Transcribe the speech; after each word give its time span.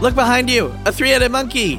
Look 0.00 0.14
behind 0.14 0.48
you, 0.48 0.72
a 0.86 0.92
three 0.92 1.10
headed 1.10 1.32
monkey. 1.32 1.76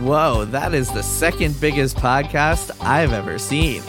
Whoa, 0.00 0.44
that 0.46 0.74
is 0.74 0.90
the 0.92 1.02
second 1.02 1.60
biggest 1.60 1.96
podcast 1.96 2.70
I've 2.80 3.12
ever 3.12 3.38
seen. 3.38 3.82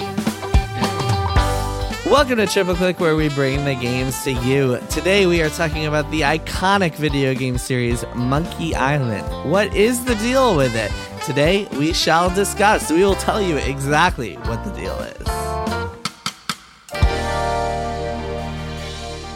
Welcome 2.06 2.38
to 2.38 2.48
Triple 2.48 2.76
Click, 2.76 3.00
where 3.00 3.16
we 3.16 3.30
bring 3.30 3.66
the 3.66 3.76
games 3.76 4.24
to 4.24 4.32
you. 4.32 4.80
Today, 4.90 5.26
we 5.26 5.42
are 5.42 5.50
talking 5.50 5.86
about 5.88 6.10
the 6.12 6.22
iconic 6.22 6.96
video 6.96 7.34
game 7.34 7.58
series 7.58 8.06
Monkey 8.16 8.76
Island. 8.76 9.52
What 9.52 9.76
is 9.76 10.06
the 10.06 10.16
deal 10.16 10.56
with 10.56 10.76
it? 10.76 10.92
Today, 11.26 11.68
we 11.74 11.94
shall 11.94 12.30
discuss. 12.34 12.92
We 12.92 13.04
will 13.04 13.16
tell 13.16 13.42
you 13.42 13.58
exactly 13.58 14.36
what 14.36 14.64
the 14.64 14.72
deal 14.72 14.98
is. 15.00 15.75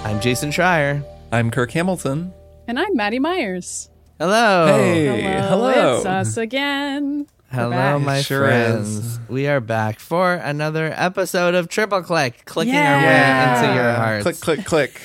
I'm 0.09 0.19
Jason 0.19 0.49
Schreier. 0.49 1.05
I'm 1.31 1.51
Kirk 1.51 1.69
Hamilton. 1.69 2.33
And 2.67 2.79
I'm 2.79 2.95
Maddy 2.95 3.19
Myers. 3.19 3.91
Hello. 4.17 4.65
Hey, 4.75 5.05
hello. 5.47 5.97
It's 5.97 6.05
us 6.07 6.35
again. 6.35 7.27
Hello, 7.51 7.99
my 7.99 8.21
Sure 8.23 8.47
friends. 8.47 8.89
is. 8.89 9.19
We 9.29 9.45
are 9.47 9.59
back 9.59 9.99
for 9.99 10.33
another 10.33 10.91
episode 10.95 11.53
of 11.53 11.69
Triple 11.69 12.01
Click, 12.01 12.43
clicking 12.45 12.75
our 12.75 12.97
way 12.97 13.67
into 13.67 13.75
your 13.75 13.93
hearts. 13.93 14.23
Click, 14.23 14.39
click, 14.39 14.65
click. 14.65 15.01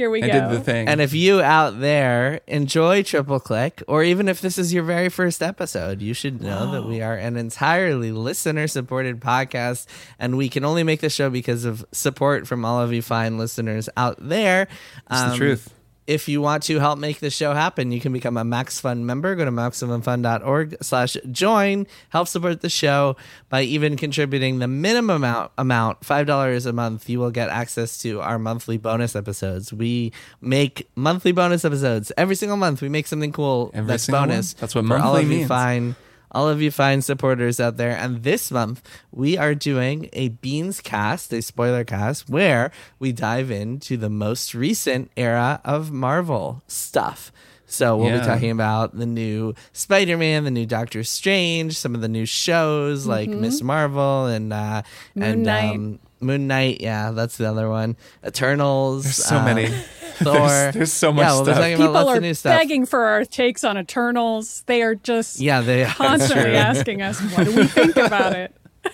Here 0.00 0.08
we 0.08 0.22
I 0.22 0.28
go. 0.28 0.32
did 0.32 0.50
the 0.58 0.60
thing. 0.64 0.88
And 0.88 0.98
if 1.02 1.12
you 1.12 1.42
out 1.42 1.78
there 1.78 2.40
enjoy 2.46 3.02
Triple 3.02 3.38
Click, 3.38 3.82
or 3.86 4.02
even 4.02 4.30
if 4.30 4.40
this 4.40 4.56
is 4.56 4.72
your 4.72 4.82
very 4.82 5.10
first 5.10 5.42
episode, 5.42 6.00
you 6.00 6.14
should 6.14 6.40
know 6.40 6.72
that 6.72 6.84
we 6.86 7.02
are 7.02 7.14
an 7.14 7.36
entirely 7.36 8.10
listener 8.10 8.66
supported 8.66 9.20
podcast. 9.20 9.84
And 10.18 10.38
we 10.38 10.48
can 10.48 10.64
only 10.64 10.84
make 10.84 11.00
the 11.02 11.10
show 11.10 11.28
because 11.28 11.66
of 11.66 11.84
support 11.92 12.46
from 12.46 12.64
all 12.64 12.80
of 12.80 12.94
you 12.94 13.02
fine 13.02 13.36
listeners 13.36 13.90
out 13.94 14.16
there. 14.26 14.68
It's 15.10 15.20
Um, 15.20 15.30
the 15.32 15.36
truth. 15.36 15.74
If 16.06 16.28
you 16.28 16.40
want 16.40 16.64
to 16.64 16.78
help 16.80 16.98
make 16.98 17.20
this 17.20 17.34
show 17.34 17.54
happen, 17.54 17.92
you 17.92 18.00
can 18.00 18.12
become 18.12 18.36
a 18.36 18.42
MaxFun 18.42 19.00
member. 19.02 19.34
Go 19.36 19.44
to 19.44 19.50
MaximumFun.org 19.52 20.76
slash 20.82 21.16
join. 21.30 21.86
Help 22.08 22.26
support 22.26 22.62
the 22.62 22.68
show 22.70 23.16
by 23.48 23.62
even 23.62 23.96
contributing 23.96 24.58
the 24.58 24.66
minimum 24.66 25.16
amount, 25.22 25.52
amount 25.56 26.00
$5 26.00 26.66
a 26.66 26.72
month. 26.72 27.08
You 27.08 27.20
will 27.20 27.30
get 27.30 27.48
access 27.48 27.98
to 27.98 28.20
our 28.20 28.38
monthly 28.38 28.76
bonus 28.76 29.14
episodes. 29.14 29.72
We 29.72 30.12
make 30.40 30.88
monthly 30.96 31.32
bonus 31.32 31.64
episodes 31.64 32.10
every 32.16 32.34
single 32.34 32.56
month. 32.56 32.82
We 32.82 32.88
make 32.88 33.06
something 33.06 33.32
cool 33.32 33.70
Every 33.74 33.86
that's 33.88 34.04
single 34.04 34.22
one. 34.22 34.28
bonus. 34.30 34.54
That's 34.54 34.74
what 34.74 34.86
for 34.86 34.94
all 34.94 35.12
monthly 35.12 35.22
of 35.22 35.30
you 35.30 35.36
means. 35.38 35.48
fine 35.48 35.96
all 36.30 36.48
of 36.48 36.62
you 36.62 36.70
fine 36.70 37.02
supporters 37.02 37.60
out 37.60 37.76
there. 37.76 37.96
And 37.96 38.22
this 38.22 38.50
month, 38.50 38.82
we 39.10 39.36
are 39.36 39.54
doing 39.54 40.08
a 40.12 40.28
Beans 40.28 40.80
cast, 40.80 41.32
a 41.32 41.42
spoiler 41.42 41.84
cast, 41.84 42.28
where 42.28 42.70
we 42.98 43.12
dive 43.12 43.50
into 43.50 43.96
the 43.96 44.10
most 44.10 44.54
recent 44.54 45.10
era 45.16 45.60
of 45.64 45.90
Marvel 45.90 46.62
stuff. 46.66 47.32
So 47.66 47.96
we'll 47.96 48.18
be 48.18 48.26
talking 48.26 48.50
about 48.50 48.96
the 48.98 49.06
new 49.06 49.54
Spider-Man, 49.72 50.42
the 50.42 50.50
new 50.50 50.66
Doctor 50.66 51.04
Strange, 51.04 51.76
some 51.78 51.94
of 51.94 52.00
the 52.00 52.08
new 52.08 52.26
shows 52.26 53.06
like 53.06 53.28
Ms. 53.28 53.62
Marvel 53.62 54.26
and 54.26 54.52
uh, 54.52 54.82
Moon 55.14 55.24
and 55.24 55.42
Knight. 55.44 55.76
Um, 55.76 55.98
Moon 56.20 56.46
Knight. 56.46 56.80
Yeah, 56.80 57.10
that's 57.12 57.36
the 57.36 57.48
other 57.48 57.68
one. 57.68 57.96
Eternals. 58.26 59.04
There's 59.04 59.16
so 59.16 59.36
uh, 59.38 59.44
many. 59.44 59.66
Thor. 60.20 60.32
There's- 60.34 60.74
there's 60.74 60.92
so 60.92 61.12
much 61.12 61.22
yeah, 61.22 61.32
we'll 61.34 61.44
stuff. 61.44 61.64
People 61.78 61.96
are 61.96 62.34
stuff. 62.34 62.58
begging 62.58 62.84
for 62.86 63.04
our 63.04 63.24
takes 63.24 63.64
on 63.64 63.78
Eternals. 63.78 64.62
They 64.66 64.82
are 64.82 64.94
just 64.94 65.40
Yeah, 65.40 65.60
they 65.62 65.84
constantly 65.88 66.56
asking 66.56 67.00
us, 67.02 67.20
what 67.36 67.44
do 67.44 67.56
we 67.56 67.64
think 67.66 67.96
about 67.96 68.34
it? 68.34 68.54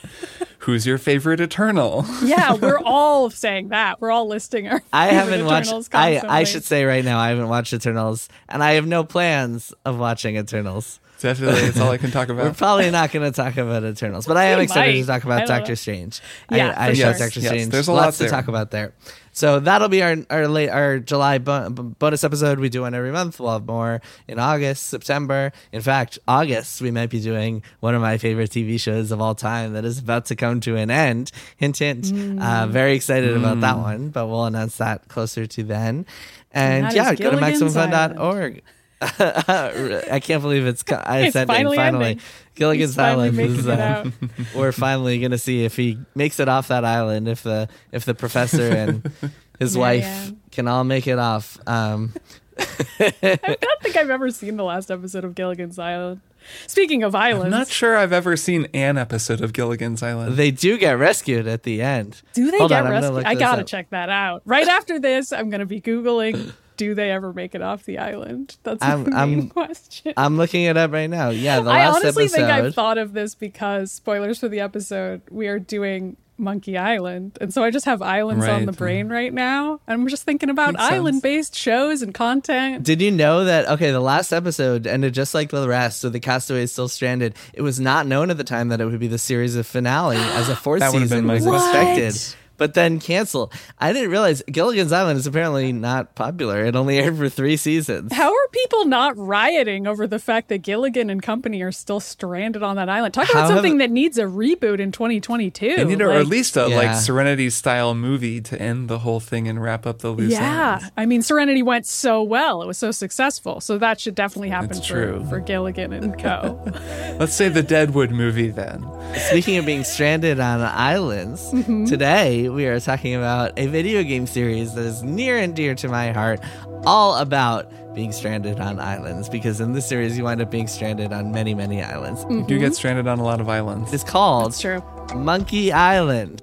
Who's 0.60 0.84
your 0.86 0.98
favorite 0.98 1.40
Eternal? 1.40 2.04
Yeah, 2.24 2.54
we're 2.54 2.80
all 2.80 3.30
saying 3.30 3.68
that. 3.68 4.00
We're 4.00 4.10
all 4.10 4.26
listing 4.26 4.66
our 4.68 4.82
I 4.92 5.06
haven't 5.08 5.44
watched. 5.44 5.66
Eternals 5.68 5.88
I 5.92 6.20
I 6.26 6.42
should 6.44 6.64
say 6.64 6.84
right 6.84 7.04
now 7.04 7.18
I 7.20 7.28
haven't 7.28 7.48
watched 7.48 7.72
Eternals, 7.72 8.28
and 8.48 8.64
I 8.64 8.72
have 8.72 8.86
no 8.86 9.04
plans 9.04 9.72
of 9.84 9.96
watching 9.98 10.36
Eternals. 10.36 10.98
Definitely, 11.20 11.62
that's 11.62 11.80
all 11.80 11.90
I 11.90 11.96
can 11.96 12.10
talk 12.10 12.28
about. 12.28 12.44
We're 12.44 12.52
probably 12.52 12.90
not 12.90 13.10
going 13.10 13.30
to 13.30 13.34
talk 13.34 13.56
about 13.56 13.82
Eternals, 13.84 14.26
but 14.26 14.36
I 14.36 14.44
am 14.46 14.58
We 14.58 14.64
excited 14.64 15.00
to 15.00 15.06
talk 15.06 15.24
about 15.24 15.38
don't 15.40 15.48
Doctor 15.48 15.70
know. 15.72 15.74
Strange. 15.76 16.20
Yeah, 16.50 16.74
I, 16.76 16.86
I 16.86 16.90
for 16.90 16.94
showed 16.96 17.16
sure. 17.16 17.26
Doctor 17.26 17.40
Yes, 17.40 17.48
Strange. 17.48 17.68
there's 17.72 17.88
a 17.88 17.92
lots 17.92 18.04
lot 18.04 18.12
to 18.12 18.18
there. 18.18 18.28
talk 18.30 18.48
about 18.48 18.70
there. 18.70 18.92
So 19.32 19.60
that'll 19.60 19.88
be 19.88 20.02
our 20.02 20.16
our 20.30 20.46
late 20.48 20.68
our 20.70 20.98
July 20.98 21.38
bo- 21.38 21.70
bonus 21.70 22.22
episode. 22.24 22.58
We 22.58 22.68
do 22.70 22.82
one 22.82 22.94
every 22.94 23.12
month. 23.12 23.38
We'll 23.40 23.52
have 23.52 23.66
more 23.66 24.00
in 24.28 24.38
August, 24.38 24.88
September. 24.88 25.52
In 25.72 25.80
fact, 25.82 26.18
August 26.28 26.80
we 26.82 26.90
might 26.90 27.10
be 27.10 27.20
doing 27.20 27.62
one 27.80 27.94
of 27.94 28.00
my 28.02 28.16
favorite 28.18 28.50
TV 28.50 28.78
shows 28.80 29.10
of 29.10 29.20
all 29.20 29.34
time 29.34 29.72
that 29.74 29.84
is 29.84 29.98
about 29.98 30.26
to 30.26 30.36
come 30.36 30.60
to 30.60 30.76
an 30.76 30.90
end. 30.90 31.32
Hint, 31.56 31.78
hint. 31.78 32.12
Uh, 32.40 32.66
very 32.66 32.94
excited 32.94 33.36
about 33.36 33.60
that 33.60 33.78
one, 33.78 34.08
but 34.10 34.26
we'll 34.26 34.44
announce 34.44 34.76
that 34.78 35.08
closer 35.08 35.46
to 35.46 35.62
then. 35.62 36.06
And, 36.52 36.86
And 36.86 36.94
yeah, 36.96 37.14
go 37.14 37.30
to 37.30 37.36
Gilligan's 37.36 37.62
maximumfun.org. 37.74 38.62
I 39.00 40.20
can't 40.22 40.42
believe 40.42 40.66
it's. 40.66 40.82
co- 40.82 40.96
I 41.04 41.22
It's 41.24 41.32
said 41.34 41.46
finally 41.46 41.76
finally. 41.76 42.04
ending. 42.12 42.24
Gilligan's 42.54 42.92
He's 42.92 42.98
Island 42.98 43.36
making 43.36 43.56
is. 43.56 43.66
it 43.66 43.78
uh, 43.78 43.82
out. 43.82 44.06
we're 44.54 44.72
finally 44.72 45.18
gonna 45.20 45.36
see 45.38 45.64
if 45.64 45.76
he 45.76 45.98
makes 46.14 46.40
it 46.40 46.48
off 46.48 46.68
that 46.68 46.84
island. 46.84 47.28
If 47.28 47.42
the 47.42 47.68
if 47.92 48.04
the 48.06 48.14
professor 48.14 48.68
and 48.74 49.10
his 49.58 49.76
wife 49.76 50.02
Mary 50.04 50.14
Ann. 50.28 50.40
can 50.50 50.68
all 50.68 50.84
make 50.84 51.06
it 51.06 51.18
off. 51.18 51.58
Um, 51.68 52.14
I 52.58 53.12
don't 53.60 53.82
think 53.82 53.96
I've 53.96 54.08
ever 54.10 54.30
seen 54.30 54.56
the 54.56 54.64
last 54.64 54.90
episode 54.90 55.24
of 55.24 55.34
Gilligan's 55.34 55.78
Island. 55.78 56.20
Speaking 56.66 57.02
of 57.02 57.14
islands, 57.14 57.46
I'm 57.46 57.50
not 57.50 57.68
sure 57.68 57.96
I've 57.98 58.12
ever 58.12 58.36
seen 58.36 58.66
an 58.72 58.96
episode 58.96 59.40
of 59.42 59.52
Gilligan's 59.52 60.02
Island. 60.02 60.36
they 60.36 60.50
do 60.52 60.78
get 60.78 60.92
rescued 60.92 61.46
at 61.48 61.64
the 61.64 61.82
end. 61.82 62.22
do 62.34 62.50
they 62.50 62.58
Hold 62.58 62.70
get 62.70 62.80
on, 62.82 62.86
I'm 62.86 63.02
rescued? 63.02 63.24
I 63.26 63.34
gotta 63.34 63.62
up. 63.62 63.66
check 63.66 63.90
that 63.90 64.08
out. 64.08 64.42
Right 64.46 64.66
after 64.68 64.98
this, 65.00 65.32
I'm 65.32 65.50
gonna 65.50 65.66
be 65.66 65.80
googling. 65.80 66.52
Do 66.76 66.94
they 66.94 67.10
ever 67.10 67.32
make 67.32 67.54
it 67.54 67.62
off 67.62 67.84
the 67.84 67.98
island? 67.98 68.56
That's 68.62 68.82
I'm- 68.82 69.04
the 69.04 69.10
main 69.10 69.18
I'm- 69.40 69.48
question. 69.48 70.12
I'm 70.16 70.36
looking 70.36 70.64
it 70.64 70.76
up 70.76 70.92
right 70.92 71.08
now. 71.10 71.30
Yeah, 71.30 71.60
the 71.60 71.70
last 71.70 71.70
episode. 71.70 71.78
I 71.78 71.86
honestly 72.06 72.24
episode. 72.24 72.36
think 72.36 72.48
I've 72.50 72.74
thought 72.74 72.98
of 72.98 73.12
this 73.12 73.34
because 73.34 73.92
spoilers 73.92 74.38
for 74.38 74.48
the 74.48 74.60
episode. 74.60 75.22
We 75.30 75.48
are 75.48 75.58
doing 75.58 76.16
Monkey 76.38 76.76
Island, 76.76 77.38
and 77.40 77.54
so 77.54 77.64
I 77.64 77.70
just 77.70 77.86
have 77.86 78.02
islands 78.02 78.46
on 78.46 78.66
the 78.66 78.72
brain 78.72 79.08
right 79.08 79.32
now. 79.32 79.80
And 79.86 80.02
I'm 80.02 80.06
just 80.08 80.24
thinking 80.24 80.50
about 80.50 80.74
Makes 80.74 80.84
island-based 80.84 81.56
shows 81.56 82.02
and 82.02 82.12
content. 82.12 82.82
Did 82.82 83.00
you 83.00 83.10
know 83.10 83.44
that? 83.44 83.66
Okay, 83.70 83.90
the 83.90 84.00
last 84.00 84.32
episode 84.32 84.86
ended 84.86 85.14
just 85.14 85.32
like 85.32 85.48
the 85.48 85.66
rest, 85.66 86.00
so 86.00 86.10
the 86.10 86.20
castaway 86.20 86.64
is 86.64 86.72
still 86.72 86.88
stranded. 86.88 87.34
It 87.54 87.62
was 87.62 87.80
not 87.80 88.06
known 88.06 88.30
at 88.30 88.36
the 88.36 88.44
time 88.44 88.68
that 88.68 88.82
it 88.82 88.84
would 88.84 89.00
be 89.00 89.08
the 89.08 89.16
series 89.16 89.56
of 89.56 89.66
finale, 89.66 90.18
as 90.18 90.50
a 90.50 90.56
fourth 90.56 90.80
That 90.80 90.92
would've 90.92 91.08
season 91.08 91.20
been 91.20 91.26
my 91.26 91.34
was 91.36 91.44
question. 91.46 91.80
expected, 91.80 92.36
but 92.56 92.74
then 92.74 92.98
cancel. 93.00 93.52
I 93.78 93.92
didn't 93.92 94.10
realize 94.10 94.42
Gilligan's 94.50 94.92
Island 94.92 95.18
is 95.18 95.26
apparently 95.26 95.72
not 95.72 96.14
popular. 96.14 96.64
It 96.64 96.76
only 96.76 96.98
aired 96.98 97.16
for 97.16 97.28
three 97.28 97.56
seasons. 97.56 98.12
How 98.12 98.30
are 98.32 98.48
people 98.52 98.84
not 98.86 99.16
rioting 99.16 99.86
over 99.86 100.06
the 100.06 100.18
fact 100.18 100.48
that 100.48 100.58
Gilligan 100.62 101.10
and 101.10 101.22
company 101.22 101.62
are 101.62 101.72
still 101.72 102.00
stranded 102.00 102.62
on 102.62 102.76
that 102.76 102.88
island? 102.88 103.14
Talk 103.14 103.26
How 103.26 103.32
about 103.32 103.48
have- 103.50 103.56
something 103.58 103.78
that 103.78 103.90
needs 103.90 104.18
a 104.18 104.24
reboot 104.24 104.78
in 104.80 104.92
2022. 104.92 105.76
They 105.76 105.84
need 105.84 106.00
a, 106.00 106.06
or 106.06 106.12
at 106.12 106.26
least 106.26 106.56
a 106.56 106.68
Yeah. 106.68 106.76
like 106.76 106.96
Serenity 106.96 107.50
style 107.50 107.94
movie 107.94 108.40
to 108.42 108.60
end 108.60 108.88
the 108.88 109.00
whole 109.00 109.20
thing 109.20 109.48
and 109.48 109.62
wrap 109.62 109.86
up 109.86 109.98
the 109.98 110.10
loose 110.10 110.32
yeah, 110.32 110.78
ends. 110.80 110.90
I 110.96 111.06
mean, 111.06 111.22
Serenity 111.22 111.62
went 111.62 111.86
so 111.86 112.22
well; 112.22 112.62
it 112.62 112.66
was 112.66 112.78
so 112.78 112.90
successful. 112.90 113.60
So 113.60 113.78
that 113.78 114.00
should 114.00 114.14
definitely 114.14 114.50
happen 114.50 114.68
That's 114.68 114.86
for, 114.86 114.92
true. 114.94 115.26
for 115.28 115.40
Gilligan 115.40 115.92
and 115.92 116.18
Co. 116.18 116.60
Let's 117.18 117.34
say 117.34 117.48
the 117.48 117.62
Deadwood 117.62 118.10
movie 118.10 118.50
then. 118.50 118.84
Speaking 119.14 119.56
of 119.56 119.64
being 119.66 119.84
stranded 119.84 120.40
on 120.40 120.60
islands, 120.60 121.42
Mm-hmm. 121.52 121.84
today 121.86 122.48
we 122.48 122.66
are 122.66 122.78
talking 122.80 123.14
about 123.14 123.58
a 123.58 123.66
video 123.66 124.02
game 124.02 124.26
series 124.26 124.74
that 124.74 124.84
is 124.84 125.02
near 125.02 125.36
and 125.38 125.54
dear 125.56 125.74
to 125.76 125.88
my 125.88 126.12
heart, 126.12 126.40
all 126.84 127.16
about 127.16 127.70
being 127.94 128.12
stranded 128.12 128.60
on 128.60 128.78
islands. 128.78 129.28
Because 129.28 129.60
in 129.60 129.72
this 129.72 129.86
series, 129.88 130.18
you 130.18 130.24
wind 130.24 130.40
up 130.42 130.50
being 130.50 130.66
stranded 130.66 131.12
on 131.12 131.32
many, 131.32 131.54
many 131.54 131.82
islands. 131.82 132.24
You 132.28 132.44
do 132.46 132.58
get 132.58 132.74
stranded 132.74 133.06
on 133.06 133.18
a 133.18 133.24
lot 133.24 133.40
of 133.40 133.48
islands. 133.48 133.92
It's 133.92 134.04
called 134.04 134.52
That's 134.52 134.60
true. 134.60 134.82
Monkey 135.14 135.72
Island. 135.72 136.42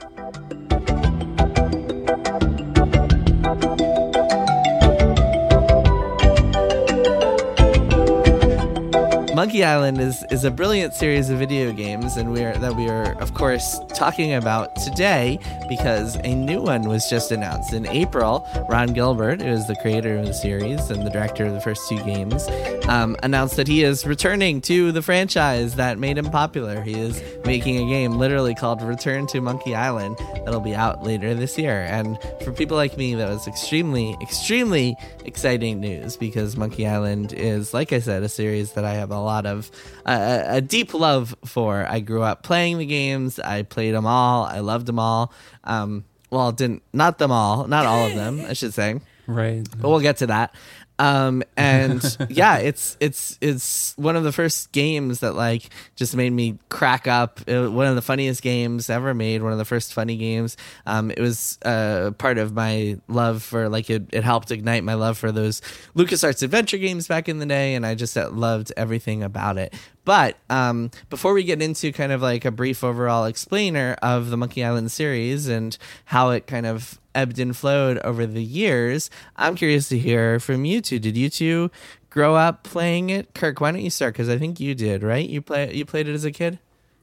Monkey 9.43 9.65
Island 9.65 9.99
is, 9.99 10.23
is 10.31 10.45
a 10.45 10.51
brilliant 10.51 10.93
series 10.93 11.29
of 11.29 11.37
video 11.37 11.73
games, 11.73 12.15
and 12.15 12.31
we 12.31 12.45
are 12.45 12.55
that 12.59 12.77
we 12.77 12.87
are 12.87 13.21
of 13.21 13.33
course 13.33 13.77
talking 13.93 14.33
about 14.33 14.73
today 14.77 15.37
because 15.67 16.15
a 16.23 16.33
new 16.33 16.61
one 16.61 16.83
was 16.83 17.09
just 17.09 17.29
announced 17.29 17.73
in 17.73 17.85
April. 17.87 18.47
Ron 18.69 18.93
Gilbert, 18.93 19.41
who 19.41 19.49
is 19.49 19.67
the 19.67 19.75
creator 19.75 20.15
of 20.15 20.27
the 20.27 20.33
series 20.33 20.89
and 20.89 21.05
the 21.05 21.09
director 21.09 21.45
of 21.45 21.51
the 21.51 21.59
first 21.59 21.89
two 21.89 22.01
games, 22.05 22.47
um, 22.87 23.17
announced 23.21 23.57
that 23.57 23.67
he 23.67 23.83
is 23.83 24.05
returning 24.05 24.61
to 24.61 24.93
the 24.93 25.01
franchise 25.01 25.75
that 25.75 25.99
made 25.99 26.17
him 26.17 26.31
popular. 26.31 26.81
He 26.81 26.93
is 26.93 27.21
making 27.43 27.85
a 27.85 27.89
game 27.89 28.13
literally 28.13 28.55
called 28.55 28.81
Return 28.81 29.27
to 29.27 29.41
Monkey 29.41 29.75
Island 29.75 30.15
that'll 30.45 30.61
be 30.61 30.73
out 30.73 31.03
later 31.03 31.33
this 31.33 31.57
year. 31.57 31.81
And 31.81 32.17
for 32.45 32.53
people 32.53 32.77
like 32.77 32.95
me, 32.95 33.13
that 33.15 33.27
was 33.27 33.45
extremely, 33.45 34.15
extremely 34.21 34.95
exciting 35.25 35.81
news 35.81 36.15
because 36.15 36.55
Monkey 36.55 36.87
Island 36.87 37.33
is, 37.33 37.73
like 37.73 37.91
I 37.91 37.99
said, 37.99 38.23
a 38.23 38.29
series 38.29 38.71
that 38.73 38.85
I 38.85 38.93
have 38.93 39.11
a 39.11 39.19
lot 39.19 39.32
of 39.45 39.71
uh, 40.05 40.43
a 40.45 40.61
deep 40.61 40.93
love 40.93 41.35
for. 41.45 41.85
I 41.87 41.99
grew 41.99 42.21
up 42.21 42.43
playing 42.43 42.77
the 42.77 42.85
games. 42.85 43.39
I 43.39 43.63
played 43.63 43.93
them 43.93 44.05
all. 44.05 44.45
I 44.45 44.59
loved 44.59 44.85
them 44.85 44.99
all. 44.99 45.33
Um, 45.63 46.05
well, 46.29 46.51
didn't 46.51 46.81
not 46.93 47.19
them 47.19 47.31
all, 47.31 47.67
not 47.67 47.85
all 47.85 48.07
of 48.07 48.15
them, 48.15 48.41
I 48.41 48.53
should 48.53 48.73
say. 48.73 48.99
Right. 49.25 49.65
But 49.79 49.87
we'll 49.87 50.01
get 50.01 50.17
to 50.17 50.27
that. 50.27 50.53
Um, 50.99 51.43
and 51.57 52.03
yeah, 52.29 52.57
it's 52.57 52.97
it's 52.99 53.37
it's 53.41 53.93
one 53.97 54.15
of 54.15 54.23
the 54.23 54.31
first 54.31 54.71
games 54.71 55.19
that 55.19 55.35
like 55.35 55.69
just 55.95 56.15
made 56.15 56.31
me 56.31 56.57
crack 56.69 57.07
up. 57.07 57.41
It, 57.47 57.71
one 57.71 57.87
of 57.87 57.95
the 57.95 58.01
funniest 58.01 58.41
games 58.41 58.89
ever 58.89 59.13
made. 59.13 59.41
One 59.41 59.51
of 59.51 59.57
the 59.57 59.65
first 59.65 59.93
funny 59.93 60.17
games. 60.17 60.57
Um, 60.85 61.11
it 61.11 61.19
was 61.19 61.57
uh, 61.63 62.11
part 62.17 62.37
of 62.37 62.53
my 62.53 62.99
love 63.07 63.43
for 63.43 63.69
like 63.69 63.89
it. 63.89 64.07
It 64.11 64.23
helped 64.23 64.51
ignite 64.51 64.83
my 64.83 64.93
love 64.93 65.17
for 65.17 65.31
those 65.31 65.61
LucasArts 65.95 66.43
adventure 66.43 66.77
games 66.77 67.07
back 67.07 67.27
in 67.27 67.39
the 67.39 67.45
day, 67.45 67.75
and 67.75 67.85
I 67.85 67.95
just 67.95 68.17
uh, 68.17 68.29
loved 68.29 68.71
everything 68.77 69.23
about 69.23 69.57
it. 69.57 69.73
But 70.05 70.37
um, 70.49 70.91
before 71.09 71.33
we 71.33 71.43
get 71.43 71.61
into 71.61 71.91
kind 71.91 72.11
of 72.11 72.21
like 72.21 72.45
a 72.45 72.51
brief 72.51 72.83
overall 72.83 73.25
explainer 73.25 73.95
of 74.01 74.29
the 74.29 74.37
Monkey 74.37 74.63
Island 74.63 74.91
series 74.91 75.47
and 75.47 75.77
how 76.05 76.31
it 76.31 76.45
kind 76.47 76.65
of 76.65 76.99
ebbed 77.15 77.39
and 77.39 77.55
flowed 77.55 77.99
over 77.99 78.25
the 78.25 78.43
years, 78.43 79.09
I'm 79.37 79.55
curious 79.55 79.89
to 79.89 79.97
hear 79.97 80.39
from 80.39 80.65
you 80.65 80.81
two. 80.81 80.99
Did 80.99 81.15
you 81.15 81.29
two 81.29 81.71
grow 82.09 82.35
up 82.35 82.63
playing 82.63 83.09
it? 83.09 83.33
Kirk, 83.33 83.61
why 83.61 83.71
don't 83.71 83.81
you 83.81 83.89
start? 83.89 84.13
Because 84.13 84.29
I 84.29 84.37
think 84.37 84.59
you 84.59 84.75
did, 84.75 85.03
right? 85.03 85.27
You 85.27 85.41
play 85.41 85.73
you 85.73 85.85
played 85.85 86.07
it 86.07 86.13
as 86.13 86.25
a 86.25 86.31
kid. 86.31 86.59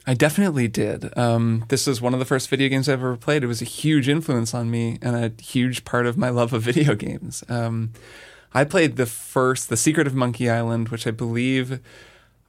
I 0.06 0.14
definitely 0.14 0.66
did. 0.66 1.16
Um, 1.16 1.64
this 1.68 1.86
is 1.86 2.00
one 2.00 2.14
of 2.14 2.20
the 2.20 2.24
first 2.26 2.48
video 2.48 2.68
games 2.68 2.88
I've 2.88 3.00
ever 3.00 3.16
played. 3.16 3.44
It 3.44 3.48
was 3.48 3.60
a 3.60 3.66
huge 3.66 4.08
influence 4.08 4.54
on 4.54 4.70
me 4.70 4.98
and 5.02 5.14
a 5.14 5.42
huge 5.42 5.84
part 5.84 6.06
of 6.06 6.16
my 6.16 6.30
love 6.30 6.52
of 6.52 6.62
video 6.62 6.94
games. 6.94 7.44
Um, 7.48 7.92
I 8.52 8.64
played 8.64 8.96
the 8.96 9.06
first, 9.06 9.68
The 9.68 9.76
Secret 9.76 10.06
of 10.06 10.14
Monkey 10.14 10.50
Island, 10.50 10.88
which 10.88 11.06
I 11.06 11.12
believe 11.12 11.80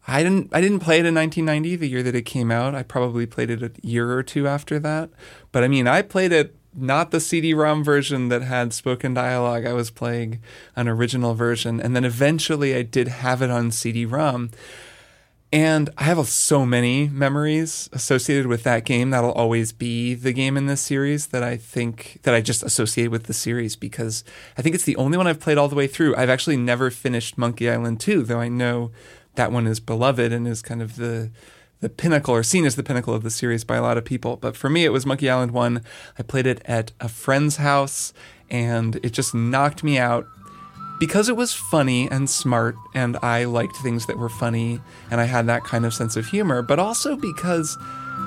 I 0.08 0.24
didn't. 0.24 0.50
I 0.52 0.62
didn't 0.62 0.80
play 0.80 0.96
it 1.00 1.06
in 1.06 1.14
1990, 1.14 1.76
the 1.76 1.88
year 1.88 2.04
that 2.04 2.16
it 2.16 2.24
came 2.24 2.52
out. 2.52 2.74
I 2.74 2.84
probably 2.84 3.26
played 3.26 3.52
it 3.52 3.62
a 3.62 3.72
year 3.82 4.12
or 4.12 4.24
two 4.24 4.48
after 4.48 4.80
that. 4.80 5.12
But 5.52 5.64
I 5.64 5.68
mean, 5.68 5.88
I 5.88 6.02
played 6.02 6.32
it 6.32 6.56
not 6.74 7.12
the 7.12 7.20
CD-ROM 7.20 7.84
version 7.84 8.30
that 8.30 8.42
had 8.42 8.74
spoken 8.74 9.14
dialogue. 9.14 9.66
I 9.66 9.74
was 9.74 9.92
playing 9.92 10.40
an 10.76 10.88
original 10.88 11.34
version, 11.34 11.80
and 11.82 11.96
then 11.96 12.06
eventually 12.06 12.74
I 12.74 12.82
did 12.82 13.10
have 13.10 13.42
it 13.42 13.52
on 13.52 13.72
CD-ROM. 13.72 14.52
And 15.54 15.90
I 15.98 16.04
have 16.04 16.26
so 16.28 16.66
many 16.66 17.10
memories 17.10 17.90
associated 17.92 18.48
with 18.48 18.64
that 18.64 18.86
game. 18.86 19.10
That'll 19.10 19.34
always 19.34 19.74
be 19.74 20.14
the 20.14 20.32
game 20.32 20.56
in 20.56 20.68
this 20.68 20.80
series 20.80 21.28
that 21.28 21.44
I 21.44 21.58
think 21.58 22.20
that 22.24 22.34
I 22.34 22.40
just 22.40 22.64
associate 22.64 23.10
with 23.10 23.26
the 23.26 23.34
series 23.34 23.76
because 23.76 24.24
I 24.58 24.62
think 24.62 24.76
it's 24.76 24.86
the 24.86 24.96
only 24.96 25.18
one 25.18 25.28
I've 25.28 25.42
played 25.42 25.58
all 25.58 25.68
the 25.68 25.76
way 25.76 25.88
through. 25.88 26.16
I've 26.16 26.30
actually 26.30 26.56
never 26.56 26.90
finished 26.90 27.38
Monkey 27.38 27.70
Island 27.70 28.00
2, 28.00 28.24
though 28.24 28.40
I 28.40 28.48
know 28.48 28.92
that 29.36 29.52
one 29.52 29.68
is 29.68 29.80
beloved 29.80 30.32
and 30.32 30.48
is 30.48 30.62
kind 30.62 30.82
of 30.82 30.96
the 30.96 31.32
the 31.82 31.90
pinnacle 31.90 32.36
or 32.36 32.44
seen 32.44 32.64
as 32.64 32.76
the 32.76 32.84
pinnacle 32.84 33.14
of 33.14 33.24
the 33.24 33.32
series 33.32 33.64
by 33.64 33.76
a 33.76 33.82
lot 33.82 33.98
of 33.98 34.06
people. 34.06 34.38
But 34.38 34.56
for 34.56 34.70
me, 34.70 34.86
it 34.86 34.90
was 34.90 35.06
Monkey 35.06 35.30
Island 35.30 35.52
1. 35.52 35.82
I 36.18 36.24
played 36.24 36.46
it 36.46 36.62
at 36.66 36.92
a 37.00 37.10
friend's 37.10 37.58
house 37.58 38.14
and 38.52 38.98
it 38.98 39.14
just 39.14 39.34
knocked 39.34 39.84
me 39.84 39.98
out 39.98 40.28
because 41.00 41.28
it 41.28 41.36
was 41.36 41.54
funny 41.54 42.08
and 42.12 42.30
smart 42.30 42.76
and 42.94 43.18
I 43.24 43.46
liked 43.46 43.76
things 43.78 44.06
that 44.06 44.20
were 44.20 44.30
funny 44.30 44.80
and 45.10 45.20
I 45.20 45.26
had 45.26 45.48
that 45.48 45.64
kind 45.64 45.84
of 45.84 45.96
sense 45.96 46.16
of 46.16 46.28
humor, 46.28 46.62
but 46.62 46.78
also 46.78 47.16
because 47.16 47.76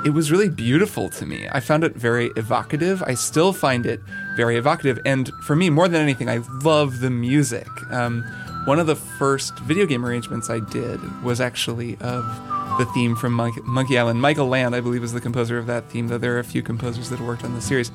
it 0.05 0.11
was 0.11 0.33
really 0.33 0.49
beautiful 0.49 1.09
to 1.11 1.25
me. 1.25 1.47
I 1.53 1.61
found 1.61 1.85
it 1.85 1.95
very 1.95 2.33
evocative. 2.37 3.03
I 3.07 3.15
still 3.15 3.53
find 3.53 3.87
it 3.87 4.01
very 4.37 4.57
evocative. 4.57 4.99
And 5.07 5.29
for 5.45 5.55
me, 5.55 5.71
more 5.71 5.87
than 5.87 6.03
anything, 6.03 6.29
I 6.29 6.39
love 6.63 7.01
the 7.01 7.11
music. 7.11 7.69
Um, 7.93 8.25
one 8.65 8.79
of 8.79 8.87
the 8.87 8.97
first 8.97 9.59
video 9.59 9.85
game 9.85 10.07
arrangements 10.07 10.49
I 10.49 10.61
did 10.61 11.23
was 11.23 11.41
actually 11.41 11.97
of 11.97 12.25
the 12.79 12.87
theme 12.95 13.15
from 13.15 13.35
Monkey, 13.35 13.61
Monkey 13.63 13.99
Island. 13.99 14.23
Michael 14.23 14.49
Land, 14.49 14.75
I 14.75 14.81
believe, 14.81 15.05
is 15.05 15.13
the 15.13 15.21
composer 15.21 15.59
of 15.59 15.67
that 15.67 15.91
theme, 15.91 16.09
though 16.09 16.19
there 16.19 16.37
are 16.37 16.39
a 16.39 16.45
few 16.45 16.63
composers 16.63 17.11
that 17.11 17.21
worked 17.21 17.45
on 17.45 17.55
the 17.55 17.61
series. 17.61 17.91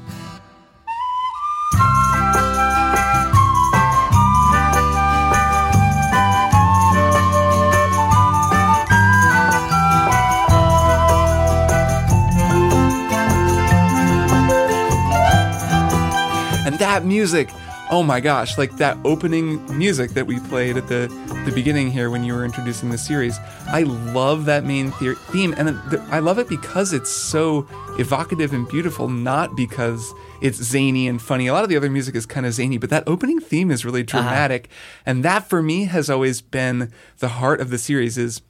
And 16.66 16.78
that 16.78 17.04
music 17.04 17.50
oh 17.90 18.04
my 18.04 18.20
gosh, 18.20 18.58
like 18.58 18.78
that 18.78 18.98
opening 19.04 19.78
music 19.78 20.12
that 20.12 20.28
we 20.28 20.40
played 20.42 20.78
at 20.78 20.88
the 20.88 21.08
the 21.46 21.52
beginning 21.52 21.92
here 21.92 22.10
when 22.10 22.24
you 22.24 22.34
were 22.34 22.46
introducing 22.46 22.90
the 22.90 22.98
series. 22.98 23.38
I 23.68 23.84
love 23.84 24.46
that 24.46 24.64
main 24.64 24.92
the- 25.00 25.16
theme, 25.32 25.54
and 25.58 25.70
I 26.12 26.20
love 26.20 26.38
it 26.40 26.48
because 26.48 26.94
it's 26.94 27.10
so 27.10 27.68
evocative 27.98 28.54
and 28.54 28.68
beautiful, 28.68 29.10
not 29.10 29.56
because 29.56 30.14
it's 30.42 30.58
zany 30.58 31.08
and 31.08 31.22
funny. 31.22 31.48
A 31.48 31.54
lot 31.54 31.64
of 31.64 31.70
the 31.70 31.78
other 31.78 31.90
music 31.90 32.16
is 32.16 32.26
kind 32.26 32.46
of 32.46 32.54
zany, 32.54 32.78
but 32.78 32.90
that 32.90 33.04
opening 33.08 33.40
theme 33.40 33.72
is 33.72 33.84
really 33.84 34.02
uh-huh. 34.02 34.22
dramatic, 34.22 34.66
uh-huh. 34.66 35.04
and 35.06 35.26
that 35.26 35.50
for 35.50 35.62
me 35.62 35.86
has 35.86 36.10
always 36.10 36.42
been 36.42 36.92
the 37.20 37.30
heart 37.30 37.60
of 37.60 37.70
the 37.70 37.78
series. 37.78 38.18
Is 38.18 38.42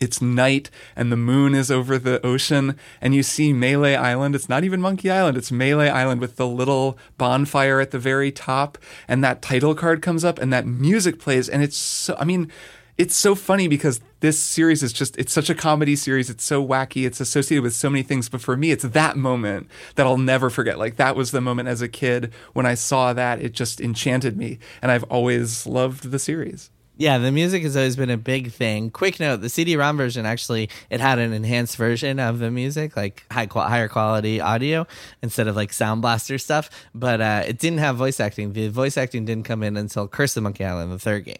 it's 0.00 0.20
night 0.20 0.70
and 0.96 1.10
the 1.10 1.16
moon 1.16 1.54
is 1.54 1.70
over 1.70 1.98
the 1.98 2.24
ocean 2.24 2.76
and 3.00 3.14
you 3.14 3.22
see 3.22 3.52
Melee 3.52 3.96
Island. 3.96 4.34
It's 4.34 4.48
not 4.48 4.64
even 4.64 4.80
Monkey 4.80 5.10
Island, 5.10 5.36
it's 5.36 5.52
Melee 5.52 5.88
Island 5.88 6.20
with 6.20 6.36
the 6.36 6.46
little 6.46 6.98
bonfire 7.18 7.80
at 7.80 7.90
the 7.90 7.98
very 7.98 8.32
top 8.32 8.78
and 9.08 9.22
that 9.24 9.42
title 9.42 9.74
card 9.74 10.02
comes 10.02 10.24
up 10.24 10.38
and 10.38 10.52
that 10.52 10.66
music 10.66 11.18
plays 11.18 11.48
and 11.48 11.62
it's 11.62 11.76
so 11.76 12.16
I 12.18 12.24
mean 12.24 12.50
it's 12.96 13.16
so 13.16 13.34
funny 13.34 13.66
because 13.66 14.00
this 14.20 14.38
series 14.38 14.82
is 14.82 14.92
just 14.92 15.16
it's 15.16 15.32
such 15.32 15.50
a 15.50 15.54
comedy 15.54 15.96
series. 15.96 16.30
It's 16.30 16.44
so 16.44 16.64
wacky. 16.64 17.06
It's 17.06 17.20
associated 17.20 17.62
with 17.62 17.74
so 17.74 17.90
many 17.90 18.02
things. 18.02 18.28
But 18.28 18.40
for 18.40 18.56
me 18.56 18.70
it's 18.70 18.84
that 18.84 19.16
moment 19.16 19.68
that 19.96 20.06
i'll 20.06 20.18
never 20.18 20.50
forget. 20.50 20.78
Like 20.78 20.96
that 20.96 21.16
was 21.16 21.30
the 21.30 21.40
moment 21.40 21.68
as 21.68 21.82
a 21.82 21.88
kid 21.88 22.32
when 22.52 22.66
i 22.66 22.74
saw 22.74 23.12
that. 23.12 23.40
It 23.40 23.52
just 23.52 23.80
enchanted 23.80 24.36
me. 24.36 24.58
And 24.80 24.90
i've 24.92 25.04
always 25.04 25.66
loved 25.66 26.10
the 26.10 26.18
series 26.18 26.70
yeah, 26.96 27.18
the 27.18 27.32
music 27.32 27.62
has 27.64 27.76
always 27.76 27.96
been 27.96 28.10
a 28.10 28.16
big 28.16 28.52
thing. 28.52 28.90
Quick 28.90 29.18
note: 29.18 29.40
the 29.40 29.48
CD-ROM 29.48 29.96
version 29.96 30.26
actually 30.26 30.68
it 30.90 31.00
had 31.00 31.18
an 31.18 31.32
enhanced 31.32 31.76
version 31.76 32.20
of 32.20 32.38
the 32.38 32.50
music, 32.50 32.96
like 32.96 33.24
high 33.30 33.48
higher 33.50 33.88
quality 33.88 34.40
audio 34.40 34.86
instead 35.22 35.48
of 35.48 35.56
like 35.56 35.72
Sound 35.72 36.02
Blaster 36.02 36.38
stuff. 36.38 36.70
But 36.94 37.20
uh, 37.20 37.42
it 37.46 37.58
didn't 37.58 37.78
have 37.78 37.96
voice 37.96 38.20
acting. 38.20 38.52
The 38.52 38.68
voice 38.68 38.96
acting 38.96 39.24
didn't 39.24 39.44
come 39.44 39.62
in 39.62 39.76
until 39.76 40.06
Curse 40.06 40.36
of 40.36 40.44
Monkey 40.44 40.64
Island, 40.64 40.92
the 40.92 40.98
third 40.98 41.24
game. 41.24 41.36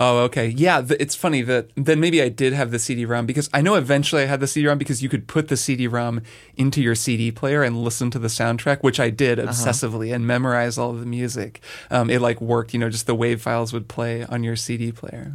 Oh, 0.00 0.18
okay. 0.18 0.46
Yeah, 0.48 0.80
th- 0.80 1.00
it's 1.00 1.16
funny 1.16 1.42
that 1.42 1.70
then 1.74 1.98
maybe 1.98 2.22
I 2.22 2.28
did 2.28 2.52
have 2.52 2.70
the 2.70 2.78
CD-ROM 2.78 3.26
because 3.26 3.50
I 3.52 3.60
know 3.60 3.74
eventually 3.74 4.22
I 4.22 4.26
had 4.26 4.38
the 4.38 4.46
CD-ROM 4.46 4.78
because 4.78 5.02
you 5.02 5.08
could 5.08 5.26
put 5.26 5.48
the 5.48 5.56
CD-ROM 5.56 6.22
into 6.56 6.80
your 6.80 6.94
CD 6.94 7.32
player 7.32 7.64
and 7.64 7.82
listen 7.82 8.08
to 8.12 8.18
the 8.20 8.28
soundtrack, 8.28 8.82
which 8.82 9.00
I 9.00 9.10
did 9.10 9.40
uh-huh. 9.40 9.50
obsessively 9.50 10.08
uh-huh. 10.08 10.16
and 10.16 10.26
memorize 10.26 10.78
all 10.78 10.90
of 10.90 11.00
the 11.00 11.06
music. 11.06 11.60
Um, 11.90 12.10
it 12.10 12.20
like 12.20 12.40
worked, 12.40 12.72
you 12.74 12.78
know, 12.78 12.90
just 12.90 13.06
the 13.06 13.14
wave 13.14 13.42
files 13.42 13.72
would 13.72 13.88
play 13.88 14.24
on 14.24 14.44
your 14.44 14.54
CD 14.54 14.92
player. 14.92 15.32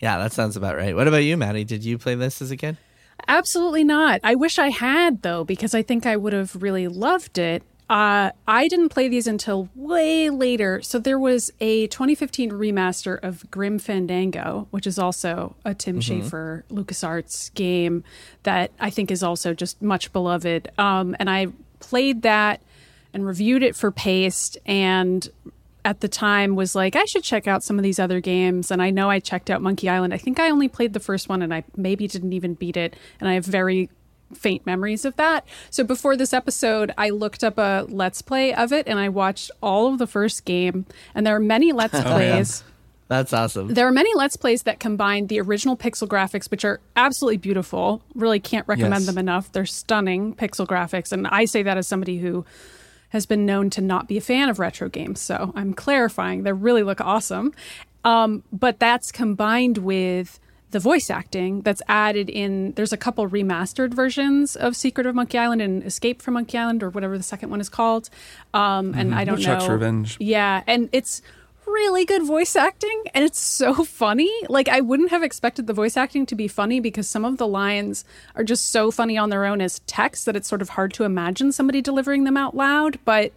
Yeah, 0.00 0.18
that 0.18 0.34
sounds 0.34 0.56
about 0.56 0.76
right. 0.76 0.94
What 0.94 1.08
about 1.08 1.24
you, 1.24 1.38
Maddy? 1.38 1.64
Did 1.64 1.82
you 1.82 1.96
play 1.96 2.14
this 2.14 2.42
as 2.42 2.50
a 2.50 2.58
kid? 2.58 2.76
Absolutely 3.26 3.84
not. 3.84 4.20
I 4.22 4.34
wish 4.34 4.58
I 4.58 4.68
had 4.68 5.22
though 5.22 5.44
because 5.44 5.74
I 5.74 5.80
think 5.82 6.04
I 6.04 6.16
would 6.16 6.34
have 6.34 6.60
really 6.60 6.88
loved 6.88 7.38
it. 7.38 7.62
Uh, 7.88 8.30
I 8.48 8.68
didn't 8.68 8.88
play 8.88 9.08
these 9.08 9.26
until 9.26 9.68
way 9.74 10.30
later. 10.30 10.80
So 10.80 10.98
there 10.98 11.18
was 11.18 11.52
a 11.60 11.86
2015 11.88 12.50
remaster 12.50 13.22
of 13.22 13.50
Grim 13.50 13.78
Fandango, 13.78 14.68
which 14.70 14.86
is 14.86 14.98
also 14.98 15.54
a 15.64 15.74
Tim 15.74 16.00
mm-hmm. 16.00 16.20
Schafer 16.22 16.62
LucasArts 16.70 17.52
game 17.54 18.02
that 18.44 18.70
I 18.80 18.88
think 18.88 19.10
is 19.10 19.22
also 19.22 19.52
just 19.52 19.82
much 19.82 20.12
beloved. 20.12 20.70
Um, 20.78 21.14
and 21.20 21.28
I 21.28 21.48
played 21.78 22.22
that 22.22 22.62
and 23.12 23.26
reviewed 23.26 23.62
it 23.62 23.76
for 23.76 23.90
Paste 23.90 24.56
and 24.64 25.28
at 25.84 26.00
the 26.00 26.08
time 26.08 26.56
was 26.56 26.74
like 26.74 26.96
I 26.96 27.04
should 27.04 27.22
check 27.22 27.46
out 27.46 27.62
some 27.62 27.78
of 27.78 27.82
these 27.82 27.98
other 27.98 28.20
games 28.20 28.70
and 28.70 28.82
I 28.82 28.88
know 28.90 29.10
I 29.10 29.20
checked 29.20 29.50
out 29.50 29.60
Monkey 29.60 29.88
Island. 29.88 30.14
I 30.14 30.18
think 30.18 30.40
I 30.40 30.48
only 30.48 30.66
played 30.66 30.94
the 30.94 31.00
first 31.00 31.28
one 31.28 31.42
and 31.42 31.52
I 31.52 31.62
maybe 31.76 32.08
didn't 32.08 32.32
even 32.32 32.54
beat 32.54 32.78
it 32.78 32.96
and 33.20 33.28
I 33.28 33.34
have 33.34 33.44
very 33.44 33.90
faint 34.32 34.66
memories 34.66 35.04
of 35.04 35.16
that. 35.16 35.46
So 35.70 35.84
before 35.84 36.16
this 36.16 36.32
episode, 36.32 36.92
I 36.96 37.10
looked 37.10 37.44
up 37.44 37.58
a 37.58 37.86
let's 37.88 38.22
play 38.22 38.54
of 38.54 38.72
it 38.72 38.86
and 38.86 38.98
I 38.98 39.08
watched 39.08 39.50
all 39.62 39.92
of 39.92 39.98
the 39.98 40.06
first 40.06 40.44
game. 40.44 40.86
And 41.14 41.26
there 41.26 41.36
are 41.36 41.40
many 41.40 41.72
let's 41.72 42.00
plays. 42.00 42.62
oh, 42.62 42.66
yeah. 42.66 42.70
That's 43.06 43.32
awesome. 43.34 43.68
There 43.68 43.86
are 43.86 43.92
many 43.92 44.10
let's 44.14 44.36
plays 44.36 44.62
that 44.62 44.80
combine 44.80 45.26
the 45.26 45.40
original 45.40 45.76
pixel 45.76 46.08
graphics, 46.08 46.50
which 46.50 46.64
are 46.64 46.80
absolutely 46.96 47.36
beautiful. 47.36 48.02
Really 48.14 48.40
can't 48.40 48.66
recommend 48.66 49.02
yes. 49.02 49.06
them 49.06 49.18
enough. 49.18 49.52
They're 49.52 49.66
stunning 49.66 50.34
pixel 50.34 50.66
graphics. 50.66 51.12
And 51.12 51.26
I 51.26 51.44
say 51.44 51.62
that 51.62 51.76
as 51.76 51.86
somebody 51.86 52.18
who 52.18 52.46
has 53.10 53.26
been 53.26 53.44
known 53.44 53.70
to 53.70 53.80
not 53.80 54.08
be 54.08 54.16
a 54.16 54.20
fan 54.20 54.48
of 54.48 54.58
retro 54.58 54.88
games. 54.88 55.20
So 55.20 55.52
I'm 55.54 55.74
clarifying. 55.74 56.42
They 56.42 56.52
really 56.52 56.82
look 56.82 57.00
awesome. 57.00 57.52
Um, 58.04 58.42
but 58.52 58.80
that's 58.80 59.12
combined 59.12 59.78
with 59.78 60.40
the 60.74 60.80
voice 60.80 61.08
acting 61.08 61.60
that's 61.60 61.80
added 61.86 62.28
in 62.28 62.72
there's 62.72 62.92
a 62.92 62.96
couple 62.96 63.26
remastered 63.28 63.94
versions 63.94 64.56
of 64.56 64.74
Secret 64.74 65.06
of 65.06 65.14
Monkey 65.14 65.38
Island 65.38 65.62
and 65.62 65.84
Escape 65.84 66.20
from 66.20 66.34
Monkey 66.34 66.58
Island 66.58 66.82
or 66.82 66.90
whatever 66.90 67.16
the 67.16 67.22
second 67.22 67.50
one 67.50 67.60
is 67.60 67.68
called. 67.68 68.10
Um, 68.52 68.92
and 68.96 69.10
mm-hmm. 69.10 69.18
I 69.18 69.24
don't 69.24 69.38
Chuck's 69.38 69.68
know. 69.68 69.74
Revenge. 69.74 70.16
Yeah, 70.18 70.64
and 70.66 70.88
it's 70.90 71.22
really 71.64 72.04
good 72.04 72.24
voice 72.24 72.56
acting 72.56 73.04
and 73.14 73.24
it's 73.24 73.38
so 73.38 73.84
funny. 73.84 74.28
Like 74.48 74.68
I 74.68 74.80
wouldn't 74.80 75.10
have 75.10 75.22
expected 75.22 75.68
the 75.68 75.72
voice 75.72 75.96
acting 75.96 76.26
to 76.26 76.34
be 76.34 76.48
funny 76.48 76.80
because 76.80 77.08
some 77.08 77.24
of 77.24 77.36
the 77.36 77.46
lines 77.46 78.04
are 78.34 78.42
just 78.42 78.72
so 78.72 78.90
funny 78.90 79.16
on 79.16 79.30
their 79.30 79.44
own 79.44 79.60
as 79.60 79.78
text 79.86 80.26
that 80.26 80.34
it's 80.34 80.48
sort 80.48 80.60
of 80.60 80.70
hard 80.70 80.92
to 80.94 81.04
imagine 81.04 81.52
somebody 81.52 81.82
delivering 81.82 82.24
them 82.24 82.36
out 82.36 82.56
loud, 82.56 82.98
but 83.04 83.30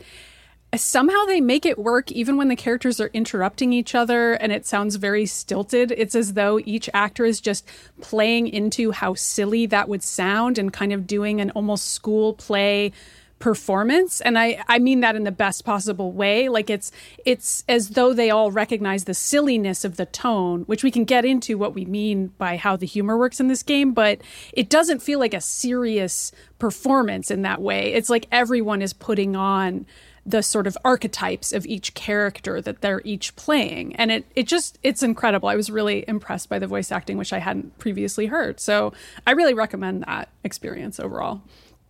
somehow 0.75 1.25
they 1.25 1.39
make 1.39 1.65
it 1.65 1.79
work 1.79 2.11
even 2.11 2.35
when 2.35 2.49
the 2.49 2.55
characters 2.55 2.99
are 2.99 3.09
interrupting 3.13 3.71
each 3.71 3.95
other 3.95 4.33
and 4.33 4.51
it 4.51 4.65
sounds 4.65 4.95
very 4.97 5.25
stilted. 5.25 5.91
It's 5.91 6.15
as 6.15 6.33
though 6.33 6.59
each 6.65 6.89
actor 6.93 7.25
is 7.25 7.39
just 7.39 7.67
playing 8.01 8.47
into 8.47 8.91
how 8.91 9.13
silly 9.13 9.65
that 9.67 9.87
would 9.87 10.03
sound 10.03 10.57
and 10.57 10.73
kind 10.73 10.91
of 10.91 11.07
doing 11.07 11.39
an 11.39 11.51
almost 11.51 11.93
school 11.93 12.33
play 12.33 12.91
performance. 13.39 14.19
And 14.21 14.37
i 14.37 14.63
i 14.67 14.79
mean 14.79 15.01
that 15.01 15.15
in 15.15 15.23
the 15.23 15.31
best 15.31 15.63
possible 15.63 16.11
way. 16.11 16.49
Like 16.49 16.69
it's 16.69 16.91
it's 17.23 17.63
as 17.69 17.89
though 17.89 18.11
they 18.11 18.31
all 18.31 18.51
recognize 18.51 19.03
the 19.03 19.13
silliness 19.13 19.85
of 19.85 19.95
the 19.95 20.07
tone 20.07 20.61
which 20.61 20.83
we 20.83 20.91
can 20.91 21.05
get 21.05 21.23
into 21.23 21.57
what 21.57 21.75
we 21.75 21.85
mean 21.85 22.27
by 22.39 22.57
how 22.57 22.75
the 22.75 22.87
humor 22.87 23.17
works 23.17 23.39
in 23.39 23.47
this 23.47 23.61
game 23.61 23.93
but 23.93 24.19
it 24.53 24.69
doesn't 24.69 25.03
feel 25.03 25.19
like 25.19 25.35
a 25.35 25.41
serious 25.41 26.31
performance 26.57 27.29
in 27.29 27.43
that 27.43 27.61
way. 27.61 27.93
It's 27.93 28.09
like 28.09 28.27
everyone 28.31 28.81
is 28.81 28.93
putting 28.93 29.35
on 29.35 29.85
the 30.27 30.43
sort 30.43 30.67
of 30.67 30.77
archetypes 30.83 31.53
of 31.53 31.65
each 31.65 31.93
character 31.93 32.61
that 32.61 32.81
they're 32.81 33.01
each 33.05 33.35
playing. 33.37 33.95
And 33.95 34.11
it 34.11 34.25
it 34.35 34.45
just 34.45 34.77
it's 34.83 35.01
incredible. 35.01 35.47
I 35.47 35.55
was 35.55 35.71
really 35.71 36.03
impressed 36.07 36.49
by 36.49 36.59
the 36.59 36.67
voice 36.67 36.91
acting 36.91 37.17
which 37.17 37.31
i 37.31 37.39
hadn't 37.39 37.79
previously 37.79 38.27
heard. 38.27 38.59
So 38.59 38.93
i 39.25 39.31
really 39.31 39.53
recommend 39.53 40.03
that 40.03 40.29
experience 40.43 40.99
overall 40.99 41.41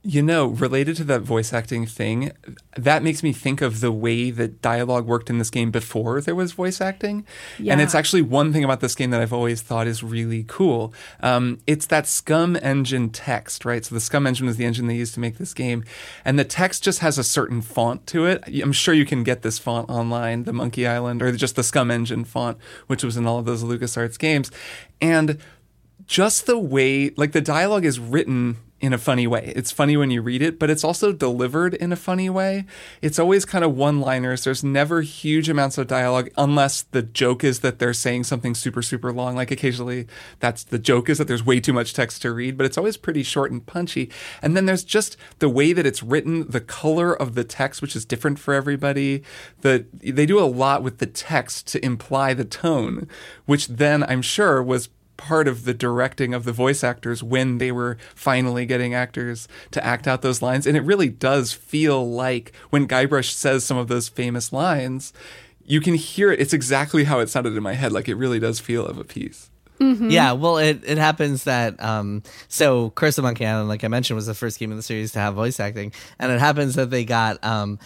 you 0.08 0.22
know, 0.22 0.48
related 0.48 0.96
to 0.96 1.04
that 1.04 1.22
voice 1.22 1.52
acting 1.52 1.86
thing, 1.86 2.32
that 2.78 3.04
makes 3.04 3.24
me 3.24 3.34
think 3.34 3.62
of 3.62 3.82
the 3.82 3.92
way 3.92 4.32
that 4.32 4.62
dialogue 4.62 5.06
worked 5.06 5.30
in 5.30 5.38
this 5.38 5.50
game 5.50 5.70
before 5.70 6.22
there 6.22 6.34
was 6.34 6.54
voice 6.54 6.80
acting. 6.80 7.26
Yeah. 7.60 7.74
And 7.74 7.82
it's 7.82 7.94
actually 7.94 8.22
one 8.22 8.54
thing 8.54 8.64
about 8.64 8.80
this 8.80 8.96
game 8.96 9.10
that 9.10 9.20
I've 9.20 9.34
always 9.34 9.62
thought 9.62 9.86
is 9.86 10.04
really 10.04 10.46
cool. 10.48 10.94
Um, 11.20 11.60
it's 11.68 11.88
that 11.88 12.06
SCUMM 12.06 12.58
engine 12.64 13.10
text, 13.10 13.66
right? 13.66 13.84
So 13.84 13.96
the 13.96 14.00
SCUMM 14.00 14.30
engine 14.30 14.48
was 14.48 14.56
the 14.56 14.64
engine 14.64 14.88
they 14.88 14.96
used 14.96 15.14
to 15.16 15.20
make 15.20 15.40
this 15.40 15.54
game. 15.54 15.84
And 16.24 16.40
the 16.40 16.46
text 16.46 16.86
just 16.86 17.00
has 17.00 17.18
a 17.18 17.24
certain 17.24 17.62
font 17.62 18.08
to 18.08 18.28
it. 18.28 18.46
I'm 18.64 18.72
sure 18.72 18.94
you 18.94 19.06
can 19.06 19.26
get 19.26 19.42
this 19.42 19.60
font 19.60 19.90
online, 19.90 20.46
the 20.46 20.54
Monkey 20.54 20.88
Island, 20.88 21.22
or 21.22 21.34
just 21.34 21.58
the 21.58 21.64
SCUMM 21.64 21.92
engine 21.92 22.24
font, 22.24 22.58
which 22.88 23.04
was 23.04 23.18
in 23.18 23.28
all 23.28 23.40
of 23.40 23.46
those 23.46 23.62
LucasArts 23.62 24.18
games. 24.18 24.52
And 25.02 25.38
just 26.06 26.46
the 26.46 26.58
way, 26.58 27.10
like 27.18 27.34
the 27.34 27.42
dialogue 27.42 27.84
is 27.84 28.00
written 28.00 28.56
in 28.80 28.94
a 28.94 28.98
funny 28.98 29.26
way. 29.26 29.52
It's 29.56 29.72
funny 29.72 29.98
when 29.98 30.12
you 30.12 30.22
read 30.22 30.42
it, 30.42 30.60
but 30.60 30.70
it's 30.70 30.84
also 30.84 31.12
delivered 31.12 31.74
in 31.74 31.92
a 31.92 31.96
funny 31.96 32.30
way. 32.30 32.66
It's 33.02 33.18
always 33.18 33.44
kind 33.44 33.66
of 33.66 33.76
one 33.76 34.00
liners. 34.00 34.44
There's 34.44 34.64
never 34.64 35.02
huge 35.02 35.50
amounts 35.50 35.80
of 35.80 35.88
dialogue 35.88 36.30
unless 36.38 36.84
the 36.84 37.02
joke 37.02 37.44
is 37.44 37.62
that 37.62 37.80
they're 37.80 37.94
saying 37.94 38.26
something 38.26 38.54
super, 38.54 38.84
super 38.84 39.12
long. 39.12 39.36
Like 39.36 39.50
occasionally 39.50 40.06
that's 40.40 40.64
the 40.64 40.78
joke 40.78 41.10
is 41.10 41.18
that 41.18 41.28
there's 41.28 41.46
way 41.46 41.60
too 41.60 41.74
much 41.74 41.94
text 41.94 42.22
to 42.22 42.32
read, 42.32 42.56
but 42.56 42.66
it's 42.66 42.78
always 42.78 42.98
pretty 42.98 43.24
short 43.24 43.52
and 43.52 43.66
punchy. 43.66 44.12
And 44.44 44.56
then 44.56 44.68
there's 44.68 44.84
just 44.84 45.18
the 45.40 45.50
way 45.50 45.74
that 45.74 45.88
it's 45.88 46.04
written, 46.04 46.50
the 46.50 46.62
color 46.62 47.14
of 47.14 47.34
the 47.34 47.44
text, 47.44 47.82
which 47.82 47.96
is 47.96 48.06
different 48.06 48.38
for 48.38 48.54
everybody. 48.54 49.24
The, 49.62 49.88
they 49.94 50.28
do 50.28 50.40
a 50.40 50.46
lot 50.46 50.84
with 50.84 51.00
the 51.00 51.08
text 51.08 51.66
to 51.68 51.84
imply 51.84 52.36
the 52.36 52.46
tone, 52.46 53.08
which 53.46 53.68
then 53.68 54.04
I'm 54.04 54.22
sure 54.22 54.62
was 54.62 54.90
part 55.18 55.48
of 55.48 55.66
the 55.66 55.74
directing 55.74 56.34
of 56.34 56.44
the 56.46 56.52
voice 56.52 56.84
actors 56.84 57.22
when 57.22 57.58
they 57.58 57.72
were 57.72 57.98
finally 58.16 58.66
getting 58.66 58.94
actors 58.94 59.48
to 59.72 59.84
act 59.84 60.08
out 60.08 60.22
those 60.22 60.42
lines. 60.42 60.66
And 60.66 60.78
it 60.78 60.82
really 60.82 61.10
does 61.10 61.52
feel 61.54 62.10
like 62.10 62.54
when 62.70 62.88
Guybrush 62.88 63.32
says 63.32 63.64
some 63.64 63.78
of 63.78 63.88
those 63.88 64.08
famous 64.08 64.54
lines, 64.54 65.14
you 65.66 65.82
can 65.82 65.96
hear 65.96 66.32
it. 66.32 66.40
It's 66.40 66.54
exactly 66.54 67.04
how 67.04 67.20
it 67.20 67.30
sounded 67.30 67.56
in 67.58 67.64
my 67.64 67.74
head. 67.74 67.92
Like 67.92 68.08
it 68.08 68.16
really 68.16 68.40
does 68.40 68.60
feel 68.60 68.86
of 68.86 68.98
a 68.98 69.04
piece. 69.04 69.50
Mm-hmm. 69.80 70.10
Yeah, 70.10 70.32
well, 70.32 70.58
it, 70.58 70.82
it 70.86 70.98
happens 70.98 71.44
that 71.44 71.82
um, 71.84 72.24
so 72.48 72.90
Curse 72.92 73.20
of 73.20 73.24
Monkey 73.24 73.46
Island, 73.46 73.70
like 73.70 73.84
I 73.84 73.88
mentioned, 73.88 74.16
was 74.16 74.26
the 74.26 74.34
first 74.34 74.58
game 74.58 74.72
in 74.72 74.78
the 74.78 74.84
series 74.84 75.12
to 75.12 75.20
have 75.20 75.36
voice 75.36 75.60
acting, 75.60 75.92
and 76.18 76.32
it 76.32 76.40
happens 76.40 76.76
that 76.76 76.90
they 76.90 77.06
got 77.06 77.44
um, 77.44 77.78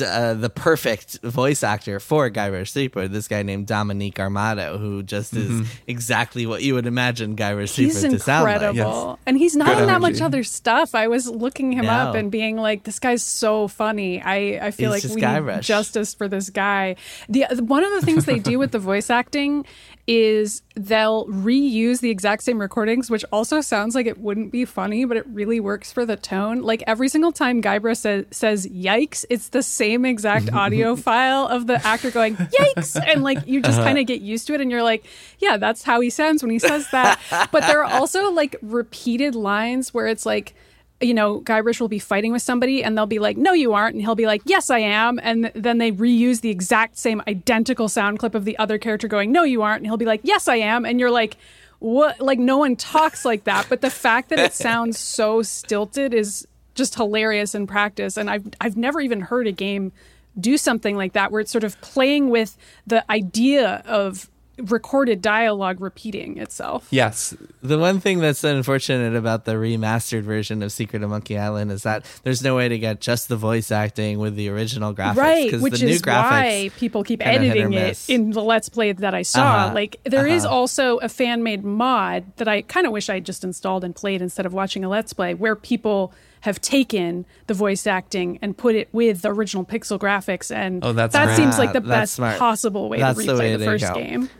uh, 0.00 0.34
the 0.34 0.50
perfect 0.50 1.20
voice 1.22 1.62
actor 1.62 2.00
for 2.00 2.30
Guybrush 2.30 2.72
Threepwood, 2.72 3.12
this 3.12 3.28
guy 3.28 3.42
named 3.42 3.66
Dominic 3.66 4.14
Armato, 4.14 4.78
who 4.78 5.02
just 5.02 5.34
mm-hmm. 5.34 5.62
is 5.62 5.68
exactly 5.86 6.46
what 6.46 6.62
you 6.62 6.74
would 6.74 6.86
imagine 6.86 7.36
Guybrush 7.36 7.74
Threepwood 7.74 8.10
to 8.12 8.18
sound 8.18 8.44
like. 8.44 8.74
Yes. 8.74 9.18
And 9.26 9.36
he's 9.36 9.56
not 9.56 9.68
Good 9.68 9.82
in 9.82 9.86
that 9.86 10.00
much 10.00 10.20
other 10.20 10.44
stuff. 10.44 10.94
I 10.94 11.08
was 11.08 11.28
looking 11.28 11.72
him 11.72 11.86
no. 11.86 11.92
up 11.92 12.14
and 12.14 12.30
being 12.30 12.56
like, 12.56 12.84
this 12.84 12.98
guy's 12.98 13.22
so 13.22 13.68
funny. 13.68 14.20
I, 14.20 14.66
I 14.66 14.70
feel 14.70 14.92
he's 14.92 15.04
like 15.04 15.14
we 15.14 15.22
Guybrush. 15.22 15.56
need 15.56 15.62
justice 15.62 16.14
for 16.14 16.28
this 16.28 16.50
guy. 16.50 16.96
The 17.28 17.46
One 17.58 17.84
of 17.84 17.92
the 17.92 18.02
things 18.02 18.24
they 18.24 18.38
do 18.38 18.58
with 18.58 18.72
the 18.72 18.78
voice 18.78 19.10
acting 19.10 19.66
is 20.06 20.62
they'll 20.74 21.26
reuse 21.26 22.00
the 22.00 22.10
exact 22.10 22.42
same 22.42 22.60
recordings, 22.60 23.10
which 23.10 23.24
also 23.32 23.60
sounds 23.60 23.94
like 23.94 24.06
it 24.06 24.18
wouldn't 24.18 24.50
be 24.50 24.64
funny, 24.64 25.04
but 25.04 25.16
it 25.16 25.26
really 25.28 25.60
works 25.60 25.92
for 25.92 26.04
the 26.04 26.16
tone. 26.16 26.62
Like 26.62 26.82
every 26.86 27.08
single 27.08 27.32
time 27.32 27.62
Guybrush 27.62 27.98
sa- 27.98 28.28
says 28.30 28.66
"yikes," 28.66 29.24
it's 29.30 29.48
the 29.48 29.62
same 29.62 30.04
exact 30.04 30.52
audio 30.52 30.96
file 30.96 31.46
of 31.46 31.66
the 31.66 31.84
actor 31.86 32.10
going 32.10 32.36
"yikes," 32.36 33.00
and 33.06 33.22
like 33.22 33.46
you 33.46 33.60
just 33.60 33.78
uh-huh. 33.78 33.88
kind 33.88 33.98
of 33.98 34.06
get 34.06 34.20
used 34.20 34.46
to 34.48 34.54
it, 34.54 34.60
and 34.60 34.70
you're 34.70 34.82
like, 34.82 35.04
"Yeah, 35.38 35.56
that's 35.56 35.82
how 35.82 36.00
he 36.00 36.10
sounds 36.10 36.42
when 36.42 36.50
he 36.50 36.58
says 36.58 36.90
that." 36.90 37.20
but 37.52 37.60
there 37.62 37.84
are 37.84 37.92
also 37.92 38.30
like 38.32 38.56
repeated 38.62 39.34
lines 39.34 39.94
where 39.94 40.06
it's 40.06 40.26
like 40.26 40.54
you 41.00 41.14
know, 41.14 41.40
Guybrush 41.40 41.80
will 41.80 41.88
be 41.88 41.98
fighting 41.98 42.32
with 42.32 42.42
somebody 42.42 42.84
and 42.84 42.96
they'll 42.96 43.06
be 43.06 43.18
like, 43.18 43.36
no, 43.36 43.52
you 43.52 43.72
aren't. 43.72 43.94
And 43.94 44.02
he'll 44.02 44.14
be 44.14 44.26
like, 44.26 44.42
yes, 44.44 44.68
I 44.68 44.80
am. 44.80 45.18
And 45.22 45.50
then 45.54 45.78
they 45.78 45.92
reuse 45.92 46.42
the 46.42 46.50
exact 46.50 46.98
same 46.98 47.22
identical 47.26 47.88
sound 47.88 48.18
clip 48.18 48.34
of 48.34 48.44
the 48.44 48.58
other 48.58 48.76
character 48.78 49.08
going, 49.08 49.32
no, 49.32 49.42
you 49.42 49.62
aren't. 49.62 49.78
And 49.78 49.86
he'll 49.86 49.96
be 49.96 50.04
like, 50.04 50.20
yes, 50.24 50.46
I 50.46 50.56
am. 50.56 50.84
And 50.84 51.00
you're 51.00 51.10
like, 51.10 51.36
what? 51.78 52.20
Like, 52.20 52.38
no 52.38 52.58
one 52.58 52.76
talks 52.76 53.24
like 53.24 53.44
that. 53.44 53.66
But 53.70 53.80
the 53.80 53.90
fact 53.90 54.28
that 54.28 54.38
it 54.38 54.52
sounds 54.52 54.98
so 54.98 55.42
stilted 55.42 56.12
is 56.12 56.46
just 56.74 56.94
hilarious 56.94 57.54
in 57.54 57.66
practice. 57.66 58.18
And 58.18 58.28
I've, 58.28 58.46
I've 58.60 58.76
never 58.76 59.00
even 59.00 59.22
heard 59.22 59.46
a 59.46 59.52
game 59.52 59.92
do 60.38 60.58
something 60.58 60.96
like 60.96 61.14
that 61.14 61.32
where 61.32 61.40
it's 61.40 61.50
sort 61.50 61.64
of 61.64 61.80
playing 61.80 62.28
with 62.28 62.56
the 62.86 63.10
idea 63.10 63.82
of 63.86 64.30
recorded 64.64 65.22
dialogue 65.22 65.80
repeating 65.80 66.38
itself. 66.38 66.86
Yes. 66.90 67.34
The 67.62 67.78
one 67.78 68.00
thing 68.00 68.20
that's 68.20 68.44
unfortunate 68.44 69.16
about 69.16 69.44
the 69.44 69.52
remastered 69.52 70.22
version 70.22 70.62
of 70.62 70.72
Secret 70.72 71.02
of 71.02 71.10
Monkey 71.10 71.38
Island 71.38 71.72
is 71.72 71.82
that 71.82 72.04
there's 72.22 72.42
no 72.42 72.56
way 72.56 72.68
to 72.68 72.78
get 72.78 73.00
just 73.00 73.28
the 73.28 73.36
voice 73.36 73.70
acting 73.70 74.18
with 74.18 74.36
the 74.36 74.48
original 74.48 74.94
graphics. 74.94 75.16
Right, 75.16 75.60
which 75.60 75.82
is 75.82 76.02
why 76.04 76.70
people 76.76 77.04
keep 77.04 77.24
editing 77.26 77.72
it 77.72 78.08
in 78.08 78.30
the 78.30 78.42
Let's 78.42 78.68
Play 78.68 78.92
that 78.92 79.14
I 79.14 79.22
saw. 79.22 79.40
Uh-huh. 79.40 79.74
Like 79.74 80.00
there 80.04 80.26
uh-huh. 80.26 80.34
is 80.34 80.44
also 80.44 80.98
a 80.98 81.08
fan 81.08 81.42
made 81.42 81.64
mod 81.64 82.24
that 82.36 82.48
I 82.48 82.62
kind 82.62 82.86
of 82.86 82.92
wish 82.92 83.08
I 83.08 83.20
just 83.20 83.44
installed 83.44 83.84
and 83.84 83.94
played 83.94 84.22
instead 84.22 84.46
of 84.46 84.52
watching 84.52 84.84
a 84.84 84.88
Let's 84.88 85.12
Play 85.12 85.34
where 85.34 85.56
people 85.56 86.12
have 86.40 86.60
taken 86.60 87.26
the 87.46 87.54
voice 87.54 87.86
acting 87.86 88.38
and 88.40 88.56
put 88.56 88.74
it 88.74 88.88
with 88.92 89.22
the 89.22 89.28
original 89.30 89.64
pixel 89.64 89.98
graphics 89.98 90.54
and 90.54 90.84
oh, 90.84 90.92
that's 90.92 91.12
that 91.12 91.24
smart. 91.24 91.36
seems 91.36 91.58
like 91.58 91.72
the 91.72 91.80
best 91.80 92.14
smart. 92.14 92.38
possible 92.38 92.88
way 92.88 92.98
that's 92.98 93.18
to 93.18 93.24
replay 93.24 93.26
the, 93.26 93.38
way 93.38 93.56
the 93.56 93.64
first 93.64 93.94
game. 93.94 94.30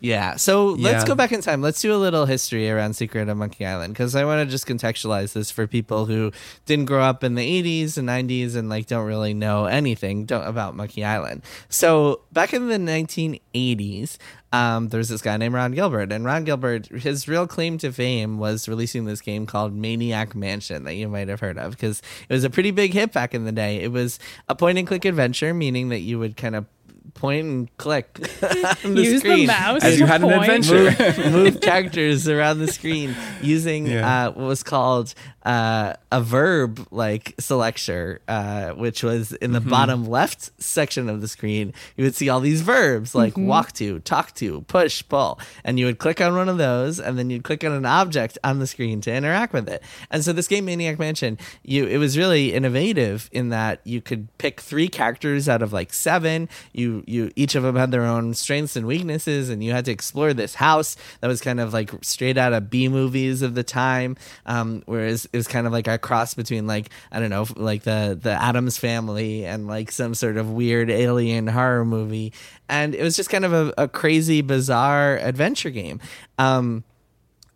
Yeah. 0.00 0.36
So 0.36 0.68
let's 0.68 1.02
yeah. 1.02 1.06
go 1.06 1.14
back 1.14 1.32
in 1.32 1.40
time. 1.40 1.62
Let's 1.62 1.80
do 1.80 1.94
a 1.94 1.96
little 1.96 2.26
history 2.26 2.70
around 2.70 2.94
Secret 2.94 3.28
of 3.28 3.36
Monkey 3.36 3.64
Island 3.64 3.94
because 3.94 4.14
I 4.14 4.24
want 4.24 4.46
to 4.46 4.50
just 4.50 4.66
contextualize 4.66 5.32
this 5.32 5.50
for 5.50 5.66
people 5.66 6.06
who 6.06 6.32
didn't 6.66 6.84
grow 6.84 7.02
up 7.02 7.24
in 7.24 7.34
the 7.34 7.62
80s 7.62 7.96
and 7.96 8.08
90s 8.08 8.56
and 8.56 8.68
like 8.68 8.86
don't 8.86 9.06
really 9.06 9.34
know 9.34 9.64
anything 9.64 10.30
about 10.30 10.76
Monkey 10.76 11.04
Island. 11.04 11.42
So 11.68 12.22
back 12.32 12.52
in 12.52 12.68
the 12.68 12.76
1980s, 12.76 14.18
um, 14.52 14.88
there's 14.88 15.08
this 15.08 15.22
guy 15.22 15.36
named 15.36 15.54
Ron 15.54 15.72
Gilbert, 15.72 16.12
and 16.12 16.24
Ron 16.24 16.44
Gilbert, 16.44 16.86
his 16.86 17.26
real 17.26 17.46
claim 17.46 17.78
to 17.78 17.92
fame 17.92 18.38
was 18.38 18.68
releasing 18.68 19.04
this 19.04 19.20
game 19.20 19.44
called 19.44 19.74
Maniac 19.74 20.34
Mansion 20.34 20.84
that 20.84 20.94
you 20.94 21.08
might 21.08 21.28
have 21.28 21.40
heard 21.40 21.58
of 21.58 21.72
because 21.72 22.00
it 22.28 22.32
was 22.32 22.44
a 22.44 22.50
pretty 22.50 22.70
big 22.70 22.92
hit 22.92 23.12
back 23.12 23.34
in 23.34 23.44
the 23.44 23.52
day. 23.52 23.82
It 23.82 23.92
was 23.92 24.18
a 24.48 24.54
point 24.54 24.78
and 24.78 24.86
click 24.86 25.04
adventure, 25.04 25.52
meaning 25.52 25.88
that 25.88 26.00
you 26.00 26.18
would 26.18 26.36
kind 26.36 26.54
of 26.54 26.66
point 27.14 27.46
and 27.46 27.76
click 27.76 28.18
on 28.84 28.94
the 28.94 29.02
Use 29.02 29.20
screen. 29.20 29.40
the 29.40 29.46
mouse 29.46 29.84
as 29.84 29.98
you 29.98 30.06
had 30.06 30.20
point. 30.20 30.34
an 30.34 30.40
adventure. 30.42 31.20
Move, 31.22 31.32
move 31.32 31.60
characters 31.60 32.28
around 32.28 32.58
the 32.58 32.70
screen 32.72 33.14
using 33.42 33.86
yeah. 33.86 34.26
uh, 34.26 34.30
what 34.32 34.46
was 34.46 34.62
called 34.62 35.14
uh, 35.46 35.94
a 36.10 36.20
verb 36.20 36.84
like 36.90 37.32
selector, 37.38 38.20
uh, 38.26 38.70
which 38.70 39.04
was 39.04 39.30
in 39.34 39.52
the 39.52 39.60
mm-hmm. 39.60 39.70
bottom 39.70 40.04
left 40.04 40.50
section 40.60 41.08
of 41.08 41.20
the 41.20 41.28
screen. 41.28 41.72
You 41.96 42.04
would 42.04 42.16
see 42.16 42.28
all 42.28 42.40
these 42.40 42.62
verbs 42.62 43.14
like 43.14 43.34
mm-hmm. 43.34 43.46
walk 43.46 43.70
to, 43.74 44.00
talk 44.00 44.34
to, 44.34 44.62
push, 44.62 45.04
pull, 45.08 45.38
and 45.62 45.78
you 45.78 45.86
would 45.86 45.98
click 45.98 46.20
on 46.20 46.34
one 46.34 46.48
of 46.48 46.58
those, 46.58 46.98
and 46.98 47.16
then 47.16 47.30
you'd 47.30 47.44
click 47.44 47.62
on 47.62 47.70
an 47.70 47.86
object 47.86 48.38
on 48.42 48.58
the 48.58 48.66
screen 48.66 49.00
to 49.02 49.14
interact 49.14 49.52
with 49.52 49.68
it. 49.68 49.84
And 50.10 50.24
so 50.24 50.32
this 50.32 50.48
game, 50.48 50.64
Maniac 50.64 50.98
Mansion, 50.98 51.38
you 51.62 51.86
it 51.86 51.98
was 51.98 52.18
really 52.18 52.52
innovative 52.52 53.30
in 53.30 53.50
that 53.50 53.80
you 53.84 54.02
could 54.02 54.26
pick 54.38 54.60
three 54.60 54.88
characters 54.88 55.48
out 55.48 55.62
of 55.62 55.72
like 55.72 55.92
seven. 55.92 56.48
You 56.72 57.04
you 57.06 57.30
each 57.36 57.54
of 57.54 57.62
them 57.62 57.76
had 57.76 57.92
their 57.92 58.04
own 58.04 58.34
strengths 58.34 58.74
and 58.74 58.84
weaknesses, 58.84 59.48
and 59.48 59.62
you 59.62 59.70
had 59.70 59.84
to 59.84 59.92
explore 59.92 60.34
this 60.34 60.56
house 60.56 60.96
that 61.20 61.28
was 61.28 61.40
kind 61.40 61.60
of 61.60 61.72
like 61.72 61.92
straight 62.02 62.36
out 62.36 62.52
of 62.52 62.68
B 62.68 62.88
movies 62.88 63.42
of 63.42 63.54
the 63.54 63.62
time. 63.62 64.16
Um, 64.44 64.82
whereas 64.86 65.28
it 65.36 65.38
was 65.38 65.48
kind 65.48 65.66
of 65.66 65.72
like 65.72 65.86
a 65.86 65.98
cross 65.98 66.32
between 66.32 66.66
like 66.66 66.88
I 67.12 67.20
don't 67.20 67.28
know, 67.28 67.46
like 67.56 67.82
the 67.82 68.18
the 68.20 68.30
Addams 68.30 68.78
Family 68.78 69.44
and 69.44 69.66
like 69.66 69.92
some 69.92 70.14
sort 70.14 70.38
of 70.38 70.50
weird 70.50 70.90
alien 70.90 71.46
horror 71.46 71.84
movie, 71.84 72.32
and 72.70 72.94
it 72.94 73.02
was 73.02 73.16
just 73.16 73.28
kind 73.28 73.44
of 73.44 73.52
a, 73.52 73.74
a 73.76 73.86
crazy, 73.86 74.40
bizarre 74.40 75.18
adventure 75.18 75.70
game. 75.70 76.00
Um, 76.38 76.84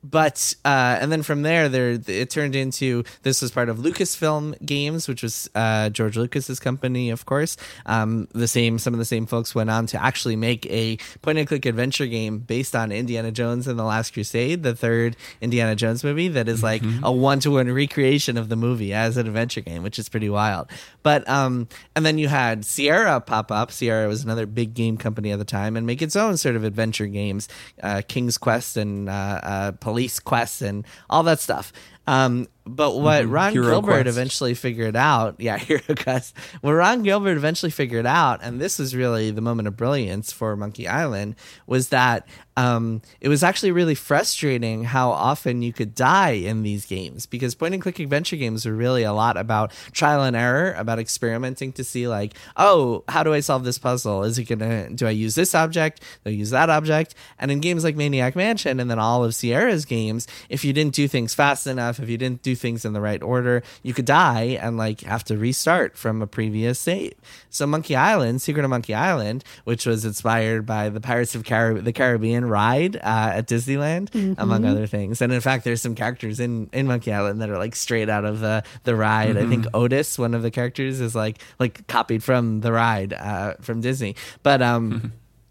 but 0.02 0.54
uh, 0.64 0.98
and 1.00 1.12
then 1.12 1.22
from 1.22 1.42
there, 1.42 1.68
there 1.68 1.98
it 2.06 2.30
turned 2.30 2.56
into 2.56 3.04
this 3.22 3.42
was 3.42 3.50
part 3.50 3.68
of 3.68 3.78
Lucasfilm 3.78 4.64
Games, 4.64 5.08
which 5.08 5.22
was 5.22 5.50
uh, 5.54 5.90
George 5.90 6.16
Lucas's 6.16 6.58
company, 6.58 7.10
of 7.10 7.26
course. 7.26 7.56
Um, 7.86 8.28
the 8.32 8.48
same, 8.48 8.78
some 8.78 8.94
of 8.94 8.98
the 8.98 9.04
same 9.04 9.26
folks 9.26 9.54
went 9.54 9.70
on 9.70 9.86
to 9.86 10.02
actually 10.02 10.36
make 10.36 10.66
a 10.66 10.98
point 11.22 11.38
and 11.38 11.46
click 11.46 11.66
adventure 11.66 12.06
game 12.06 12.38
based 12.38 12.74
on 12.74 12.92
Indiana 12.92 13.30
Jones 13.30 13.66
and 13.66 13.78
the 13.78 13.84
Last 13.84 14.14
Crusade, 14.14 14.62
the 14.62 14.74
third 14.74 15.16
Indiana 15.40 15.76
Jones 15.76 16.02
movie, 16.02 16.28
that 16.28 16.48
is 16.48 16.62
like 16.62 16.82
mm-hmm. 16.82 17.04
a 17.04 17.12
one 17.12 17.40
to 17.40 17.50
one 17.52 17.70
recreation 17.70 18.36
of 18.36 18.48
the 18.48 18.56
movie 18.56 18.94
as 18.94 19.16
an 19.16 19.26
adventure 19.26 19.60
game, 19.60 19.82
which 19.82 19.98
is 19.98 20.08
pretty 20.08 20.30
wild. 20.30 20.70
But 21.02 21.28
um, 21.28 21.68
and 21.94 22.06
then 22.06 22.18
you 22.18 22.28
had 22.28 22.64
Sierra 22.64 23.20
pop 23.20 23.50
up. 23.52 23.70
Sierra 23.70 24.08
was 24.08 24.24
another 24.24 24.46
big 24.46 24.74
game 24.74 24.96
company 24.96 25.32
at 25.32 25.38
the 25.38 25.44
time 25.44 25.76
and 25.76 25.86
make 25.86 26.02
its 26.02 26.16
own 26.16 26.36
sort 26.36 26.56
of 26.56 26.64
adventure 26.64 27.06
games, 27.06 27.48
uh, 27.82 28.02
King's 28.06 28.38
Quest 28.38 28.76
and 28.76 29.08
uh, 29.08 29.40
uh, 29.42 29.72
police 29.90 30.20
quests 30.20 30.62
and 30.62 30.86
all 31.08 31.24
that 31.24 31.40
stuff. 31.40 31.72
Um, 32.06 32.46
but 32.64 32.98
what 32.98 33.24
mm-hmm. 33.24 33.32
Ron 33.32 33.52
Hero 33.52 33.70
Gilbert 33.70 34.02
Quest. 34.02 34.08
eventually 34.08 34.54
figured 34.54 34.96
out, 34.96 35.36
yeah, 35.40 35.58
Hero 35.58 35.82
Quest. 35.96 36.34
What 36.60 36.72
Ron 36.72 37.02
Gilbert 37.02 37.36
eventually 37.36 37.70
figured 37.70 38.06
out, 38.06 38.40
and 38.42 38.60
this 38.60 38.78
was 38.78 38.94
really 38.94 39.30
the 39.30 39.40
moment 39.40 39.68
of 39.68 39.76
brilliance 39.76 40.32
for 40.32 40.56
Monkey 40.56 40.86
Island, 40.86 41.36
was 41.66 41.88
that 41.88 42.26
um, 42.56 43.00
it 43.20 43.28
was 43.28 43.42
actually 43.42 43.72
really 43.72 43.94
frustrating 43.94 44.84
how 44.84 45.10
often 45.10 45.62
you 45.62 45.72
could 45.72 45.94
die 45.94 46.32
in 46.32 46.62
these 46.62 46.84
games 46.84 47.24
because 47.24 47.54
point 47.54 47.72
and 47.72 47.82
click 47.82 47.98
adventure 47.98 48.36
games 48.36 48.66
are 48.66 48.74
really 48.74 49.02
a 49.02 49.12
lot 49.12 49.38
about 49.38 49.72
trial 49.92 50.22
and 50.22 50.36
error, 50.36 50.74
about 50.76 50.98
experimenting 50.98 51.72
to 51.74 51.84
see 51.84 52.06
like, 52.06 52.34
oh, 52.56 53.02
how 53.08 53.22
do 53.22 53.32
I 53.32 53.40
solve 53.40 53.64
this 53.64 53.78
puzzle? 53.78 54.24
Is 54.24 54.38
it 54.38 54.44
gonna 54.44 54.90
do 54.90 55.06
I 55.06 55.10
use 55.10 55.34
this 55.34 55.54
object? 55.54 56.00
Do 56.24 56.30
I 56.30 56.34
use 56.34 56.50
that 56.50 56.68
object? 56.68 57.14
And 57.38 57.50
in 57.50 57.60
games 57.60 57.82
like 57.82 57.96
Maniac 57.96 58.36
Mansion 58.36 58.78
and 58.78 58.90
then 58.90 58.98
all 58.98 59.24
of 59.24 59.34
Sierra's 59.34 59.86
games, 59.86 60.26
if 60.50 60.64
you 60.64 60.72
didn't 60.72 60.94
do 60.94 61.08
things 61.08 61.32
fast 61.32 61.66
enough, 61.66 61.98
if 61.98 62.10
you 62.10 62.18
didn't 62.18 62.42
do 62.42 62.49
things 62.54 62.84
in 62.84 62.92
the 62.92 63.00
right 63.00 63.22
order, 63.22 63.62
you 63.82 63.94
could 63.94 64.04
die 64.04 64.58
and 64.60 64.76
like 64.76 65.02
have 65.02 65.24
to 65.24 65.36
restart 65.36 65.96
from 65.96 66.22
a 66.22 66.26
previous 66.26 66.78
save. 66.78 67.14
So 67.50 67.66
Monkey 67.66 67.96
Island, 67.96 68.42
Secret 68.42 68.64
of 68.64 68.70
Monkey 68.70 68.94
Island, 68.94 69.44
which 69.64 69.86
was 69.86 70.04
inspired 70.04 70.66
by 70.66 70.88
the 70.88 71.00
Pirates 71.00 71.34
of 71.34 71.44
Carib- 71.44 71.84
the 71.84 71.92
Caribbean 71.92 72.44
ride 72.44 72.96
uh, 72.96 73.32
at 73.34 73.46
Disneyland, 73.46 74.10
mm-hmm. 74.10 74.40
among 74.40 74.64
other 74.64 74.86
things. 74.86 75.20
And 75.20 75.32
in 75.32 75.40
fact, 75.40 75.64
there's 75.64 75.82
some 75.82 75.94
characters 75.94 76.40
in, 76.40 76.68
in 76.72 76.86
Monkey 76.86 77.12
Island 77.12 77.40
that 77.40 77.50
are 77.50 77.58
like 77.58 77.74
straight 77.76 78.08
out 78.08 78.24
of 78.24 78.40
the 78.40 78.62
the 78.84 78.94
ride. 78.94 79.36
Mm-hmm. 79.36 79.46
I 79.46 79.48
think 79.48 79.64
mm-hmm. 79.66 79.76
Otis, 79.76 80.18
one 80.18 80.34
of 80.34 80.42
the 80.42 80.50
characters, 80.50 81.00
is 81.00 81.14
like 81.14 81.38
like 81.58 81.86
copied 81.86 82.22
from 82.22 82.60
the 82.60 82.72
ride 82.72 83.12
uh, 83.12 83.54
from 83.60 83.80
Disney. 83.80 84.16
But 84.42 84.62
um, 84.62 84.92
mm-hmm. 84.92 85.08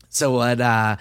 so 0.10 0.32
what? 0.32 0.62
Uh, 0.62 0.98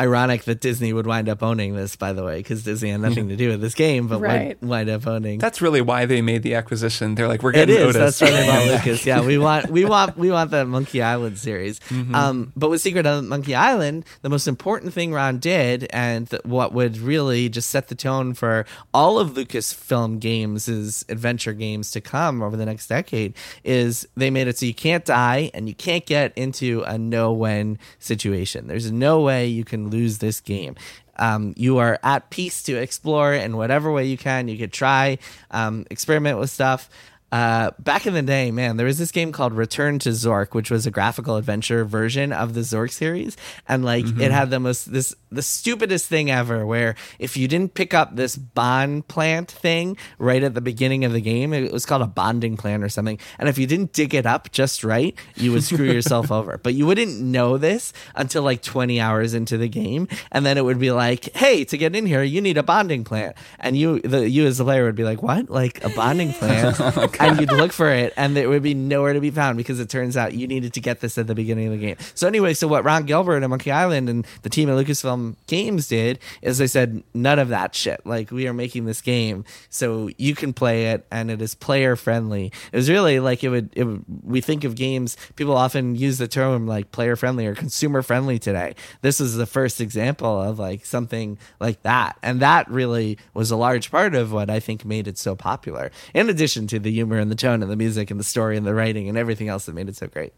ironic 0.00 0.44
that 0.44 0.60
Disney 0.60 0.92
would 0.92 1.06
wind 1.06 1.28
up 1.28 1.42
owning 1.42 1.76
this, 1.76 1.94
by 1.94 2.14
the 2.14 2.24
way, 2.24 2.38
because 2.38 2.64
Disney 2.64 2.90
had 2.90 3.00
nothing 3.02 3.28
to 3.28 3.36
do 3.36 3.50
with 3.50 3.60
this 3.60 3.74
game, 3.74 4.08
but 4.08 4.20
right. 4.20 4.60
wind, 4.60 4.70
wind 4.70 4.90
up 4.90 5.06
owning. 5.06 5.38
That's 5.38 5.60
really 5.60 5.82
why 5.82 6.06
they 6.06 6.22
made 6.22 6.42
the 6.42 6.54
acquisition. 6.54 7.14
They're 7.14 7.28
like, 7.28 7.42
we're 7.42 7.52
getting 7.52 7.74
it 7.74 7.80
is. 7.80 7.96
Otis. 7.96 8.18
That's 8.18 8.20
why 8.20 8.40
they 8.40 8.46
bought 8.46 8.66
Lucas. 8.86 9.04
Yeah, 9.04 9.20
we 9.20 9.36
want 9.36 9.70
we 9.70 9.84
want 9.84 10.16
we 10.16 10.30
want 10.30 10.50
the 10.50 10.64
Monkey 10.64 11.02
Island 11.02 11.38
series. 11.38 11.80
Mm-hmm. 11.80 12.14
Um, 12.14 12.52
but 12.56 12.70
with 12.70 12.80
Secret 12.80 13.06
of 13.06 13.24
Monkey 13.24 13.54
Island, 13.54 14.06
the 14.22 14.30
most 14.30 14.48
important 14.48 14.94
thing 14.94 15.12
Ron 15.12 15.38
did, 15.38 15.86
and 15.90 16.28
th- 16.30 16.44
what 16.44 16.72
would 16.72 16.96
really 16.96 17.48
just 17.50 17.68
set 17.68 17.88
the 17.88 17.94
tone 17.94 18.32
for 18.32 18.64
all 18.94 19.18
of 19.18 19.32
Lucasfilm 19.32 20.18
Games' 20.18 21.04
adventure 21.08 21.52
games 21.52 21.90
to 21.90 22.00
come 22.00 22.42
over 22.42 22.56
the 22.56 22.66
next 22.66 22.86
decade, 22.86 23.34
is 23.64 24.08
they 24.16 24.30
made 24.30 24.48
it 24.48 24.58
so 24.58 24.64
you 24.64 24.74
can't 24.74 25.04
die 25.04 25.50
and 25.52 25.68
you 25.68 25.74
can't 25.74 26.06
get 26.06 26.32
into 26.36 26.82
a 26.86 26.96
no-win 26.96 27.78
situation. 27.98 28.66
There's 28.66 28.90
no 28.90 29.20
way 29.20 29.46
you 29.46 29.64
can 29.64 29.89
lose 29.90 30.18
this 30.18 30.40
game. 30.40 30.76
Um, 31.16 31.52
you 31.56 31.78
are 31.78 31.98
at 32.02 32.30
peace 32.30 32.62
to 32.64 32.76
explore 32.76 33.34
in 33.34 33.56
whatever 33.56 33.92
way 33.92 34.06
you 34.06 34.16
can. 34.16 34.48
You 34.48 34.56
could 34.56 34.72
try, 34.72 35.18
um, 35.50 35.86
experiment 35.90 36.38
with 36.38 36.50
stuff. 36.50 36.88
Uh, 37.32 37.70
back 37.78 38.06
in 38.06 38.14
the 38.14 38.22
day, 38.22 38.50
man, 38.50 38.76
there 38.76 38.86
was 38.86 38.98
this 38.98 39.12
game 39.12 39.30
called 39.30 39.52
Return 39.52 40.00
to 40.00 40.08
Zork, 40.08 40.52
which 40.52 40.70
was 40.70 40.84
a 40.86 40.90
graphical 40.90 41.36
adventure 41.36 41.84
version 41.84 42.32
of 42.32 42.54
the 42.54 42.60
Zork 42.60 42.90
series, 42.90 43.36
and 43.68 43.84
like 43.84 44.04
mm-hmm. 44.04 44.20
it 44.20 44.32
had 44.32 44.50
the 44.50 44.58
most 44.58 44.92
this 44.92 45.14
the 45.30 45.42
stupidest 45.42 46.06
thing 46.06 46.30
ever. 46.30 46.66
Where 46.66 46.96
if 47.20 47.36
you 47.36 47.46
didn't 47.46 47.74
pick 47.74 47.94
up 47.94 48.16
this 48.16 48.36
bond 48.36 49.06
plant 49.06 49.50
thing 49.50 49.96
right 50.18 50.42
at 50.42 50.54
the 50.54 50.60
beginning 50.60 51.04
of 51.04 51.12
the 51.12 51.20
game, 51.20 51.52
it 51.52 51.72
was 51.72 51.86
called 51.86 52.02
a 52.02 52.06
bonding 52.06 52.56
plant 52.56 52.82
or 52.82 52.88
something, 52.88 53.18
and 53.38 53.48
if 53.48 53.58
you 53.58 53.66
didn't 53.66 53.92
dig 53.92 54.12
it 54.12 54.26
up 54.26 54.50
just 54.50 54.82
right, 54.82 55.16
you 55.36 55.52
would 55.52 55.62
screw 55.62 55.86
yourself 55.92 56.32
over. 56.32 56.58
But 56.58 56.74
you 56.74 56.84
wouldn't 56.84 57.20
know 57.20 57.58
this 57.58 57.92
until 58.16 58.42
like 58.42 58.62
twenty 58.62 59.00
hours 59.00 59.34
into 59.34 59.56
the 59.56 59.68
game, 59.68 60.08
and 60.32 60.44
then 60.44 60.58
it 60.58 60.64
would 60.64 60.80
be 60.80 60.90
like, 60.90 61.32
hey, 61.36 61.64
to 61.66 61.78
get 61.78 61.94
in 61.94 62.06
here, 62.06 62.24
you 62.24 62.40
need 62.40 62.58
a 62.58 62.64
bonding 62.64 63.04
plant, 63.04 63.36
and 63.60 63.76
you 63.76 64.00
the 64.00 64.28
you 64.28 64.46
as 64.46 64.58
the 64.58 64.64
player 64.64 64.84
would 64.84 64.96
be 64.96 65.04
like, 65.04 65.22
what, 65.22 65.48
like 65.48 65.84
a 65.84 65.90
bonding 65.90 66.32
plant? 66.40 66.80
And 67.20 67.40
you'd 67.40 67.52
look 67.52 67.72
for 67.72 67.90
it, 67.90 68.12
and 68.16 68.36
it 68.36 68.48
would 68.48 68.62
be 68.62 68.74
nowhere 68.74 69.12
to 69.12 69.20
be 69.20 69.30
found 69.30 69.56
because 69.56 69.78
it 69.78 69.88
turns 69.88 70.16
out 70.16 70.32
you 70.34 70.46
needed 70.46 70.72
to 70.74 70.80
get 70.80 71.00
this 71.00 71.18
at 71.18 71.26
the 71.26 71.34
beginning 71.34 71.66
of 71.66 71.72
the 71.72 71.78
game. 71.78 71.96
So 72.14 72.26
anyway, 72.26 72.54
so 72.54 72.66
what 72.66 72.84
Ron 72.84 73.04
Gilbert 73.04 73.36
and 73.36 73.48
Monkey 73.48 73.70
Island 73.70 74.08
and 74.08 74.26
the 74.42 74.48
team 74.48 74.68
at 74.70 74.74
Lucasfilm 74.74 75.36
Games 75.46 75.88
did 75.88 76.18
is 76.42 76.58
they 76.58 76.66
said 76.66 77.02
none 77.14 77.38
of 77.38 77.48
that 77.48 77.74
shit. 77.74 78.04
Like 78.06 78.30
we 78.30 78.48
are 78.48 78.54
making 78.54 78.86
this 78.86 79.00
game 79.00 79.44
so 79.68 80.08
you 80.16 80.34
can 80.34 80.52
play 80.52 80.86
it, 80.86 81.06
and 81.10 81.30
it 81.30 81.42
is 81.42 81.54
player 81.54 81.96
friendly. 81.96 82.52
It 82.72 82.76
was 82.76 82.88
really 82.88 83.20
like 83.20 83.44
it 83.44 83.50
would. 83.50 83.70
It 83.74 83.84
would 83.84 84.04
we 84.22 84.40
think 84.40 84.64
of 84.64 84.74
games. 84.74 85.16
People 85.36 85.56
often 85.56 85.94
use 85.96 86.18
the 86.18 86.28
term 86.28 86.66
like 86.66 86.92
player 86.92 87.16
friendly 87.16 87.46
or 87.46 87.54
consumer 87.54 88.02
friendly 88.02 88.38
today. 88.38 88.74
This 89.02 89.20
is 89.20 89.34
the 89.36 89.46
first 89.46 89.80
example 89.80 90.40
of 90.40 90.58
like 90.58 90.86
something 90.86 91.38
like 91.60 91.82
that, 91.82 92.16
and 92.22 92.40
that 92.40 92.70
really 92.70 93.18
was 93.34 93.50
a 93.50 93.56
large 93.56 93.90
part 93.90 94.14
of 94.14 94.32
what 94.32 94.48
I 94.50 94.60
think 94.60 94.84
made 94.84 95.06
it 95.06 95.18
so 95.18 95.34
popular. 95.34 95.90
In 96.14 96.28
addition 96.30 96.66
to 96.68 96.78
the 96.78 96.90
humor 96.90 97.09
and 97.18 97.30
the 97.30 97.36
tone 97.36 97.62
and 97.62 97.70
the 97.70 97.76
music 97.76 98.10
and 98.10 98.20
the 98.20 98.24
story 98.24 98.56
and 98.56 98.66
the 98.66 98.74
writing 98.74 99.08
and 99.08 99.18
everything 99.18 99.48
else 99.48 99.66
that 99.66 99.74
made 99.74 99.88
it 99.88 99.96
so 99.96 100.06
great. 100.06 100.32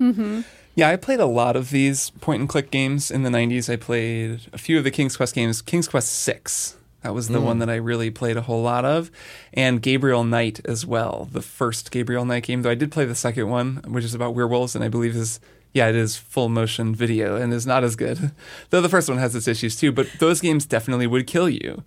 Mm-hmm. 0.00 0.42
Yeah, 0.74 0.90
I 0.90 0.96
played 0.96 1.20
a 1.20 1.26
lot 1.26 1.56
of 1.56 1.70
these 1.70 2.10
point 2.20 2.40
and 2.40 2.48
click 2.48 2.70
games 2.70 3.10
in 3.10 3.22
the 3.22 3.30
90s. 3.30 3.72
I 3.72 3.76
played 3.76 4.40
a 4.52 4.58
few 4.58 4.78
of 4.78 4.84
the 4.84 4.90
King's 4.90 5.16
Quest 5.16 5.34
games. 5.34 5.60
King's 5.60 5.88
Quest 5.88 6.12
6. 6.12 6.76
That 7.02 7.14
was 7.14 7.28
the 7.28 7.38
mm. 7.38 7.44
one 7.44 7.58
that 7.60 7.70
I 7.70 7.76
really 7.76 8.10
played 8.10 8.36
a 8.36 8.42
whole 8.42 8.62
lot 8.62 8.84
of. 8.84 9.10
And 9.52 9.80
Gabriel 9.80 10.24
Knight 10.24 10.60
as 10.64 10.84
well, 10.84 11.28
the 11.32 11.42
first 11.42 11.90
Gabriel 11.90 12.24
Knight 12.24 12.44
game, 12.44 12.62
though 12.62 12.70
I 12.70 12.74
did 12.74 12.92
play 12.92 13.04
the 13.04 13.14
second 13.14 13.48
one, 13.48 13.82
which 13.86 14.04
is 14.04 14.14
about 14.14 14.34
werewolves 14.34 14.74
and 14.74 14.84
I 14.84 14.88
believe 14.88 15.14
is 15.14 15.40
yeah, 15.72 15.88
it 15.88 15.94
is 15.94 16.16
full 16.16 16.48
motion 16.48 16.94
video 16.94 17.36
and 17.36 17.52
is 17.52 17.66
not 17.66 17.84
as 17.84 17.94
good. 17.94 18.32
Though 18.70 18.80
the 18.80 18.88
first 18.88 19.08
one 19.08 19.18
has 19.18 19.34
its 19.34 19.46
issues 19.46 19.76
too, 19.76 19.92
but 19.92 20.08
those 20.18 20.40
games 20.40 20.66
definitely 20.66 21.06
would 21.06 21.26
kill 21.26 21.48
you. 21.48 21.82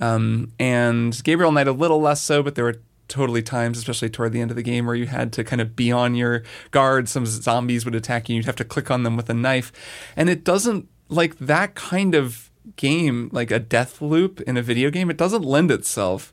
Um, 0.00 0.52
and 0.58 1.20
Gabriel 1.24 1.52
Knight 1.52 1.68
a 1.68 1.72
little 1.72 2.00
less 2.00 2.20
so, 2.20 2.42
but 2.42 2.54
there 2.54 2.64
were 2.64 2.80
totally 3.08 3.42
times, 3.42 3.78
especially 3.78 4.10
toward 4.10 4.32
the 4.32 4.40
end 4.40 4.50
of 4.50 4.56
the 4.56 4.62
game, 4.62 4.86
where 4.86 4.94
you 4.94 5.06
had 5.06 5.32
to 5.34 5.44
kind 5.44 5.60
of 5.60 5.76
be 5.76 5.92
on 5.92 6.14
your 6.14 6.42
guard. 6.70 7.08
Some 7.08 7.26
zombies 7.26 7.84
would 7.84 7.94
attack 7.94 8.28
you. 8.28 8.36
You'd 8.36 8.46
have 8.46 8.56
to 8.56 8.64
click 8.64 8.90
on 8.90 9.02
them 9.02 9.16
with 9.16 9.28
a 9.30 9.34
knife. 9.34 9.72
And 10.16 10.28
it 10.28 10.44
doesn't 10.44 10.88
like 11.08 11.38
that 11.38 11.74
kind 11.74 12.14
of 12.14 12.50
game, 12.76 13.28
like 13.32 13.50
a 13.50 13.58
death 13.58 14.00
loop 14.00 14.40
in 14.42 14.56
a 14.56 14.62
video 14.62 14.90
game, 14.90 15.10
it 15.10 15.16
doesn't 15.16 15.42
lend 15.42 15.70
itself 15.70 16.32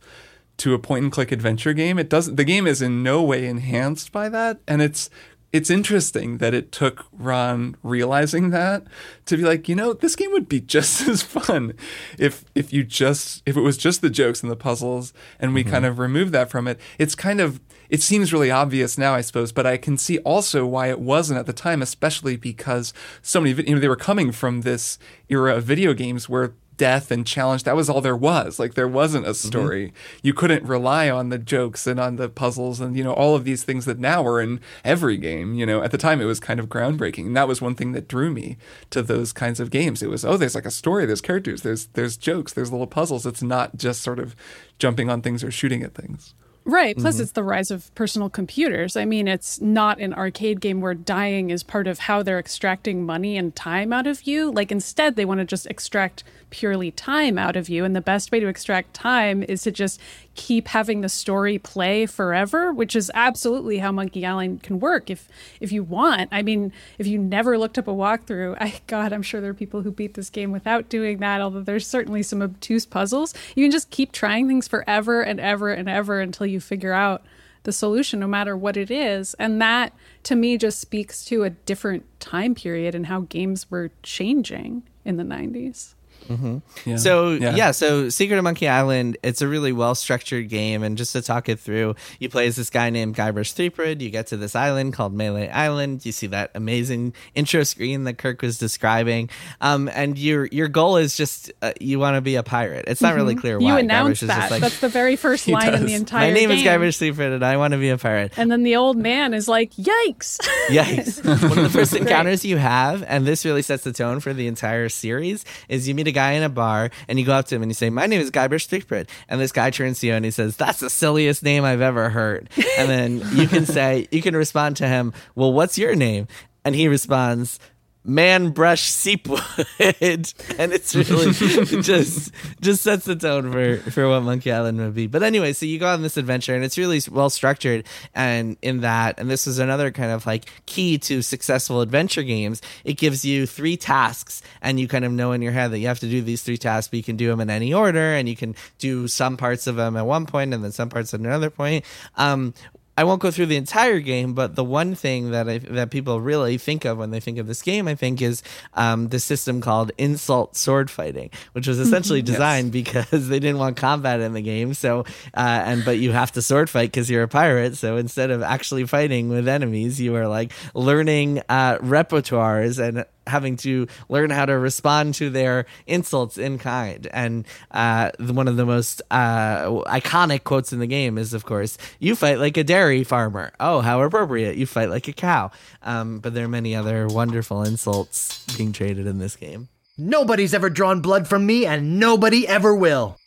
to 0.57 0.73
a 0.73 0.79
point 0.79 1.03
and 1.03 1.11
click 1.11 1.31
adventure 1.31 1.73
game. 1.73 1.97
It 1.97 2.09
doesn't 2.09 2.35
the 2.35 2.43
game 2.43 2.67
is 2.67 2.81
in 2.81 3.01
no 3.03 3.23
way 3.23 3.47
enhanced 3.47 4.11
by 4.11 4.29
that. 4.29 4.59
And 4.67 4.81
it's 4.81 5.09
it's 5.53 5.69
interesting 5.69 6.37
that 6.37 6.53
it 6.53 6.71
took 6.71 7.05
Ron 7.11 7.75
realizing 7.83 8.51
that 8.51 8.83
to 9.25 9.35
be 9.35 9.43
like, 9.43 9.67
you 9.67 9.75
know, 9.75 9.93
this 9.93 10.15
game 10.15 10.31
would 10.31 10.47
be 10.47 10.61
just 10.71 11.07
as 11.07 11.21
fun 11.21 11.73
if 12.17 12.45
if 12.55 12.71
you 12.71 12.83
just 12.83 13.43
if 13.45 13.57
it 13.57 13.61
was 13.61 13.77
just 13.77 14.01
the 14.01 14.09
jokes 14.09 14.41
and 14.41 14.51
the 14.51 14.55
puzzles 14.55 15.13
and 15.39 15.53
we 15.53 15.63
mm-hmm. 15.63 15.71
kind 15.71 15.85
of 15.85 15.99
remove 15.99 16.31
that 16.31 16.49
from 16.49 16.67
it. 16.67 16.79
It's 16.97 17.15
kind 17.15 17.41
of 17.41 17.59
it 17.89 18.01
seems 18.01 18.31
really 18.31 18.49
obvious 18.49 18.97
now, 18.97 19.13
I 19.13 19.21
suppose, 19.21 19.51
but 19.51 19.65
I 19.65 19.75
can 19.75 19.97
see 19.97 20.19
also 20.19 20.65
why 20.65 20.87
it 20.87 20.99
wasn't 20.99 21.39
at 21.39 21.45
the 21.45 21.53
time, 21.53 21.81
especially 21.81 22.37
because 22.37 22.93
so 23.21 23.41
many 23.41 23.53
you 23.67 23.75
know 23.75 23.81
they 23.81 23.89
were 23.89 23.97
coming 23.97 24.31
from 24.31 24.61
this 24.61 24.97
era 25.27 25.57
of 25.57 25.65
video 25.65 25.93
games 25.93 26.29
where 26.29 26.53
death 26.77 27.11
and 27.11 27.25
challenge. 27.25 27.63
That 27.63 27.75
was 27.75 27.89
all 27.89 28.01
there 28.01 28.15
was. 28.15 28.59
Like 28.59 28.73
there 28.73 28.87
wasn't 28.87 29.25
a 29.25 29.29
mm-hmm. 29.29 29.47
story. 29.47 29.87
Mm-hmm. 29.87 30.19
You 30.23 30.33
couldn't 30.33 30.63
rely 30.63 31.09
on 31.09 31.29
the 31.29 31.37
jokes 31.37 31.85
and 31.87 31.99
on 31.99 32.15
the 32.15 32.29
puzzles 32.29 32.79
and 32.79 32.97
you 32.97 33.03
know 33.03 33.13
all 33.13 33.35
of 33.35 33.43
these 33.43 33.63
things 33.63 33.85
that 33.85 33.99
now 33.99 34.25
are 34.25 34.41
in 34.41 34.59
every 34.83 35.17
game. 35.17 35.53
You 35.53 35.65
know, 35.65 35.83
at 35.83 35.91
the 35.91 35.97
time 35.97 36.21
it 36.21 36.25
was 36.25 36.39
kind 36.39 36.59
of 36.59 36.69
groundbreaking. 36.69 37.27
And 37.27 37.37
that 37.37 37.47
was 37.47 37.61
one 37.61 37.75
thing 37.75 37.91
that 37.91 38.07
drew 38.07 38.31
me 38.31 38.57
to 38.89 39.01
those 39.01 39.33
kinds 39.33 39.59
of 39.59 39.69
games. 39.69 40.01
It 40.01 40.09
was 40.09 40.25
oh, 40.25 40.37
there's 40.37 40.55
like 40.55 40.65
a 40.65 40.71
story, 40.71 41.05
there's 41.05 41.21
characters, 41.21 41.61
there's 41.61 41.87
there's 41.87 42.17
jokes, 42.17 42.53
there's 42.53 42.71
little 42.71 42.87
puzzles. 42.87 43.25
It's 43.25 43.43
not 43.43 43.77
just 43.77 44.01
sort 44.01 44.19
of 44.19 44.35
jumping 44.79 45.09
on 45.09 45.21
things 45.21 45.43
or 45.43 45.51
shooting 45.51 45.83
at 45.83 45.93
things. 45.93 46.33
Right. 46.71 46.97
Plus, 46.97 47.15
mm-hmm. 47.15 47.23
it's 47.23 47.33
the 47.33 47.43
rise 47.43 47.69
of 47.69 47.93
personal 47.95 48.29
computers. 48.29 48.95
I 48.95 49.03
mean, 49.03 49.27
it's 49.27 49.59
not 49.59 49.99
an 49.99 50.13
arcade 50.13 50.61
game 50.61 50.79
where 50.79 50.93
dying 50.93 51.49
is 51.49 51.63
part 51.63 51.85
of 51.85 51.99
how 51.99 52.23
they're 52.23 52.39
extracting 52.39 53.05
money 53.05 53.35
and 53.35 53.53
time 53.53 53.91
out 53.91 54.07
of 54.07 54.23
you. 54.23 54.49
Like, 54.49 54.71
instead, 54.71 55.17
they 55.17 55.25
want 55.25 55.41
to 55.41 55.45
just 55.45 55.67
extract 55.67 56.23
purely 56.49 56.89
time 56.89 57.37
out 57.37 57.57
of 57.57 57.67
you. 57.67 57.83
And 57.83 57.93
the 57.93 57.99
best 57.99 58.31
way 58.31 58.39
to 58.39 58.47
extract 58.47 58.93
time 58.93 59.43
is 59.43 59.63
to 59.63 59.71
just 59.71 59.99
keep 60.35 60.69
having 60.69 61.01
the 61.01 61.09
story 61.09 61.57
play 61.57 62.05
forever, 62.05 62.71
which 62.71 62.95
is 62.95 63.11
absolutely 63.13 63.79
how 63.79 63.91
Monkey 63.91 64.25
Island 64.25 64.63
can 64.63 64.79
work 64.79 65.09
if 65.09 65.27
if 65.59 65.71
you 65.71 65.83
want. 65.83 66.29
I 66.31 66.41
mean, 66.41 66.71
if 66.97 67.07
you 67.07 67.17
never 67.17 67.57
looked 67.57 67.77
up 67.77 67.87
a 67.87 67.91
walkthrough, 67.91 68.57
I 68.61 68.79
God, 68.87 69.13
I'm 69.13 69.21
sure 69.21 69.41
there 69.41 69.51
are 69.51 69.55
people 69.55 69.81
who 69.81 69.91
beat 69.91 70.13
this 70.13 70.29
game 70.29 70.51
without 70.51 70.89
doing 70.89 71.17
that, 71.19 71.41
although 71.41 71.61
there's 71.61 71.87
certainly 71.87 72.23
some 72.23 72.41
obtuse 72.41 72.85
puzzles. 72.85 73.33
You 73.55 73.63
can 73.63 73.71
just 73.71 73.89
keep 73.89 74.11
trying 74.11 74.47
things 74.47 74.67
forever 74.67 75.21
and 75.21 75.39
ever 75.39 75.71
and 75.71 75.89
ever 75.89 76.19
until 76.19 76.45
you 76.45 76.59
figure 76.59 76.93
out 76.93 77.23
the 77.63 77.71
solution 77.71 78.19
no 78.19 78.27
matter 78.27 78.57
what 78.57 78.77
it 78.77 78.89
is. 78.89 79.33
And 79.35 79.61
that 79.61 79.93
to 80.23 80.35
me 80.35 80.57
just 80.57 80.79
speaks 80.79 81.23
to 81.25 81.43
a 81.43 81.49
different 81.49 82.05
time 82.19 82.55
period 82.55 82.95
and 82.95 83.07
how 83.07 83.21
games 83.21 83.69
were 83.69 83.91
changing 84.01 84.83
in 85.05 85.17
the 85.17 85.23
90s. 85.23 85.93
Mm-hmm. 86.27 86.57
Yeah. 86.89 86.95
So 86.97 87.31
yeah. 87.31 87.55
yeah. 87.55 87.71
so 87.71 88.09
Secret 88.09 88.37
of 88.37 88.43
Monkey 88.43 88.67
Island, 88.67 89.17
it's 89.23 89.41
a 89.41 89.47
really 89.47 89.71
well 89.71 89.95
structured 89.95 90.49
game, 90.49 90.83
and 90.83 90.97
just 90.97 91.13
to 91.13 91.21
talk 91.21 91.49
it 91.49 91.59
through, 91.59 91.95
you 92.19 92.29
play 92.29 92.47
as 92.47 92.55
this 92.55 92.69
guy 92.69 92.89
named 92.89 93.15
Guybrush 93.15 93.53
Threepwood. 93.53 94.01
You 94.01 94.09
get 94.09 94.27
to 94.27 94.37
this 94.37 94.55
island 94.55 94.93
called 94.93 95.13
Melee 95.13 95.49
Island. 95.49 96.05
You 96.05 96.11
see 96.11 96.27
that 96.27 96.51
amazing 96.55 97.13
intro 97.35 97.63
screen 97.63 98.03
that 98.05 98.17
Kirk 98.17 98.41
was 98.41 98.57
describing, 98.57 99.29
um, 99.59 99.89
and 99.93 100.17
your 100.17 100.45
your 100.47 100.67
goal 100.67 100.97
is 100.97 101.17
just 101.17 101.51
uh, 101.61 101.73
you 101.79 101.99
want 101.99 102.15
to 102.15 102.21
be 102.21 102.35
a 102.35 102.43
pirate. 102.43 102.85
It's 102.87 103.01
not 103.01 103.09
mm-hmm. 103.09 103.17
really 103.17 103.35
clear 103.35 103.59
why. 103.59 103.67
You 103.67 103.77
announced 103.77 104.25
that. 104.27 104.51
Like, 104.51 104.61
That's 104.61 104.79
the 104.79 104.89
very 104.89 105.15
first 105.17 105.47
line 105.47 105.73
in 105.73 105.85
the 105.85 105.93
entire. 105.93 106.27
Game. 106.27 106.33
My 106.33 106.39
name 106.39 106.49
game. 106.49 106.57
is 106.59 106.63
Guybrush 106.63 106.97
Threepwood, 106.97 107.31
and 107.31 107.45
I 107.45 107.57
want 107.57 107.73
to 107.73 107.77
be 107.77 107.89
a 107.89 107.97
pirate. 107.97 108.33
And 108.37 108.51
then 108.51 108.63
the 108.63 108.75
old 108.75 108.97
man 108.97 109.33
is 109.33 109.47
like, 109.47 109.71
"Yikes!" 109.73 110.39
Yikes! 110.69 111.23
One 111.49 111.57
of 111.57 111.63
the 111.63 111.69
first 111.69 111.95
encounters 111.95 112.45
you 112.45 112.57
have, 112.57 113.03
and 113.07 113.25
this 113.25 113.45
really 113.45 113.61
sets 113.61 113.83
the 113.83 113.93
tone 113.93 114.19
for 114.19 114.33
the 114.33 114.47
entire 114.47 114.89
series, 114.89 115.45
is 115.69 115.87
you 115.87 115.95
meet 115.95 116.07
a 116.07 116.10
guy 116.11 116.33
in 116.33 116.43
a 116.43 116.49
bar 116.49 116.89
and 117.07 117.19
you 117.19 117.25
go 117.25 117.33
up 117.33 117.45
to 117.47 117.55
him 117.55 117.61
and 117.61 117.69
you 117.69 117.75
say, 117.75 117.89
My 117.89 118.05
name 118.05 118.21
is 118.21 118.31
Guybrush 118.31 118.67
Threepwood. 118.67 119.07
And 119.27 119.39
this 119.39 119.51
guy 119.51 119.69
turns 119.69 119.99
to 119.99 120.07
you 120.07 120.13
and 120.13 120.25
he 120.25 120.31
says, 120.31 120.57
That's 120.57 120.79
the 120.79 120.89
silliest 120.89 121.43
name 121.43 121.63
I've 121.63 121.81
ever 121.81 122.09
heard. 122.09 122.49
And 122.77 122.89
then 122.89 123.21
you 123.33 123.47
can 123.47 123.65
say, 123.65 124.07
You 124.11 124.21
can 124.21 124.35
respond 124.35 124.77
to 124.77 124.87
him, 124.87 125.13
Well, 125.35 125.53
what's 125.53 125.77
your 125.77 125.95
name? 125.95 126.27
And 126.63 126.75
he 126.75 126.87
responds, 126.87 127.59
man 128.03 128.49
brush 128.49 128.83
seepwood 128.89 129.41
and 129.79 130.33
it's 130.73 130.95
really 130.95 131.31
just 131.81 132.31
just 132.59 132.81
sets 132.81 133.05
the 133.05 133.15
tone 133.15 133.51
for 133.51 133.77
for 133.91 134.09
what 134.09 134.21
monkey 134.21 134.51
island 134.51 134.79
would 134.79 134.95
be. 134.95 135.07
But 135.07 135.21
anyway 135.23 135.53
so 135.53 135.65
you 135.65 135.77
go 135.77 135.87
on 135.87 136.01
this 136.01 136.17
adventure 136.17 136.55
and 136.55 136.63
it's 136.63 136.77
really 136.77 137.01
well 137.11 137.29
structured 137.29 137.85
and 138.15 138.57
in 138.61 138.81
that 138.81 139.19
and 139.19 139.29
this 139.29 139.45
is 139.45 139.59
another 139.59 139.91
kind 139.91 140.11
of 140.11 140.25
like 140.25 140.49
key 140.65 140.97
to 140.99 141.21
successful 141.21 141.81
adventure 141.81 142.23
games. 142.23 142.61
It 142.83 142.97
gives 142.97 143.23
you 143.23 143.45
three 143.45 143.77
tasks 143.77 144.41
and 144.61 144.79
you 144.79 144.87
kind 144.87 145.05
of 145.05 145.11
know 145.11 145.31
in 145.31 145.41
your 145.41 145.51
head 145.51 145.71
that 145.71 145.79
you 145.79 145.87
have 145.87 145.99
to 145.99 146.09
do 146.09 146.21
these 146.21 146.41
three 146.41 146.57
tasks 146.57 146.89
but 146.89 146.97
you 146.97 147.03
can 147.03 147.17
do 147.17 147.27
them 147.27 147.39
in 147.39 147.49
any 147.49 147.73
order 147.73 148.13
and 148.15 148.27
you 148.27 148.35
can 148.35 148.55
do 148.79 149.07
some 149.07 149.37
parts 149.37 149.67
of 149.67 149.75
them 149.75 149.95
at 149.95 150.05
one 150.05 150.25
point 150.25 150.53
and 150.53 150.63
then 150.63 150.71
some 150.71 150.89
parts 150.89 151.13
at 151.13 151.19
another 151.19 151.51
point. 151.51 151.85
Um, 152.17 152.53
I 153.01 153.03
won't 153.03 153.19
go 153.19 153.31
through 153.31 153.47
the 153.47 153.55
entire 153.55 153.99
game, 153.99 154.35
but 154.35 154.53
the 154.53 154.63
one 154.63 154.93
thing 154.93 155.31
that 155.31 155.49
I, 155.49 155.57
that 155.57 155.89
people 155.89 156.21
really 156.21 156.59
think 156.59 156.85
of 156.85 156.99
when 156.99 157.09
they 157.09 157.19
think 157.19 157.39
of 157.39 157.47
this 157.47 157.63
game, 157.63 157.87
I 157.87 157.95
think, 157.95 158.21
is 158.21 158.43
um, 158.75 159.07
the 159.07 159.19
system 159.19 159.59
called 159.59 159.91
insult 159.97 160.55
sword 160.55 160.91
fighting, 160.91 161.31
which 161.53 161.65
was 161.65 161.79
essentially 161.79 162.21
designed 162.33 162.75
yes. 162.75 162.83
because 162.83 163.27
they 163.27 163.39
didn't 163.39 163.57
want 163.57 163.75
combat 163.75 164.19
in 164.19 164.33
the 164.33 164.41
game. 164.41 164.75
So, 164.75 164.99
uh, 165.33 165.63
and 165.65 165.83
but 165.83 165.97
you 165.97 166.11
have 166.11 166.31
to 166.33 166.43
sword 166.43 166.69
fight 166.69 166.91
because 166.91 167.09
you're 167.09 167.23
a 167.23 167.27
pirate. 167.27 167.75
So 167.75 167.97
instead 167.97 168.29
of 168.29 168.43
actually 168.43 168.85
fighting 168.85 169.29
with 169.29 169.47
enemies, 169.47 169.99
you 169.99 170.15
are 170.15 170.27
like 170.27 170.53
learning 170.75 171.41
uh, 171.49 171.79
repertoires 171.79 172.77
and 172.77 173.03
having 173.27 173.57
to 173.57 173.87
learn 174.09 174.29
how 174.29 174.45
to 174.45 174.57
respond 174.57 175.15
to 175.15 175.29
their 175.29 175.65
insults 175.87 176.37
in 176.37 176.57
kind. 176.57 177.07
And 177.11 177.45
uh, 177.71 178.11
one 178.19 178.47
of 178.47 178.57
the 178.57 178.65
most 178.65 179.01
uh, 179.11 179.65
iconic 179.85 180.43
quotes 180.43 180.73
in 180.73 180.79
the 180.79 180.87
game 180.87 181.17
is, 181.17 181.33
of 181.33 181.45
course, 181.45 181.77
"You 181.99 182.15
fight 182.15 182.39
like 182.39 182.57
a 182.57 182.63
dairy 182.63 183.03
farmer." 183.03 183.53
Oh, 183.59 183.81
how 183.81 184.01
appropriate! 184.01 184.55
You 184.55 184.65
fight 184.65 184.89
like 184.89 185.07
a 185.07 185.13
cow. 185.13 185.51
Um, 185.83 186.19
but 186.19 186.33
there 186.33 186.45
are 186.45 186.49
many 186.49 186.75
other 186.75 187.07
wonderful 187.07 187.63
insults 187.63 188.45
being 188.57 188.73
traded 188.73 189.07
in 189.07 189.19
this 189.19 189.35
game. 189.35 189.69
Nobody's 189.97 190.53
ever 190.53 190.69
drawn 190.69 191.01
blood 191.01 191.27
from 191.27 191.45
me, 191.45 191.65
and 191.65 191.99
nobody 191.99 192.47
ever 192.47 192.75
will. 192.75 193.17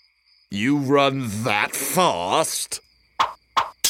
You 0.51 0.79
run 0.79 1.29
that 1.45 1.75
fast? 1.75 2.81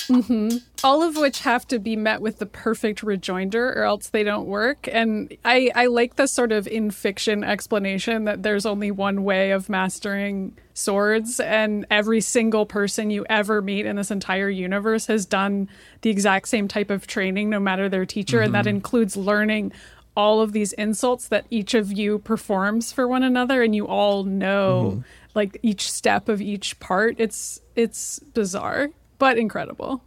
Mm-hmm. 0.09 0.59
All 0.83 1.03
of 1.03 1.17
which 1.17 1.41
have 1.41 1.67
to 1.69 1.79
be 1.79 1.97
met 1.97 2.21
with 2.21 2.39
the 2.39 2.47
perfect 2.47 3.03
rejoinder, 3.03 3.73
or 3.73 3.85
else 3.85 4.09
they 4.09 4.23
don't 4.23 4.47
work. 4.47 4.89
And 4.91 5.35
I, 5.45 5.71
I 5.75 5.87
like 5.87 6.17
the 6.17 6.27
sort 6.27 6.53
of 6.53 6.67
in 6.67 6.91
fiction 6.91 7.43
explanation 7.43 8.25
that 8.25 8.43
there's 8.43 8.67
only 8.67 8.91
one 8.91 9.25
way 9.25 9.51
of 9.53 9.69
mastering 9.69 10.57
swords, 10.75 11.41
and 11.41 11.87
every 11.91 12.21
single 12.21 12.67
person 12.67 13.11
you 13.11 13.25
ever 13.31 13.63
meet 13.63 13.87
in 13.87 13.97
this 13.97 14.11
entire 14.11 14.51
universe 14.51 15.07
has 15.07 15.25
done 15.25 15.69
the 16.03 16.11
exact 16.11 16.49
same 16.49 16.69
type 16.69 16.91
of 16.91 17.07
training, 17.07 17.49
no 17.49 17.61
matter 17.61 17.89
their 17.89 18.07
teacher, 18.07 18.39
mm-hmm. 18.39 18.47
and 18.47 18.55
that 18.55 18.67
mm-hmm. 18.67 18.77
includes 18.77 19.17
learning 19.17 19.73
all 20.17 20.41
of 20.41 20.53
these 20.53 20.73
insults 20.75 21.29
that 21.29 21.45
each 21.51 21.75
of 21.75 21.91
you 21.93 22.19
performs 22.19 22.93
for 22.93 23.09
one 23.09 23.23
another, 23.23 23.63
and 23.63 23.75
you 23.75 23.87
all 23.87 24.25
know. 24.25 24.93
Mm-hmm. 24.93 25.01
like 25.35 25.59
each 25.63 25.91
step 25.91 26.29
of 26.29 26.41
each 26.41 26.79
part 26.79 27.17
it's 27.19 27.61
it's 27.75 28.21
bizarre 28.35 28.91
but 29.25 29.39
incredible. 29.39 30.03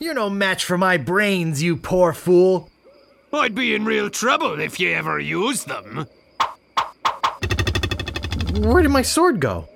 You're 0.00 0.14
no 0.14 0.28
match 0.28 0.64
for 0.64 0.76
my 0.76 0.96
brains, 0.96 1.62
you 1.62 1.76
poor 1.76 2.12
fool. 2.12 2.68
I'd 3.32 3.54
be 3.54 3.76
in 3.76 3.84
real 3.84 4.10
trouble 4.10 4.58
if 4.58 4.80
you 4.80 4.90
ever 4.90 5.20
used 5.20 5.68
them. 5.68 6.08
Where 8.58 8.82
did 8.82 8.90
my 8.90 9.02
sword 9.02 9.38
go? 9.38 9.68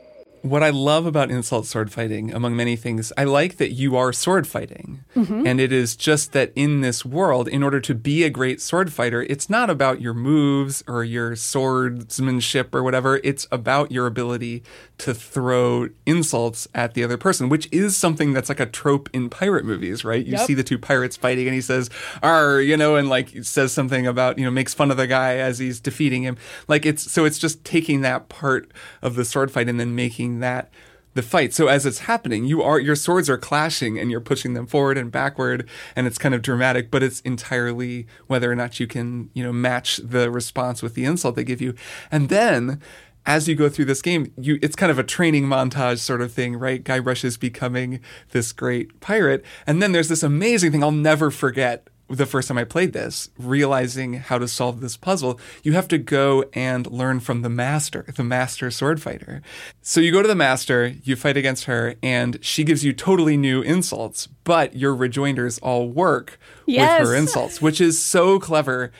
What 0.43 0.63
I 0.63 0.71
love 0.71 1.07
about 1.07 1.31
insult 1.31 1.67
sword 1.67 1.93
fighting, 1.93 2.33
among 2.33 2.57
many 2.57 2.77
things, 2.77 3.13
I 3.17 3.25
like 3.25 3.59
that 3.59 3.73
you 3.73 3.97
are 3.97 4.13
sword 4.13 4.47
fighting. 4.47 5.05
Mm-hmm. 5.15 5.47
And 5.47 5.61
it 5.61 5.73
is 5.73 5.97
just 5.97 6.33
that 6.33 6.53
in 6.55 6.81
this 6.81 7.05
world, 7.05 7.47
in 7.49 7.63
order 7.63 7.81
to 7.81 7.95
be 7.95 8.25
a 8.25 8.31
great 8.31 8.61
sword 8.61 8.93
fighter, 8.93 9.23
it's 9.23 9.51
not 9.51 9.69
about 9.69 10.01
your 10.01 10.15
moves 10.15 10.83
or 10.87 11.05
your 11.05 11.37
swordsmanship 11.37 12.75
or 12.75 12.83
whatever. 12.83 13.21
It's 13.23 13.47
about 13.53 13.93
your 13.93 14.07
ability 14.07 14.63
to 14.99 15.15
throw 15.15 15.89
insults 16.07 16.69
at 16.75 16.95
the 16.95 17.05
other 17.05 17.19
person, 17.19 17.49
which 17.49 17.69
is 17.71 17.97
something 17.97 18.33
that's 18.33 18.49
like 18.49 18.61
a 18.61 18.67
trope 18.67 19.11
in 19.13 19.29
pirate 19.29 19.65
movies, 19.65 20.05
right? 20.05 20.25
You 20.25 20.33
yep. 20.33 20.47
see 20.47 20.55
the 20.55 20.65
two 20.65 20.79
pirates 20.79 21.17
fighting 21.17 21.47
and 21.47 21.55
he 21.55 21.61
says, 21.61 21.91
"Ar," 22.23 22.61
you 22.61 22.77
know, 22.77 22.97
and 22.97 23.09
like 23.09 23.45
says 23.45 23.73
something 23.73 24.07
about, 24.07 24.39
you 24.39 24.45
know, 24.45 24.51
makes 24.51 24.75
fun 24.75 24.91
of 24.91 24.97
the 24.97 25.07
guy 25.07 25.37
as 25.37 25.59
he's 25.59 25.81
defeating 25.81 26.23
him. 26.23 26.37
Like 26.69 26.87
it's 26.87 27.11
so 27.11 27.25
it's 27.25 27.39
just 27.39 27.65
taking 27.65 28.01
that 28.03 28.29
part 28.29 28.71
of 29.03 29.17
the 29.17 29.25
sword 29.25 29.51
fight 29.51 29.69
and 29.69 29.81
then 29.81 29.95
making 29.95 30.30
that 30.39 30.71
the 31.15 31.23
fight. 31.23 31.53
So 31.53 31.67
as 31.67 31.87
it's 31.87 32.01
happening, 32.01 32.45
you 32.45 32.63
are 32.63 32.79
your 32.79 32.95
swords 32.95 33.29
are 33.29 33.39
clashing 33.39 33.99
and 33.99 34.11
you're 34.11 34.21
pushing 34.21 34.55
them 34.55 34.67
forward 34.67 34.97
and 34.97 35.11
backward 35.11 35.69
and 35.97 36.07
it's 36.07 36.19
kind 36.19 36.35
of 36.35 36.43
dramatic, 36.43 36.91
but 36.91 37.03
it's 37.03 37.21
entirely 37.21 38.07
whether 38.29 38.51
or 38.51 38.55
not 38.55 38.79
you 38.79 38.87
can, 38.87 39.31
you 39.35 39.43
know, 39.43 39.53
match 39.53 39.97
the 39.99 40.31
response 40.31 40.83
with 40.83 40.95
the 40.95 41.05
insult 41.05 41.35
they 41.35 41.45
give 41.45 41.61
you. 41.61 41.75
And 42.13 42.29
then 42.29 42.81
as 43.27 43.49
you 43.49 43.55
go 43.55 43.69
through 43.69 43.85
this 43.87 44.03
game, 44.03 44.33
you 44.39 44.59
it's 44.63 44.77
kind 44.77 44.91
of 44.91 44.99
a 44.99 45.05
training 45.05 45.45
montage 45.45 45.99
sort 45.99 46.23
of 46.23 46.33
thing, 46.33 46.57
right? 46.57 46.83
Guybrush 46.83 47.25
is 47.25 47.37
becoming 47.37 48.01
this 48.31 48.53
great 48.53 49.01
pirate. 49.01 49.45
And 49.67 49.83
then 49.83 49.93
there's 49.93 50.09
this 50.09 50.23
amazing 50.23 50.71
thing 50.73 50.83
I'll 50.83 50.93
never 50.93 51.31
forget 51.31 51.89
the 52.11 52.27
first 52.27 52.49
time 52.49 52.59
I 52.59 52.65
played 52.65 52.93
this, 52.93 53.31
realizing 53.39 54.15
how 54.15 54.39
to 54.39 54.49
solve 54.49 54.81
this 54.81 54.97
puzzle, 54.97 55.39
you 55.63 55.73
have 55.75 55.87
to 55.89 55.99
go 55.99 56.45
and 56.53 56.87
learn 56.91 57.21
from 57.21 57.43
the 57.43 57.49
master, 57.49 58.05
the 58.17 58.25
master 58.25 58.71
sword 58.71 59.01
fighter. 59.01 59.43
So 59.81 60.01
you 60.01 60.11
go 60.11 60.21
to 60.21 60.29
the 60.29 60.35
master, 60.35 60.95
you 61.05 61.15
fight 61.15 61.37
against 61.37 61.65
her, 61.65 61.95
and 62.03 62.39
she 62.43 62.65
gives 62.65 62.85
you 62.85 62.93
totally 62.93 63.37
new 63.37 63.63
insults, 63.63 64.27
but 64.27 64.75
your 64.75 64.95
rejoinders 64.95 65.59
all 65.61 65.89
work 65.89 66.39
yes. 66.67 67.01
with 67.01 67.09
her 67.09 67.15
insults, 67.15 67.63
which 67.63 67.81
is 67.81 68.01
so 68.01 68.41
clever. 68.41 68.91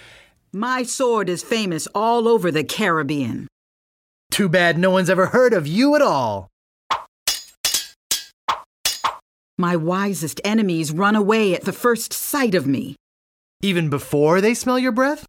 My 0.53 0.85
sword 0.85 1.29
is 1.29 1.43
famous 1.43 1.89
all 1.95 2.29
over 2.29 2.51
the 2.51 2.65
Caribbean. 2.65 3.49
Too 4.31 4.49
bad 4.49 4.79
no 4.79 4.91
one's 4.91 5.11
ever 5.11 5.27
heard 5.27 5.53
of 5.53 5.67
you 5.67 5.97
at 5.97 6.03
all. 6.03 6.49
My 9.59 9.77
wisest 9.77 10.41
enemies 10.43 10.91
run 10.91 11.15
away 11.15 11.55
at 11.55 11.65
the 11.65 11.73
first 11.73 12.15
sight 12.15 12.55
of 12.55 12.67
me. 12.67 12.97
Even 13.63 13.91
before 13.91 14.41
they 14.41 14.55
smell 14.55 14.79
your 14.79 14.93
breath? 14.93 15.27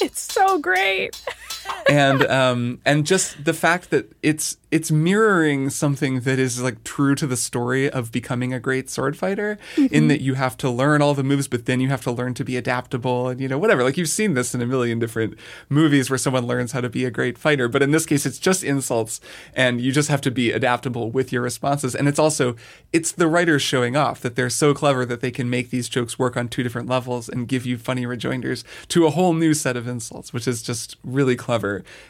It's 0.00 0.20
so 0.20 0.58
great. 0.58 1.20
and 1.88 2.24
um 2.26 2.80
and 2.84 3.06
just 3.06 3.44
the 3.44 3.52
fact 3.52 3.90
that 3.90 4.10
it's 4.22 4.56
it's 4.70 4.90
mirroring 4.90 5.68
something 5.68 6.20
that 6.20 6.38
is 6.38 6.62
like 6.62 6.82
true 6.84 7.14
to 7.14 7.26
the 7.26 7.36
story 7.36 7.90
of 7.90 8.10
becoming 8.10 8.54
a 8.54 8.60
great 8.60 8.88
sword 8.88 9.16
fighter 9.16 9.58
mm-hmm. 9.76 9.94
in 9.94 10.08
that 10.08 10.20
you 10.20 10.34
have 10.34 10.56
to 10.56 10.70
learn 10.70 11.02
all 11.02 11.14
the 11.14 11.22
moves 11.22 11.48
but 11.48 11.66
then 11.66 11.80
you 11.80 11.88
have 11.88 12.02
to 12.02 12.10
learn 12.10 12.34
to 12.34 12.44
be 12.44 12.56
adaptable 12.56 13.28
and 13.28 13.40
you 13.40 13.48
know 13.48 13.58
whatever 13.58 13.82
like 13.82 13.96
you've 13.96 14.08
seen 14.08 14.34
this 14.34 14.54
in 14.54 14.62
a 14.62 14.66
million 14.66 14.98
different 14.98 15.36
movies 15.68 16.08
where 16.08 16.18
someone 16.18 16.46
learns 16.46 16.72
how 16.72 16.80
to 16.80 16.88
be 16.88 17.04
a 17.04 17.10
great 17.10 17.36
fighter 17.36 17.68
but 17.68 17.82
in 17.82 17.90
this 17.90 18.06
case 18.06 18.24
it's 18.24 18.38
just 18.38 18.64
insults 18.64 19.20
and 19.54 19.80
you 19.80 19.92
just 19.92 20.08
have 20.08 20.20
to 20.20 20.30
be 20.30 20.50
adaptable 20.52 21.10
with 21.10 21.32
your 21.32 21.42
responses 21.42 21.94
and 21.94 22.08
it's 22.08 22.18
also 22.18 22.56
it's 22.92 23.12
the 23.12 23.26
writers 23.26 23.62
showing 23.62 23.96
off 23.96 24.20
that 24.20 24.36
they're 24.36 24.50
so 24.50 24.72
clever 24.72 25.04
that 25.04 25.20
they 25.20 25.30
can 25.30 25.50
make 25.50 25.70
these 25.70 25.88
jokes 25.88 26.18
work 26.18 26.36
on 26.36 26.48
two 26.48 26.62
different 26.62 26.88
levels 26.88 27.28
and 27.28 27.48
give 27.48 27.66
you 27.66 27.76
funny 27.76 28.06
rejoinders 28.06 28.64
to 28.88 29.06
a 29.06 29.10
whole 29.10 29.34
new 29.34 29.52
set 29.52 29.76
of 29.76 29.86
insults 29.86 30.32
which 30.32 30.48
is 30.48 30.62
just 30.62 30.96
really 31.04 31.36
clever 31.36 31.51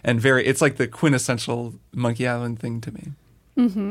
and 0.05 0.21
very 0.21 0.47
it's 0.47 0.61
like 0.61 0.77
the 0.77 0.87
quintessential 0.87 1.75
monkey 1.93 2.27
island 2.27 2.59
thing 2.59 2.81
to 2.81 2.93
me 2.93 3.13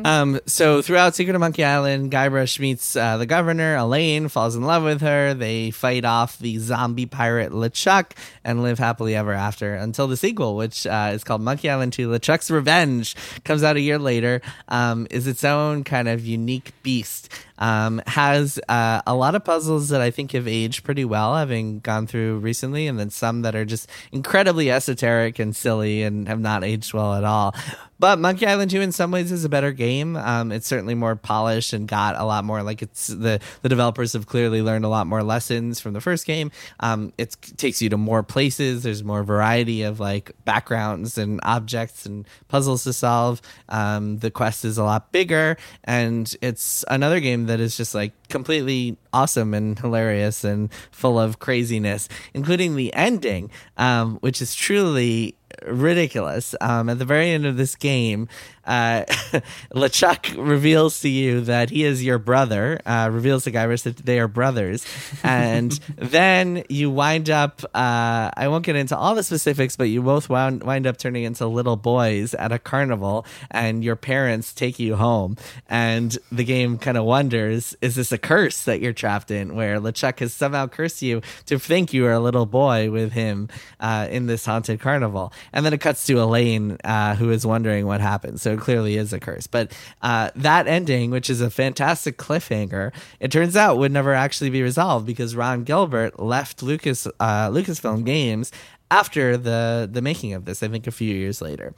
Um, 0.06 0.40
so 0.48 0.82
throughout 0.82 1.14
Secret 1.14 1.36
of 1.36 1.40
Monkey 1.40 1.64
Island, 1.64 2.12
Guybrush 2.12 2.60
meets 2.60 2.96
uh, 2.96 3.18
the 3.18 3.28
governor, 3.28 3.76
Elaine, 3.76 4.28
falls 4.28 4.56
in 4.56 4.64
love 4.64 4.84
with 4.84 5.02
her. 5.02 5.36
They 5.36 5.70
fight 5.70 6.04
off 6.04 6.40
the 6.40 6.58
zombie 6.58 7.06
pirate 7.06 7.52
LeChuck 7.52 8.14
and 8.44 8.64
live 8.64 8.80
happily 8.80 9.16
ever 9.16 9.34
after 9.34 9.76
until 9.76 10.08
the 10.08 10.18
sequel, 10.18 10.56
which 10.56 10.88
uh, 10.88 11.12
is 11.14 11.24
called 11.24 11.42
Monkey 11.42 11.70
Island 11.70 11.94
2 11.94 12.10
LeChuck's 12.10 12.50
Revenge, 12.50 13.16
comes 13.46 13.62
out 13.62 13.76
a 13.76 13.82
year 13.82 14.00
later, 14.00 14.42
um, 14.70 15.06
is 15.12 15.28
its 15.28 15.44
own 15.44 15.84
kind 15.84 16.08
of 16.08 16.26
unique 16.26 16.72
beast. 16.82 17.32
Um, 17.62 18.02
has 18.08 18.60
uh, 18.68 19.02
a 19.08 19.16
lot 19.16 19.36
of 19.36 19.46
puzzles 19.46 19.88
that 19.90 20.02
I 20.02 20.12
think 20.12 20.34
have 20.34 20.48
aged 20.48 20.84
pretty 20.84 21.06
well, 21.06 21.38
having 21.38 21.80
gone 21.80 22.08
through 22.08 22.40
recently, 22.40 22.88
and 22.88 23.00
then 23.00 23.10
some 23.10 23.44
that 23.44 23.56
are 23.56 23.66
just 23.66 23.88
incredibly 24.12 24.70
esoteric 24.70 25.40
and 25.40 25.56
silly 25.56 26.04
and 26.04 26.28
have 26.28 26.40
not 26.40 26.64
aged 26.64 26.94
well 26.94 27.14
at 27.14 27.24
all. 27.24 27.56
But 28.02 28.18
Monkey 28.18 28.48
Island 28.48 28.72
2 28.72 28.82
in 28.82 28.92
some 28.92 29.12
ways 29.12 29.32
is 29.32 29.46
a 29.46 29.50
better 29.50 29.72
game. 29.72 30.16
Um, 30.16 30.52
it's 30.52 30.66
certainly 30.66 30.96
more 30.96 31.16
polished 31.16 31.72
and 31.72 31.88
got 31.88 32.20
a 32.20 32.26
lot 32.26 32.44
more 32.44 32.64
like 32.64 32.82
it's 32.82 33.06
the 33.06 33.40
the 33.62 33.70
developers 33.70 34.14
have 34.14 34.26
clearly 34.26 34.64
learned 34.64 34.86
a 34.86 34.88
lot 34.88 35.06
more 35.06 35.22
lessons 35.22 35.80
from 35.80 35.94
the 35.94 36.02
first 36.02 36.26
game. 36.26 36.50
Um, 36.80 37.14
it 37.20 37.38
takes 37.58 37.80
you 37.80 37.90
to 37.90 37.98
more 37.98 38.24
places. 38.24 38.82
There's 38.82 39.04
more 39.04 39.24
variety 39.24 39.84
of 39.84 40.00
like 40.00 40.32
backgrounds 40.46 41.20
and 41.20 41.40
objects 41.44 42.08
and 42.08 42.28
puzzles 42.48 42.86
to 42.86 42.94
solve. 42.94 43.40
Um, 43.70 44.18
the 44.18 44.32
quest 44.32 44.66
is 44.66 44.80
a 44.80 44.84
lot 44.84 45.12
bigger, 45.12 45.58
and 45.84 46.36
it's 46.42 46.84
another 46.88 47.20
game 47.20 47.46
that 47.52 47.60
is 47.60 47.76
just 47.76 47.94
like 47.94 48.14
completely 48.32 48.98
awesome 49.14 49.54
and 49.54 49.78
hilarious 49.78 50.44
and 50.44 50.72
full 50.92 51.20
of 51.20 51.40
craziness, 51.40 52.10
including 52.34 52.76
the 52.76 52.94
ending, 52.94 53.52
um, 53.78 54.18
which 54.22 54.42
is 54.42 54.56
truly 54.56 55.36
ridiculous. 55.66 56.56
Um, 56.62 56.90
at 56.90 57.00
the 57.00 57.06
very 57.06 57.30
end 57.30 57.46
of 57.46 57.58
this 57.58 57.76
game, 57.76 58.28
uh, 58.66 59.04
LeChuck 59.74 60.36
reveals 60.38 61.02
to 61.02 61.10
you 61.10 61.42
that 61.42 61.70
he 61.70 61.84
is 61.84 62.04
your 62.04 62.20
brother, 62.20 62.80
uh, 62.86 63.10
reveals 63.12 63.44
to 63.46 63.52
Guybrush 63.52 63.84
that 63.84 63.98
they 63.98 64.20
are 64.20 64.28
brothers. 64.28 64.86
And 65.24 65.72
then 65.96 66.64
you 66.70 66.90
wind 66.90 67.30
up, 67.30 67.64
uh, 67.74 68.32
I 68.36 68.48
won't 68.48 68.66
get 68.66 68.76
into 68.76 68.96
all 68.96 69.16
the 69.16 69.24
specifics, 69.24 69.76
but 69.76 69.86
you 69.86 70.02
both 70.02 70.30
wound, 70.30 70.64
wind 70.64 70.88
up 70.88 70.98
turning 70.98 71.24
into 71.24 71.48
little 71.48 71.76
boys 71.76 72.34
at 72.36 72.52
a 72.52 72.60
carnival, 72.60 73.26
and 73.50 73.84
your 73.84 73.96
parents 73.96 74.54
take 74.54 74.80
you 74.80 74.96
home. 74.96 75.38
And 75.68 76.18
the 76.32 76.44
game 76.44 76.78
kind 76.78 76.98
of 76.98 77.06
wonders 77.06 77.76
is 77.82 77.96
this 77.96 78.12
a 78.12 78.18
curse 78.22 78.64
that 78.64 78.82
you're 78.82 78.94
trapped 78.94 79.32
in, 79.32 79.56
where 79.56 79.80
LeChuck 79.80 80.20
has 80.20 80.34
somehow 80.34 80.68
cursed 80.68 81.02
you 81.02 81.22
to 81.46 81.60
think 81.60 81.94
you 81.94 82.06
are 82.06 82.14
a 82.14 82.20
little 82.20 82.46
boy 82.46 82.90
with 82.92 83.12
him 83.14 83.50
uh, 83.80 84.08
in 84.10 84.28
this 84.28 84.46
haunted 84.46 84.80
carnival? 84.80 85.34
And 85.54 85.66
then 85.66 85.74
it 85.74 85.82
cuts 85.82 86.06
to 86.08 86.22
Elaine, 86.22 86.78
uh, 86.84 87.16
who 87.16 87.32
is 87.32 87.46
wondering 87.46 87.86
what 87.86 88.02
happened. 88.02 88.40
So 88.40 88.54
it 88.54 88.60
clearly 88.60 88.98
is 88.98 89.14
a 89.14 89.20
curse. 89.20 89.48
But 89.48 89.72
uh, 90.02 90.32
that 90.36 90.68
ending, 90.68 91.12
which 91.12 91.30
is 91.30 91.42
a 91.42 91.50
fantastic 91.50 92.18
cliffhanger, 92.18 92.94
it 93.20 93.32
turns 93.32 93.56
out 93.56 93.78
would 93.78 93.92
never 93.92 94.14
actually 94.14 94.50
be 94.50 94.64
resolved 94.64 95.06
because 95.06 95.36
Ron 95.36 95.64
Gilbert 95.64 96.20
left 96.20 96.64
Lucas 96.64 97.08
uh, 97.20 97.50
Lucasfilm 97.50 98.06
Games 98.06 98.52
after 98.92 99.38
the 99.38 99.90
the 99.92 100.02
making 100.02 100.34
of 100.34 100.46
this. 100.46 100.62
I 100.62 100.68
think 100.68 100.86
a 100.86 100.92
few 100.92 101.16
years 101.16 101.42
later. 101.42 101.74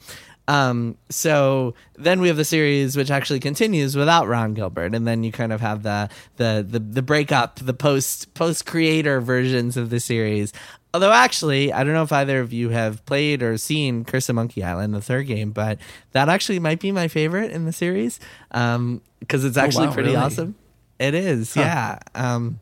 Um, 0.46 0.98
so 1.08 1.74
then 1.96 2.20
we 2.20 2.28
have 2.28 2.36
the 2.36 2.44
series 2.44 2.96
which 2.96 3.10
actually 3.10 3.40
continues 3.40 3.96
without 3.96 4.28
Ron 4.28 4.54
Gilbert, 4.54 4.94
and 4.94 5.06
then 5.06 5.24
you 5.24 5.32
kind 5.32 5.52
of 5.52 5.60
have 5.60 5.82
the 5.82 6.10
the 6.36 6.64
the, 6.68 6.78
the 6.78 7.02
breakup, 7.02 7.60
the 7.60 7.74
post 7.74 8.34
post 8.34 8.66
creator 8.66 9.20
versions 9.20 9.76
of 9.76 9.90
the 9.90 10.00
series. 10.00 10.52
Although 10.92 11.12
actually, 11.12 11.72
I 11.72 11.82
don't 11.82 11.94
know 11.94 12.04
if 12.04 12.12
either 12.12 12.38
of 12.40 12.52
you 12.52 12.68
have 12.68 13.04
played 13.04 13.42
or 13.42 13.58
seen 13.58 14.04
Curse 14.04 14.28
of 14.28 14.36
Monkey 14.36 14.62
Island, 14.62 14.94
the 14.94 15.00
third 15.00 15.26
game, 15.26 15.50
but 15.50 15.78
that 16.12 16.28
actually 16.28 16.60
might 16.60 16.78
be 16.78 16.92
my 16.92 17.08
favorite 17.08 17.50
in 17.50 17.64
the 17.64 17.72
series 17.72 18.20
because 18.48 19.44
it's 19.44 19.56
actually 19.56 19.88
wow, 19.88 19.92
pretty 19.92 20.10
really? 20.10 20.20
awesome. 20.22 20.54
It 21.00 21.14
is, 21.14 21.56
yeah. 21.56 21.98
Um, 22.14 22.60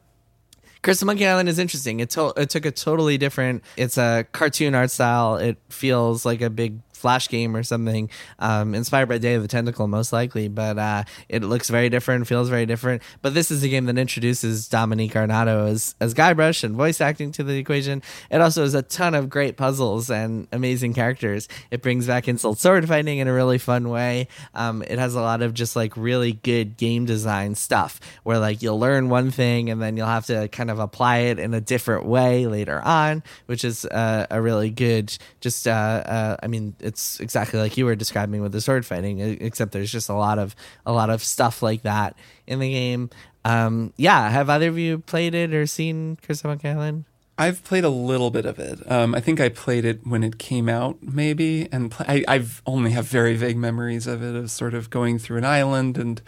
Curse 0.81 1.03
of 1.03 1.07
Monkey 1.07 1.27
Island 1.27 1.49
is 1.49 1.59
interesting. 1.59 2.01
It, 2.01 2.11
to- 2.11 2.33
it 2.37 2.49
took 2.51 2.65
a 2.65 2.71
totally 2.71 3.19
different. 3.19 3.63
It's 3.77 3.99
a 3.99 4.27
cartoon 4.33 4.75
art 4.75 4.91
style. 4.91 5.37
It 5.37 5.59
feels 5.69 6.25
like 6.25 6.41
a 6.41 6.51
big 6.51 6.81
flash 7.03 7.29
game 7.29 7.55
or 7.55 7.63
something, 7.63 8.09
um, 8.39 8.75
inspired 8.75 9.09
by 9.09 9.19
Day 9.19 9.35
of 9.35 9.43
the 9.43 9.49
Tentacle, 9.49 9.89
most 9.89 10.13
likely. 10.13 10.49
But 10.49 10.79
uh, 10.79 11.05
it 11.29 11.43
looks 11.43 11.69
very 11.69 11.91
different, 11.91 12.27
feels 12.27 12.49
very 12.49 12.65
different. 12.65 13.03
But 13.21 13.35
this 13.35 13.51
is 13.51 13.63
a 13.63 13.69
game 13.69 13.87
that 13.87 13.99
introduces 13.99 14.69
Dominic 14.69 15.11
Armato 15.13 15.69
as 15.69 15.95
as 16.01 16.15
Guybrush 16.15 16.65
and 16.65 16.77
voice 16.77 17.01
acting 17.01 17.33
to 17.33 17.43
the 17.43 17.59
equation. 17.59 18.03
It 18.31 18.41
also 18.41 18.63
has 18.63 18.75
a 18.75 18.83
ton 18.83 19.15
of 19.15 19.29
great 19.29 19.57
puzzles 19.57 20.11
and 20.11 20.49
amazing 20.53 20.95
characters. 20.95 21.49
It 21.71 21.83
brings 21.83 22.07
back 22.07 22.29
insult 22.29 22.59
sword 22.59 22.89
fighting 22.89 23.19
in 23.19 23.29
a 23.29 23.35
really 23.35 23.59
fun 23.59 23.89
way. 23.89 24.29
Um, 24.55 24.83
it 24.83 24.99
has 24.99 25.15
a 25.15 25.21
lot 25.21 25.43
of 25.43 25.53
just 25.53 25.77
like 25.77 25.97
really 25.97 26.33
good 26.33 26.77
game 26.77 27.05
design 27.05 27.55
stuff 27.55 28.01
where 28.23 28.39
like 28.39 28.63
you'll 28.63 28.79
learn 28.79 29.09
one 29.09 29.31
thing 29.31 29.71
and 29.71 29.83
then 29.83 29.97
you'll 29.97 30.07
have 30.07 30.27
to 30.27 30.49
kind 30.49 30.71
of 30.71 30.79
apply 30.79 31.19
it 31.19 31.39
in 31.39 31.55
a 31.55 31.61
different 31.61 32.07
way 32.07 32.47
later 32.47 32.81
on, 32.81 33.23
which 33.47 33.65
is 33.65 33.85
uh, 33.87 34.27
a 34.31 34.41
really 34.41 34.71
good. 34.71 35.17
Just 35.41 35.67
uh, 35.67 35.71
uh, 35.71 36.37
I 36.43 36.47
mean, 36.47 36.75
it's 36.93 37.21
exactly 37.21 37.59
like 37.59 37.79
you 37.79 37.87
were 37.87 37.97
describing 37.97 38.43
with 38.43 38.53
the 38.53 38.61
sword 38.61 38.85
fighting, 38.85 39.19
except 39.19 39.73
there's 39.73 39.91
just 39.91 40.11
a 40.11 40.15
lot 40.15 40.39
of 40.39 40.55
a 40.85 40.93
lot 40.93 41.09
of 41.09 41.25
stuff 41.25 41.63
like 41.63 41.83
that 41.83 42.15
in 42.47 42.59
the 42.59 42.71
game. 42.71 43.09
Um, 43.47 43.95
yeah, 43.97 44.29
have 44.29 44.51
either 44.51 44.69
of 44.69 44.79
you 44.79 44.99
played 44.99 45.35
it 45.35 45.55
or 45.55 45.67
seen 45.67 46.19
Curse 46.21 46.45
of 46.45 46.65
Island? 46.65 47.07
I've 47.39 47.65
played 47.65 47.83
a 47.83 47.89
little 47.89 48.31
bit 48.31 48.45
of 48.45 48.59
it. 48.59 48.79
Um, 48.91 49.15
I 49.15 49.21
think 49.21 49.41
I 49.41 49.49
played 49.49 49.87
it 49.87 50.07
when 50.07 50.23
it 50.23 50.39
came 50.39 50.69
out, 50.69 50.99
maybe, 51.03 51.67
and 51.73 51.93
I, 52.01 52.23
I've 52.29 52.61
only 52.67 52.91
have 52.91 53.07
very 53.07 53.35
vague 53.37 53.57
memories 53.57 54.07
of 54.07 54.23
it, 54.23 54.37
of 54.37 54.51
sort 54.51 54.75
of 54.75 54.91
going 54.91 55.19
through 55.19 55.39
an 55.39 55.47
island, 55.47 55.97
and 55.97 56.21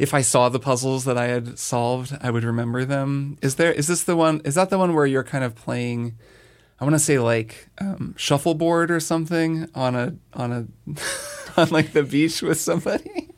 if 0.00 0.12
I 0.12 0.20
saw 0.20 0.48
the 0.48 0.58
puzzles 0.58 1.04
that 1.04 1.16
I 1.16 1.28
had 1.28 1.60
solved, 1.60 2.18
I 2.20 2.32
would 2.32 2.42
remember 2.42 2.84
them. 2.84 3.38
Is 3.40 3.54
there? 3.54 3.72
Is 3.72 3.86
this 3.86 4.02
the 4.02 4.16
one? 4.16 4.40
Is 4.44 4.56
that 4.56 4.68
the 4.68 4.78
one 4.78 4.94
where 4.94 5.06
you're 5.06 5.22
kind 5.22 5.44
of 5.44 5.54
playing? 5.54 6.18
I 6.80 6.84
want 6.84 6.94
to 6.94 7.00
say 7.00 7.18
like 7.18 7.68
um, 7.78 8.14
shuffleboard 8.16 8.90
or 8.90 9.00
something 9.00 9.68
on 9.74 9.94
a 9.96 10.14
on 10.34 10.52
a 10.52 10.66
on 11.56 11.68
like 11.70 11.92
the 11.92 12.02
beach 12.02 12.42
with 12.42 12.60
somebody. 12.60 13.28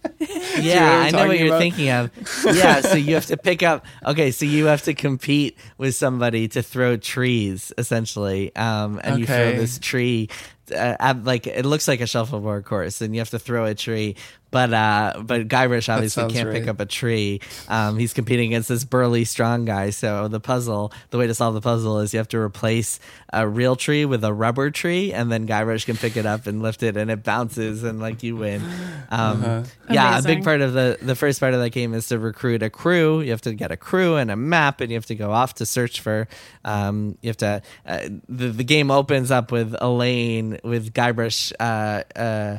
Yeah, 0.59 1.05
I 1.07 1.11
know 1.11 1.27
what 1.29 1.39
you're 1.39 1.49
about? 1.49 1.61
thinking 1.61 1.89
of. 1.89 2.11
Yeah, 2.45 2.81
so 2.83 2.95
you 2.95 3.15
have 3.15 3.27
to 3.27 3.37
pick 3.39 3.63
up. 3.63 3.87
Okay, 4.05 4.31
so 4.31 4.45
you 4.45 4.67
have 4.67 4.83
to 4.83 4.95
compete 4.95 5.57
with 5.79 5.95
somebody 5.95 6.47
to 6.49 6.63
throw 6.63 6.97
trees, 6.99 7.73
essentially, 7.79 8.55
um, 8.55 9.01
and 9.03 9.19
you 9.19 9.27
throw 9.27 9.53
this 9.53 9.79
tree. 9.79 10.29
Uh, 10.71 10.95
at, 11.01 11.25
like 11.25 11.47
it 11.49 11.65
looks 11.65 11.89
like 11.89 12.01
a 12.01 12.07
shuffleboard 12.07 12.65
course, 12.65 13.01
and 13.01 13.15
you 13.15 13.21
have 13.21 13.31
to 13.31 13.39
throw 13.39 13.65
a 13.65 13.75
tree. 13.75 14.15
But 14.51 14.73
uh, 14.73 15.23
but 15.23 15.49
Guybrush 15.49 15.93
obviously 15.93 16.29
can't 16.33 16.51
pick 16.51 16.67
up 16.69 16.81
a 16.81 16.87
tree. 16.87 17.41
Um, 17.69 17.99
he's 17.99 18.13
competing 18.13 18.49
against 18.49 18.69
this 18.69 18.85
burly, 18.85 19.25
strong 19.25 19.65
guy. 19.65 19.91
So 19.91 20.29
the 20.29 20.41
puzzle, 20.41 20.93
the 21.11 21.19
way 21.19 21.27
to 21.29 21.35
solve 21.35 21.55
the 21.55 21.61
puzzle 21.61 22.01
is 22.01 22.13
you 22.13 22.19
have 22.19 22.29
to 22.29 22.39
replace 22.39 22.99
a 23.33 23.47
real 23.49 23.75
tree 23.77 24.05
with 24.05 24.23
a 24.25 24.33
rubber 24.33 24.71
tree, 24.71 25.13
and 25.13 25.31
then 25.31 25.47
Guybrush 25.47 25.87
can 25.87 25.97
pick 25.97 26.17
it 26.17 26.27
up 26.27 26.47
and 26.47 26.63
lift 26.63 26.83
it, 26.83 26.97
and 26.97 27.11
it 27.11 27.23
bounces, 27.25 27.83
and 27.85 28.00
like 28.01 28.23
you 28.23 28.37
win. 28.37 28.63
Um, 29.13 29.43
Uh-huh. 29.43 29.63
Yeah, 29.91 30.19
a 30.19 30.23
big 30.23 30.45
part 30.45 30.61
of 30.61 30.73
the 30.73 30.97
the 31.03 31.17
first 31.17 31.41
part 31.41 31.53
of 31.53 31.59
that 31.59 31.71
game 31.71 31.95
is 31.95 32.07
to 32.09 32.19
recruit 32.21 32.63
a 32.63 32.71
crew. 32.71 33.21
You 33.23 33.33
have 33.33 33.41
to 33.43 33.55
get 33.55 33.73
a 33.73 33.77
crew 33.77 34.15
and 34.15 34.31
a 34.31 34.37
map, 34.37 34.81
and 34.81 34.89
you 34.89 34.97
have 34.97 35.07
to 35.07 35.17
go 35.17 35.33
off 35.33 35.55
to 35.55 35.67
search 35.67 36.01
for. 36.01 36.29
Um, 36.65 37.19
you 37.21 37.29
have 37.29 37.37
to. 37.39 37.61
Uh, 37.85 38.09
the 38.29 38.51
the 38.51 38.63
game 38.63 38.89
opens 38.93 39.33
up 39.33 39.51
with 39.51 39.75
Elaine 39.81 40.61
with 40.63 40.95
Guybrush. 40.95 41.53
Uh, 41.59 42.05
uh, 42.17 42.59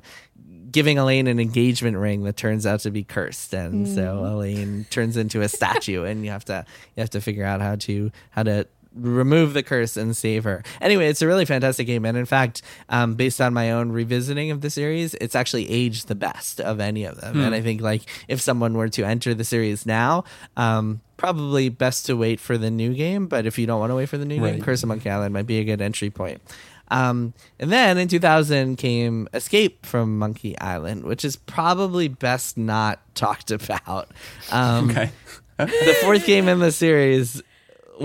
giving 0.69 0.97
Elaine 0.97 1.27
an 1.27 1.39
engagement 1.39 1.95
ring 1.97 2.23
that 2.23 2.35
turns 2.35 2.65
out 2.65 2.81
to 2.81 2.91
be 2.91 3.03
cursed, 3.05 3.53
and 3.53 3.87
so 3.87 4.25
Elaine 4.25 4.85
turns 4.89 5.15
into 5.15 5.41
a 5.41 5.47
statue, 5.47 6.03
and 6.03 6.25
you 6.25 6.31
have 6.31 6.43
to 6.45 6.65
you 6.97 7.01
have 7.01 7.09
to 7.11 7.21
figure 7.21 7.45
out 7.45 7.61
how 7.61 7.75
to 7.77 8.11
how 8.31 8.43
to 8.43 8.67
remove 8.95 9.53
the 9.53 9.63
curse 9.63 9.95
and 9.97 10.15
save 10.15 10.43
her. 10.43 10.63
Anyway, 10.81 11.07
it's 11.07 11.21
a 11.21 11.27
really 11.27 11.45
fantastic 11.45 11.87
game, 11.87 12.05
and 12.05 12.17
in 12.17 12.25
fact, 12.25 12.61
um, 12.89 13.15
based 13.15 13.39
on 13.41 13.53
my 13.53 13.71
own 13.71 13.91
revisiting 13.91 14.51
of 14.51 14.61
the 14.61 14.69
series, 14.69 15.13
it's 15.15 15.35
actually 15.35 15.69
aged 15.69 16.07
the 16.07 16.15
best 16.15 16.59
of 16.59 16.79
any 16.79 17.05
of 17.05 17.19
them. 17.21 17.39
And 17.41 17.55
I 17.55 17.61
think 17.61 17.81
like 17.81 18.03
if 18.27 18.41
someone 18.41 18.73
were 18.75 18.89
to 18.89 19.03
enter 19.03 19.33
the 19.33 19.43
series 19.43 19.85
now. 19.85 20.23
Um, 20.57 21.01
Probably 21.17 21.69
best 21.69 22.07
to 22.07 22.15
wait 22.17 22.39
for 22.39 22.57
the 22.57 22.71
new 22.71 22.95
game, 22.95 23.27
but 23.27 23.45
if 23.45 23.59
you 23.59 23.67
don't 23.67 23.79
want 23.79 23.91
to 23.91 23.95
wait 23.95 24.09
for 24.09 24.17
the 24.17 24.25
new 24.25 24.35
game, 24.37 24.43
Right. 24.43 24.63
Curse 24.63 24.81
of 24.81 24.89
Monkey 24.89 25.07
Island 25.07 25.35
might 25.35 25.45
be 25.45 25.59
a 25.59 25.63
good 25.63 25.79
entry 25.79 26.09
point. 26.09 26.41
Um, 26.89 27.33
and 27.59 27.71
then 27.71 27.99
in 27.99 28.07
2000 28.07 28.75
came 28.77 29.27
Escape 29.33 29.85
from 29.85 30.17
Monkey 30.17 30.57
Island, 30.59 31.03
which 31.03 31.23
is 31.23 31.35
probably 31.35 32.07
best 32.07 32.57
not 32.57 32.99
talked 33.13 33.51
about. 33.51 34.09
Um, 34.51 34.89
Okay. 34.91 35.11
the 35.85 35.95
fourth 36.01 36.25
game 36.25 36.47
in 36.47 36.57
the 36.59 36.71
series 36.71 37.43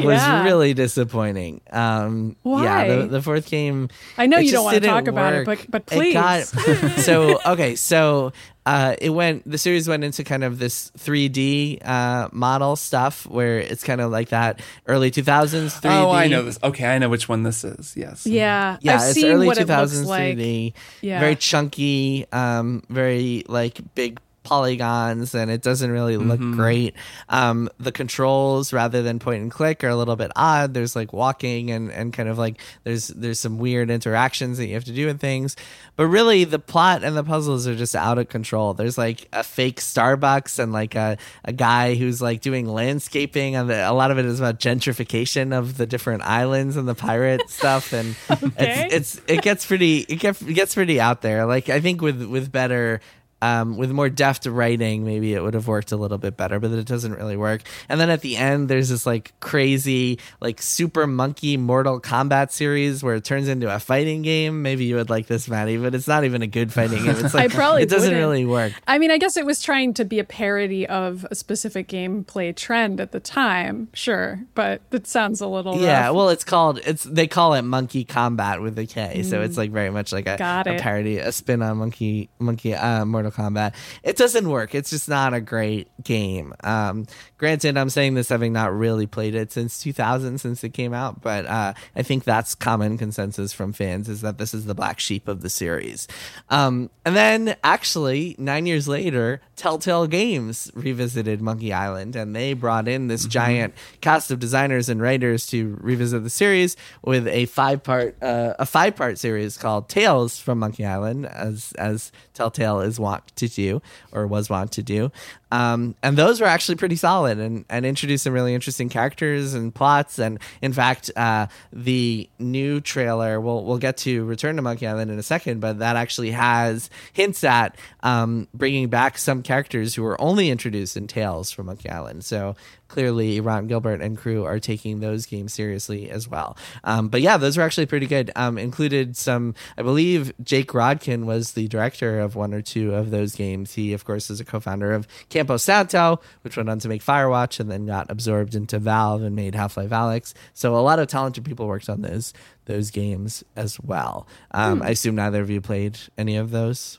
was 0.05 0.17
Yeah. 0.17 0.45
really 0.45 0.75
disappointing. 0.75 1.61
Um, 1.71 2.37
Yeah, 2.45 2.51
Why? 2.51 2.89
the, 2.89 3.07
the 3.07 3.23
fourth 3.23 3.49
game. 3.51 3.89
I 4.19 4.27
know 4.27 4.39
you 4.39 4.53
don't 4.53 4.65
wanna 4.65 4.81
didn't 4.81 4.93
talk 4.95 5.09
about 5.09 5.33
it, 5.35 5.47
work. 5.47 5.67
but- 5.71 5.87
but 5.89 5.97
It 5.97 6.13
got- 6.13 6.45
please. 6.47 7.05
so 7.05 7.39
okay, 7.47 7.75
so 7.77 8.33
uh, 8.67 8.97
it 9.01 9.11
went. 9.11 9.49
The 9.49 9.59
series 9.59 9.87
went 9.89 10.03
into 10.03 10.25
kind 10.25 10.43
of 10.43 10.59
this 10.59 10.91
3D 10.99 11.79
uh, 11.87 12.29
model 12.33 12.75
stuff 12.75 13.25
where 13.27 13.61
it's 13.61 13.85
kind 13.85 14.01
of 14.01 14.11
like 14.11 14.31
that 14.31 14.61
early 14.89 15.13
2000s 15.13 15.81
3D. 15.81 15.89
Oh, 15.89 16.11
I 16.11 16.27
know 16.27 16.43
this. 16.43 16.59
Okay, 16.63 16.85
I 16.85 16.99
know 16.99 17.09
which 17.09 17.29
one 17.29 17.45
this 17.45 17.63
is. 17.63 17.95
Yes. 17.97 18.27
Yeah, 18.27 18.77
Yeah, 18.81 18.97
I've 18.97 19.03
it's 19.03 19.13
seen 19.15 19.27
early 19.31 19.47
what 19.47 19.57
2000s 19.57 19.93
it 19.93 19.97
looks 19.99 20.09
like. 20.09 20.37
3D. 20.37 20.73
Yeah. 21.01 21.21
Very 21.21 21.37
chunky, 21.37 22.27
um, 22.33 22.83
very 22.91 23.45
like 23.47 23.79
big 23.95 24.19
polygons 24.47 25.35
and 25.35 25.51
it 25.51 25.61
doesn't 25.61 25.91
really 25.91 26.17
look 26.17 26.39
great. 26.41 26.95
Um, 27.29 27.69
the 27.79 27.91
controls 27.93 28.73
rather 28.73 29.03
than 29.03 29.19
point 29.19 29.43
and 29.43 29.51
click 29.51 29.83
are 29.85 29.89
a 29.89 29.97
little 29.97 30.17
bit 30.17 30.31
odd. 30.37 30.73
There's 30.73 30.95
like 30.95 31.13
walking 31.13 31.71
and, 31.71 31.91
and 31.91 32.13
kind 32.13 32.29
of 32.29 32.39
like 32.39 32.61
there's 32.85 33.09
there's 33.09 33.41
some 33.41 33.59
weird 33.59 33.91
interactions 33.91 34.59
that 34.59 34.67
you 34.67 34.75
have 34.75 34.85
to 34.85 34.93
do 34.93 35.07
with 35.07 35.21
things. 35.21 35.57
But 35.97 36.07
really 36.07 36.45
the 36.45 36.59
plot 36.59 37.03
and 37.05 37.17
the 37.17 37.25
puzzles 37.25 37.67
are 37.67 37.75
just 37.75 37.97
out 37.97 38.19
of 38.19 38.29
control. 38.29 38.75
There's 38.75 38.97
like 38.97 39.29
a 39.33 39.43
fake 39.43 39.81
Starbucks 39.81 40.59
and 40.59 40.73
like 40.73 40.95
a, 40.95 41.17
a 41.45 41.53
guy 41.53 41.95
who's 41.95 42.23
like 42.23 42.41
doing 42.41 42.67
landscaping 42.67 43.57
and 43.57 43.69
the, 43.69 43.91
a 43.91 43.93
lot 43.93 44.11
of 44.11 44.19
it 44.19 44.25
is 44.27 44.39
about 44.39 44.59
gentrification 44.61 45.57
of 45.57 45.77
the 45.77 45.87
different 45.87 46.23
islands 46.23 46.77
and 46.77 46.87
the 46.87 46.95
pirate 46.95 47.43
stuff 47.51 47.93
and 47.93 48.15
Okay. 48.31 48.89
it's, 48.93 49.17
it's 49.17 49.21
it 49.27 49.43
gets 49.43 49.67
pretty 49.67 50.01
it 50.01 50.17
gets, 50.21 50.41
it 50.43 50.53
gets 50.55 50.75
pretty 50.75 51.01
out 51.01 51.23
there. 51.23 51.47
Like 51.47 51.69
I 51.69 51.81
think 51.81 52.01
with 52.03 52.23
with 52.23 52.53
better 52.53 53.01
um, 53.43 53.77
with 53.77 53.91
more 53.91 54.09
deft 54.09 54.47
writing, 54.47 55.05
maybe 55.05 55.35
it 55.35 55.43
would 55.43 55.55
have 55.55 55.69
worked 55.69 55.93
a 55.93 55.97
little 55.97 56.19
bit 56.19 56.37
better, 56.37 56.59
but 56.59 56.71
it 56.73 56.87
doesn't 56.87 57.13
really 57.15 57.37
work. 57.37 57.63
And 57.89 58.01
then 58.01 58.09
at 58.11 58.23
the 58.23 58.37
end, 58.37 58.69
there's 58.69 58.89
this 58.89 59.05
like 59.07 59.33
crazy, 59.41 60.19
like 60.41 60.63
super 60.63 61.07
monkey 61.07 61.57
Mortal 61.57 62.01
Kombat 62.01 62.51
series 62.51 63.03
where 63.03 63.15
it 63.17 63.25
turns 63.25 63.49
into 63.49 63.73
a 63.75 63.79
fighting 63.79 64.23
game. 64.23 64.63
Maybe 64.63 64.85
you 64.87 64.97
would 64.97 65.11
like 65.11 65.27
this, 65.27 65.49
Maddy, 65.49 65.77
but 65.77 65.95
it's 65.95 66.09
not 66.09 66.25
even 66.25 66.43
a 66.43 66.47
good 66.47 66.73
fighting 66.73 67.05
game. 67.05 67.17
It's 67.17 67.35
like 67.35 67.53
I 67.53 67.55
probably 67.55 67.83
it 67.83 67.89
doesn't 67.91 68.09
wouldn't. 68.09 68.21
really 68.21 68.45
work. 68.47 68.73
I 68.87 68.99
mean, 68.99 69.11
I 69.11 69.19
guess 69.19 69.37
it 69.37 69.45
was 69.45 69.63
trying 69.63 69.95
to 69.95 70.05
be 70.05 70.19
a 70.19 70.25
parody 70.25 70.87
of 70.87 71.27
a 71.31 71.35
specific 71.35 71.89
gameplay 71.89 72.55
trend 72.57 73.01
at 73.01 73.13
the 73.13 73.21
time, 73.21 73.89
sure, 73.93 74.41
but 74.55 74.81
it 74.93 75.07
sounds 75.07 75.41
a 75.41 75.47
little 75.47 75.77
Yeah, 75.81 76.07
rough. 76.07 76.15
well, 76.17 76.29
it's 76.31 76.45
called 76.45 76.79
it's 76.87 77.05
they 77.05 77.27
call 77.27 77.55
it 77.55 77.63
Monkey 77.63 78.05
Kombat 78.05 78.63
with 78.63 78.79
a 78.79 78.87
K, 78.87 79.23
so 79.23 79.43
it's 79.43 79.57
like 79.57 79.71
very 79.71 79.91
much 79.91 80.13
like 80.13 80.27
a, 80.27 80.37
Mm. 80.37 80.77
A 80.79 80.81
parody, 80.81 81.19
a 81.19 81.33
spin 81.33 81.61
on 81.63 81.79
Monkey 81.79 82.29
Monkey 82.39 82.75
uh, 82.75 83.05
Mortal 83.05 83.31
Kombat. 83.37 83.75
It 84.03 84.17
doesn't 84.17 84.49
work. 84.49 84.75
It's 84.75 84.91
just 84.91 85.09
not 85.09 85.35
a 85.35 85.41
great 85.41 85.89
game. 86.03 86.55
Um, 86.65 87.07
granted, 87.39 87.77
I'm 87.77 87.91
saying 87.91 88.15
this 88.15 88.31
having 88.31 88.53
not 88.53 88.75
really 88.75 89.07
played 89.07 89.35
it 89.35 89.53
since 89.53 89.79
2000, 89.83 90.39
since 90.39 90.65
it 90.65 90.71
came 90.71 90.95
out, 90.95 91.21
but 91.21 91.47
uh, 91.47 91.75
I 91.95 92.03
think 92.03 92.25
that's 92.25 92.55
common 92.55 92.99
consensus 92.99 93.53
from 93.53 93.73
fans 93.73 94.09
is 94.09 94.23
that 94.23 94.39
this 94.39 94.55
is 94.55 94.65
the 94.65 94.75
black 94.75 94.99
sheep 94.99 95.29
of 95.29 95.43
the 95.43 95.51
series. 95.51 96.09
Um, 96.49 96.91
and 97.05 97.15
then 97.15 97.57
actually, 97.63 98.35
nine 98.39 98.67
years 98.67 98.89
later, 98.89 99.41
Telltale 99.57 100.07
Games 100.07 100.71
revisited 100.75 101.41
Monkey 101.41 101.73
Island, 101.73 102.17
and 102.17 102.35
they 102.35 102.53
brought 102.55 102.89
in 102.89 103.09
this 103.09 103.27
giant 103.27 103.75
cast 104.01 104.31
of 104.31 104.39
designers 104.39 104.89
and 104.89 105.01
writers 105.01 105.47
to 105.49 105.79
revisit 105.81 106.23
the 106.23 106.31
series 106.31 106.77
with 107.03 107.27
a 107.29 107.47
five 107.47 107.83
part 107.83 108.23
uh, 108.23 108.55
a 108.59 108.67
five 108.67 108.97
part 108.97 109.19
series 109.19 109.57
called 109.57 109.89
Tales 109.89 110.39
from 110.39 110.59
Monkey 110.59 110.85
Island, 110.85 111.27
as 111.27 111.73
as 111.79 112.13
Telltale 112.35 112.81
is 112.81 112.99
wont 113.17 113.37
to 113.37 113.49
do 113.49 113.83
or 114.13 114.27
was 114.27 114.51
want 114.51 114.73
to 114.73 114.83
do. 114.83 115.11
Um, 115.53 115.95
and 116.03 116.17
those 116.17 116.41
were 116.41 116.47
actually 116.47 116.75
pretty 116.77 116.97
solid 116.97 117.39
and, 117.39 117.65
and 117.69 117.87
introduced 117.87 118.25
some 118.25 118.33
really 118.33 118.55
interesting 118.55 118.89
characters 118.89 119.55
and 119.55 119.75
plots. 119.75 120.19
And 120.19 120.39
in 120.61 120.73
fact, 120.73 121.11
uh, 121.17 121.47
the 121.73 122.29
new 122.39 122.81
trailer, 122.81 123.41
we'll, 123.41 123.65
we'll 123.65 123.79
get 123.79 123.97
to 123.99 124.25
Return 124.25 124.57
to 124.57 124.63
Monkey 124.63 124.87
Island 124.87 125.11
in 125.11 125.19
a 125.19 125.23
second, 125.23 125.61
but 125.61 125.79
that 125.79 125.97
actually 125.97 126.33
has 126.33 126.91
hints 127.13 127.45
at 127.45 127.77
um, 128.03 128.49
bringing 128.53 128.89
back 128.89 129.19
some 129.19 129.43
characters 129.43 129.95
who 129.95 130.03
were 130.03 130.21
only 130.21 130.51
introduced 130.51 130.97
in 130.97 131.07
Tales 131.07 131.51
from 131.51 131.67
Monkey 131.67 131.91
Island. 131.91 132.25
So 132.25 132.57
clearly, 132.89 133.41
Ron 133.41 133.67
Gilbert 133.67 134.01
and 134.01 134.17
crew 134.17 134.45
are 134.45 134.61
taking 134.61 135.01
those 135.01 135.27
games 135.27 135.53
seriously 135.53 136.11
as 136.11 136.29
well. 136.29 136.57
Um, 136.85 137.09
but 137.09 137.21
yeah, 137.21 137.37
those 137.37 137.57
were 137.57 137.63
actually 137.63 137.87
pretty 137.87 138.07
good. 138.07 138.31
Um, 138.37 138.59
included 138.59 139.17
some, 139.17 139.55
I 139.77 139.83
believe 139.83 140.33
Jake 140.43 140.69
Rodkin 140.69 141.25
was 141.25 141.53
the 141.53 141.69
director 141.69 142.21
of 142.21 142.37
one 142.37 142.55
or 142.55 142.63
two 142.63 142.95
of 142.95 143.11
those 143.11 143.35
games. 143.35 143.75
He, 143.75 143.93
of 143.93 144.05
course, 144.05 144.31
is 144.31 144.41
a 144.41 144.45
co 144.45 144.61
founder 144.61 144.93
of 144.93 145.07
Campo 145.37 145.59
Santo, 145.59 146.21
which 146.43 146.57
went 146.57 146.71
on 146.71 146.79
to 146.79 146.89
make 146.89 147.03
Firewatch 147.03 147.61
and 147.61 147.71
then 147.71 147.87
got 147.87 148.11
absorbed 148.11 148.55
into 148.55 148.79
Valve 148.79 149.23
and 149.23 149.37
made 149.37 149.55
Half-Life 149.55 149.91
Alyx. 149.91 150.33
So 150.55 150.75
a 150.75 150.81
lot 150.81 150.99
of 150.99 151.09
talented 151.09 151.45
people 151.45 151.67
worked 151.67 151.89
on 151.89 152.01
those 152.03 152.33
those 152.65 152.91
games 152.91 153.45
as 153.55 153.79
well. 153.81 154.27
Um, 154.51 154.83
I 154.83 154.91
assume 154.91 155.15
neither 155.15 155.41
of 155.41 155.51
you 155.51 155.61
played 155.61 155.99
any 156.19 156.37
of 156.37 156.51
those. 156.51 156.99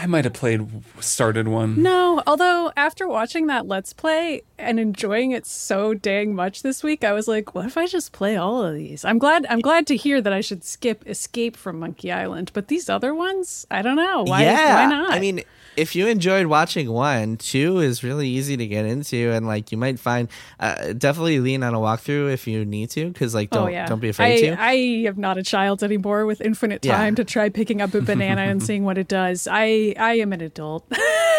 I 0.00 0.06
might 0.06 0.24
have 0.24 0.34
played, 0.34 0.68
started 1.00 1.48
one. 1.48 1.82
No, 1.82 2.22
although 2.24 2.70
after 2.76 3.08
watching 3.08 3.48
that 3.48 3.66
Let's 3.66 3.92
Play 3.92 4.42
and 4.56 4.78
enjoying 4.78 5.32
it 5.32 5.44
so 5.44 5.92
dang 5.92 6.36
much 6.36 6.62
this 6.62 6.84
week, 6.84 7.02
I 7.02 7.12
was 7.12 7.26
like, 7.26 7.52
what 7.52 7.66
if 7.66 7.76
I 7.76 7.86
just 7.86 8.12
play 8.12 8.36
all 8.36 8.62
of 8.62 8.76
these? 8.76 9.04
I'm 9.04 9.18
glad 9.18 9.44
I'm 9.50 9.58
glad 9.58 9.88
to 9.88 9.96
hear 9.96 10.20
that 10.20 10.32
I 10.32 10.40
should 10.40 10.62
skip 10.62 11.02
Escape 11.08 11.56
from 11.56 11.80
Monkey 11.80 12.12
Island, 12.12 12.52
but 12.54 12.68
these 12.68 12.88
other 12.88 13.12
ones, 13.12 13.66
I 13.72 13.82
don't 13.82 13.96
know. 13.96 14.22
Why 14.22 14.42
yeah, 14.44 14.84
why 14.84 14.86
not? 14.88 15.12
I 15.12 15.18
mean, 15.18 15.42
if 15.78 15.94
you 15.94 16.06
enjoyed 16.08 16.46
watching 16.46 16.90
one, 16.90 17.36
two 17.36 17.78
is 17.78 18.02
really 18.02 18.28
easy 18.28 18.56
to 18.56 18.66
get 18.66 18.84
into, 18.84 19.30
and 19.30 19.46
like 19.46 19.70
you 19.72 19.78
might 19.78 19.98
find 19.98 20.28
uh, 20.60 20.92
definitely 20.92 21.40
lean 21.40 21.62
on 21.62 21.74
a 21.74 21.78
walkthrough 21.78 22.32
if 22.32 22.46
you 22.46 22.64
need 22.64 22.90
to, 22.90 23.08
because 23.08 23.34
like 23.34 23.50
don't 23.50 23.68
oh 23.68 23.70
yeah. 23.70 23.86
don't 23.86 24.00
be 24.00 24.08
afraid 24.08 24.44
I, 24.44 24.54
to. 24.54 24.60
I 24.60 24.72
am 25.08 25.20
not 25.20 25.38
a 25.38 25.42
child 25.42 25.82
anymore 25.82 26.26
with 26.26 26.40
infinite 26.40 26.84
Yeah. 26.84 26.96
time 26.96 27.14
to 27.14 27.24
try 27.24 27.48
picking 27.48 27.80
up 27.80 27.94
a 27.94 28.00
banana 28.00 28.42
and 28.42 28.62
seeing 28.68 28.84
what 28.84 28.98
it 28.98 29.08
does. 29.08 29.46
I 29.50 29.94
I 29.98 30.14
am 30.18 30.32
an 30.32 30.40
adult. 30.40 30.84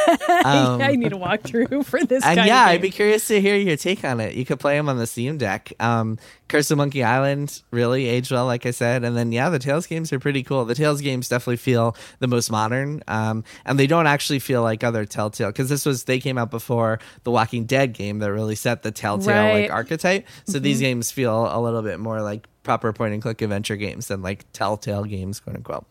I 0.08 0.96
need 0.98 1.14
a 1.14 1.18
walkthrough 1.18 1.86
for 1.92 2.04
this 2.04 2.24
Um, 2.24 2.38
and 2.38 2.48
yeah, 2.48 2.64
I'd 2.66 2.82
be 2.82 2.90
curious 2.90 3.28
to 3.28 3.40
hear 3.40 3.56
your 3.56 3.78
take 3.78 4.04
on 4.04 4.20
it. 4.20 4.36
You 4.36 4.46
could 4.46 4.60
play 4.60 4.76
them 4.78 4.90
on 4.90 4.98
the 4.98 5.06
Steam 5.08 5.38
Deck. 5.38 5.74
Um, 5.80 6.18
Curse 6.50 6.72
of 6.72 6.78
Monkey 6.78 7.04
Island 7.04 7.62
really 7.72 8.08
aged 8.08 8.32
well, 8.32 8.46
like 8.46 8.66
I 8.66 8.72
said, 8.72 9.04
and 9.06 9.16
then 9.16 9.32
yeah, 9.32 9.50
the 9.50 9.60
Tales 9.60 9.88
games 9.88 10.12
are 10.12 10.20
pretty 10.20 10.44
cool. 10.44 10.66
The 10.66 10.76
Tales 10.76 11.00
games 11.00 11.30
definitely 11.30 11.58
feel 11.58 11.96
the 12.20 12.28
most 12.28 12.52
modern, 12.52 13.02
um, 13.08 13.44
and 13.66 13.80
they 13.80 13.88
don't 13.88 14.08
actually 14.08 14.40
feel 14.40 14.62
like 14.64 14.84
other 14.84 15.06
Telltale 15.06 15.50
because 15.50 15.70
this 15.70 15.86
was 15.86 16.04
they 16.04 16.20
came 16.20 16.38
out 16.38 16.52
before 16.52 17.00
the 17.24 17.32
Walking 17.32 17.64
Dead 17.66 17.94
game 17.94 18.20
that 18.20 18.32
really 18.34 18.56
set 18.56 18.84
the 18.84 18.92
Telltale 18.92 19.28
Right. 19.36 19.62
like 19.62 19.72
archetype. 19.72 20.28
So 20.46 20.60
these 20.60 20.80
games 20.82 21.12
feel 21.12 21.56
a 21.56 21.62
little 21.62 21.82
bit 21.82 22.00
more 22.00 22.22
like 22.22 22.48
proper 22.64 22.92
point 22.94 23.14
and 23.14 23.22
click 23.22 23.42
adventure 23.42 23.76
games 23.78 24.08
than 24.08 24.22
like 24.22 24.46
Telltale 24.52 25.06
games, 25.06 25.40
quote 25.40 25.56
unquote. 25.56 25.86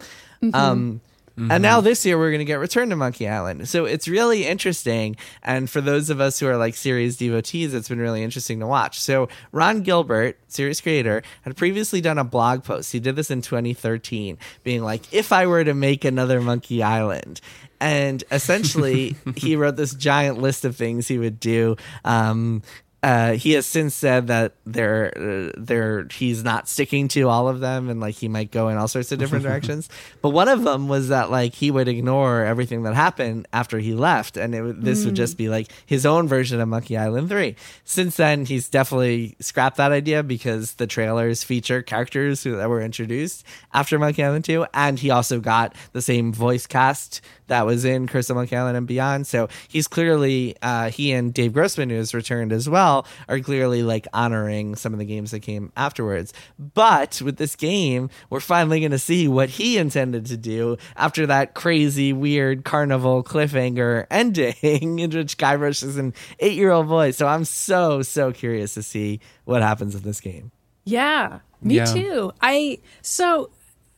Um, 0.52 1.00
and 1.38 1.62
now 1.62 1.80
this 1.80 2.04
year 2.04 2.18
we're 2.18 2.30
going 2.30 2.40
to 2.40 2.44
get 2.44 2.58
Return 2.58 2.90
to 2.90 2.96
Monkey 2.96 3.28
Island. 3.28 3.68
So 3.68 3.84
it's 3.84 4.08
really 4.08 4.46
interesting. 4.46 5.16
And 5.42 5.70
for 5.70 5.80
those 5.80 6.10
of 6.10 6.20
us 6.20 6.40
who 6.40 6.48
are 6.48 6.56
like 6.56 6.74
series 6.74 7.16
devotees, 7.16 7.74
it's 7.74 7.88
been 7.88 8.00
really 8.00 8.22
interesting 8.22 8.60
to 8.60 8.66
watch. 8.66 9.00
So 9.00 9.28
Ron 9.52 9.82
Gilbert, 9.82 10.38
series 10.48 10.80
creator, 10.80 11.22
had 11.42 11.56
previously 11.56 12.00
done 12.00 12.18
a 12.18 12.24
blog 12.24 12.64
post. 12.64 12.92
He 12.92 13.00
did 13.00 13.16
this 13.16 13.30
in 13.30 13.42
2013, 13.42 14.38
being 14.64 14.82
like, 14.82 15.12
if 15.12 15.32
I 15.32 15.46
were 15.46 15.64
to 15.64 15.74
make 15.74 16.04
another 16.04 16.40
Monkey 16.40 16.82
Island. 16.82 17.40
And 17.80 18.24
essentially, 18.30 19.16
he 19.36 19.56
wrote 19.56 19.76
this 19.76 19.94
giant 19.94 20.40
list 20.40 20.64
of 20.64 20.76
things 20.76 21.06
he 21.06 21.18
would 21.18 21.38
do. 21.38 21.76
Um, 22.04 22.62
uh, 23.00 23.34
he 23.34 23.52
has 23.52 23.64
since 23.64 23.94
said 23.94 24.26
that 24.26 24.54
they're 24.66 25.12
uh, 25.16 25.52
they're 25.56 26.08
he's 26.10 26.42
not 26.42 26.68
sticking 26.68 27.06
to 27.06 27.28
all 27.28 27.48
of 27.48 27.60
them 27.60 27.88
and 27.88 28.00
like 28.00 28.16
he 28.16 28.26
might 28.26 28.50
go 28.50 28.68
in 28.68 28.76
all 28.76 28.88
sorts 28.88 29.12
of 29.12 29.20
different 29.20 29.44
directions. 29.44 29.88
But 30.20 30.30
one 30.30 30.48
of 30.48 30.64
them 30.64 30.88
was 30.88 31.08
that 31.08 31.30
like 31.30 31.54
he 31.54 31.70
would 31.70 31.86
ignore 31.86 32.44
everything 32.44 32.82
that 32.82 32.94
happened 32.94 33.46
after 33.52 33.78
he 33.78 33.94
left, 33.94 34.36
and 34.36 34.52
it 34.52 34.62
would, 34.62 34.82
this 34.82 35.04
would 35.04 35.14
just 35.14 35.36
be 35.36 35.48
like 35.48 35.68
his 35.86 36.04
own 36.04 36.26
version 36.26 36.60
of 36.60 36.68
Monkey 36.68 36.96
Island 36.96 37.28
Three. 37.28 37.54
Since 37.84 38.16
then, 38.16 38.44
he's 38.46 38.68
definitely 38.68 39.36
scrapped 39.38 39.76
that 39.76 39.92
idea 39.92 40.24
because 40.24 40.74
the 40.74 40.88
trailers 40.88 41.44
feature 41.44 41.82
characters 41.82 42.42
who, 42.42 42.56
that 42.56 42.68
were 42.68 42.82
introduced 42.82 43.44
after 43.72 43.96
Monkey 43.98 44.24
Island 44.24 44.44
Two, 44.44 44.66
and 44.74 44.98
he 44.98 45.10
also 45.10 45.38
got 45.38 45.74
the 45.92 46.02
same 46.02 46.32
voice 46.32 46.66
cast 46.66 47.20
that 47.48 47.66
was 47.66 47.84
in 47.84 48.06
Curse 48.06 48.30
of 48.30 48.36
Monkey 48.36 48.56
Island 48.56 48.76
and 48.76 48.86
beyond. 48.86 49.26
So 49.26 49.48
he's 49.68 49.88
clearly 49.88 50.54
uh, 50.62 50.90
he 50.90 51.12
and 51.12 51.34
Dave 51.34 51.52
Grossman, 51.52 51.90
who 51.90 51.96
has 51.96 52.14
returned 52.14 52.52
as 52.52 52.68
well, 52.68 52.87
are 53.28 53.40
clearly 53.40 53.82
like 53.82 54.06
honoring 54.12 54.74
some 54.76 54.92
of 54.92 54.98
the 54.98 55.04
games 55.04 55.30
that 55.30 55.40
came 55.40 55.72
afterwards. 55.76 56.32
But 56.58 57.20
with 57.24 57.36
this 57.36 57.56
game, 57.56 58.10
we're 58.30 58.40
finally 58.40 58.80
going 58.80 58.90
to 58.92 58.98
see 58.98 59.28
what 59.28 59.48
he 59.50 59.78
intended 59.78 60.26
to 60.26 60.36
do 60.36 60.76
after 60.96 61.26
that 61.26 61.54
crazy, 61.54 62.12
weird 62.12 62.64
carnival 62.64 63.22
cliffhanger 63.22 64.06
ending, 64.10 64.54
in 64.98 65.10
which 65.10 65.38
Guybrush 65.38 65.82
is 65.82 65.96
an 65.96 66.14
eight-year-old 66.40 66.88
boy. 66.88 67.10
So 67.12 67.26
I'm 67.26 67.44
so 67.44 68.02
so 68.02 68.32
curious 68.32 68.74
to 68.74 68.82
see 68.82 69.20
what 69.44 69.62
happens 69.62 69.94
in 69.94 70.02
this 70.02 70.20
game. 70.20 70.50
Yeah, 70.84 71.40
me 71.62 71.76
Yeah. 71.76 71.84
too. 71.84 72.32
I 72.40 72.78
so 73.02 73.50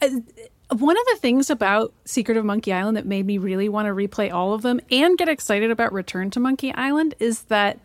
uh, 0.02 0.08
one 0.76 0.96
of 0.96 1.04
the 1.12 1.18
things 1.20 1.50
about 1.50 1.92
Secret 2.04 2.36
of 2.36 2.44
Monkey 2.44 2.72
Island 2.72 2.96
that 2.96 3.06
made 3.06 3.26
me 3.26 3.38
really 3.38 3.68
want 3.68 3.86
to 3.86 3.92
replay 3.92 4.32
all 4.32 4.54
of 4.54 4.62
them 4.62 4.80
and 4.90 5.18
get 5.18 5.28
excited 5.28 5.70
about 5.70 5.92
Return 5.92 6.30
to 6.30 6.40
Monkey 6.40 6.72
Island 6.74 7.14
is 7.18 7.42
that 7.44 7.78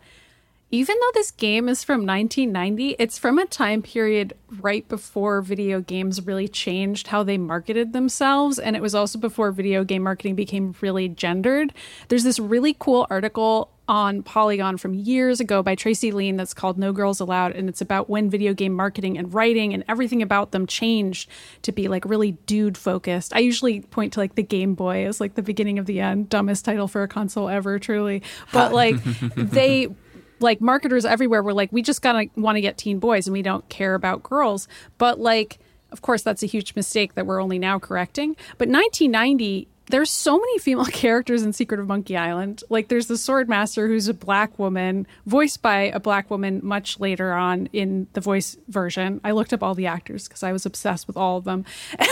even 0.70 0.96
though 1.00 1.10
this 1.14 1.30
game 1.30 1.68
is 1.68 1.84
from 1.84 2.04
1990, 2.04 2.96
it's 2.98 3.18
from 3.18 3.38
a 3.38 3.46
time 3.46 3.82
period 3.82 4.34
right 4.60 4.86
before 4.88 5.40
video 5.40 5.80
games 5.80 6.26
really 6.26 6.48
changed 6.48 7.06
how 7.06 7.22
they 7.22 7.38
marketed 7.38 7.92
themselves. 7.92 8.58
And 8.58 8.74
it 8.74 8.82
was 8.82 8.94
also 8.94 9.18
before 9.18 9.52
video 9.52 9.84
game 9.84 10.02
marketing 10.02 10.34
became 10.34 10.74
really 10.80 11.08
gendered. 11.08 11.72
There's 12.08 12.24
this 12.24 12.40
really 12.40 12.74
cool 12.76 13.06
article 13.10 13.70
on 13.88 14.24
Polygon 14.24 14.76
from 14.76 14.94
years 14.94 15.38
ago 15.38 15.62
by 15.62 15.76
Tracy 15.76 16.10
Lien 16.10 16.36
that's 16.36 16.52
called 16.52 16.76
No 16.76 16.92
Girls 16.92 17.20
Allowed. 17.20 17.52
And 17.52 17.68
it's 17.68 17.80
about 17.80 18.10
when 18.10 18.28
video 18.28 18.52
game 18.52 18.72
marketing 18.72 19.16
and 19.16 19.32
writing 19.32 19.72
and 19.72 19.84
everything 19.86 20.20
about 20.20 20.50
them 20.50 20.66
changed 20.66 21.30
to 21.62 21.70
be 21.70 21.86
like 21.86 22.04
really 22.04 22.32
dude 22.32 22.76
focused. 22.76 23.32
I 23.36 23.38
usually 23.38 23.82
point 23.82 24.14
to 24.14 24.20
like 24.20 24.34
the 24.34 24.42
Game 24.42 24.74
Boy 24.74 25.06
as 25.06 25.20
like 25.20 25.36
the 25.36 25.42
beginning 25.42 25.78
of 25.78 25.86
the 25.86 26.00
end, 26.00 26.28
dumbest 26.28 26.64
title 26.64 26.88
for 26.88 27.04
a 27.04 27.08
console 27.08 27.48
ever, 27.48 27.78
truly. 27.78 28.24
But 28.52 28.72
like 28.72 29.00
they 29.36 29.94
like 30.40 30.60
marketers 30.60 31.04
everywhere 31.04 31.42
were 31.42 31.54
like, 31.54 31.72
we 31.72 31.82
just 31.82 32.02
gotta 32.02 32.28
want 32.36 32.56
to 32.56 32.60
get 32.60 32.78
teen 32.78 32.98
boys 32.98 33.26
and 33.26 33.32
we 33.32 33.42
don't 33.42 33.68
care 33.68 33.94
about 33.94 34.22
girls. 34.22 34.68
But 34.98 35.18
like, 35.18 35.58
of 35.92 36.02
course, 36.02 36.22
that's 36.22 36.42
a 36.42 36.46
huge 36.46 36.74
mistake 36.74 37.14
that 37.14 37.26
we're 37.26 37.42
only 37.42 37.58
now 37.58 37.78
correcting. 37.78 38.36
But 38.58 38.68
1990, 38.68 39.68
there's 39.88 40.10
so 40.10 40.36
many 40.36 40.58
female 40.58 40.84
characters 40.92 41.42
in 41.42 41.52
Secret 41.52 41.80
of 41.80 41.86
Monkey 41.86 42.16
Island. 42.16 42.62
Like, 42.68 42.88
there's 42.88 43.06
the 43.06 43.16
Sword 43.16 43.48
Master, 43.48 43.86
who's 43.86 44.08
a 44.08 44.14
black 44.14 44.58
woman, 44.58 45.06
voiced 45.26 45.62
by 45.62 45.82
a 45.82 46.00
black 46.00 46.30
woman 46.30 46.60
much 46.62 46.98
later 46.98 47.32
on 47.32 47.68
in 47.72 48.08
the 48.12 48.20
voice 48.20 48.56
version. 48.68 49.20
I 49.22 49.30
looked 49.32 49.52
up 49.52 49.62
all 49.62 49.74
the 49.74 49.86
actors 49.86 50.26
because 50.26 50.42
I 50.42 50.52
was 50.52 50.66
obsessed 50.66 51.06
with 51.06 51.16
all 51.16 51.38
of 51.38 51.44
them. 51.44 51.64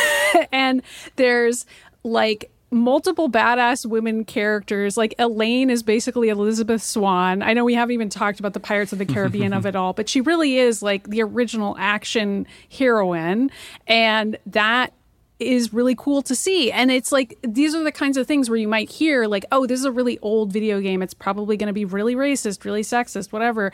and 0.53 0.83
there's 1.17 1.67
like 2.05 2.51
multiple 2.75 3.31
badass 3.31 3.87
women 3.87 4.25
characters. 4.25 4.97
Like 4.97 5.15
Elaine 5.19 5.71
is 5.71 5.83
basically 5.83 6.29
Elizabeth 6.29 6.83
Swann. 6.83 7.43
I 7.43 7.53
know 7.55 7.65
we 7.65 7.75
haven't 7.75 7.95
even 7.95 8.11
talked 8.11 8.41
about 8.41 8.53
the 8.53 8.61
Pirates 8.61 8.93
of 8.93 8.99
the 8.99 9.07
Caribbean 9.07 9.53
of 9.53 9.65
it 9.67 9.77
all, 9.77 9.93
but 9.93 10.09
she 10.09 10.21
really 10.21 10.59
is 10.59 10.83
like 10.83 11.09
the 11.09 11.23
original 11.23 11.77
action 11.79 12.47
heroine. 12.71 13.51
And 13.87 14.37
that 14.47 14.93
is 15.39 15.73
really 15.73 15.95
cool 15.97 16.23
to 16.23 16.35
see. 16.35 16.71
And 16.71 16.91
it's 16.91 17.13
like 17.13 17.39
these 17.43 17.75
are 17.75 17.83
the 17.83 17.93
kinds 17.93 18.17
of 18.17 18.27
things 18.27 18.49
where 18.49 18.59
you 18.59 18.69
might 18.69 18.91
hear 18.91 19.27
like, 19.27 19.45
"Oh, 19.51 19.67
this 19.67 19.81
is 19.81 19.85
a 19.85 19.93
really 19.93 20.19
old 20.21 20.53
video 20.53 20.81
game. 20.81 21.03
It's 21.03 21.15
probably 21.15 21.57
going 21.57 21.67
to 21.69 21.73
be 21.73 21.85
really 21.85 22.15
racist, 22.15 22.65
really 22.65 22.83
sexist, 22.83 23.33
whatever." 23.33 23.73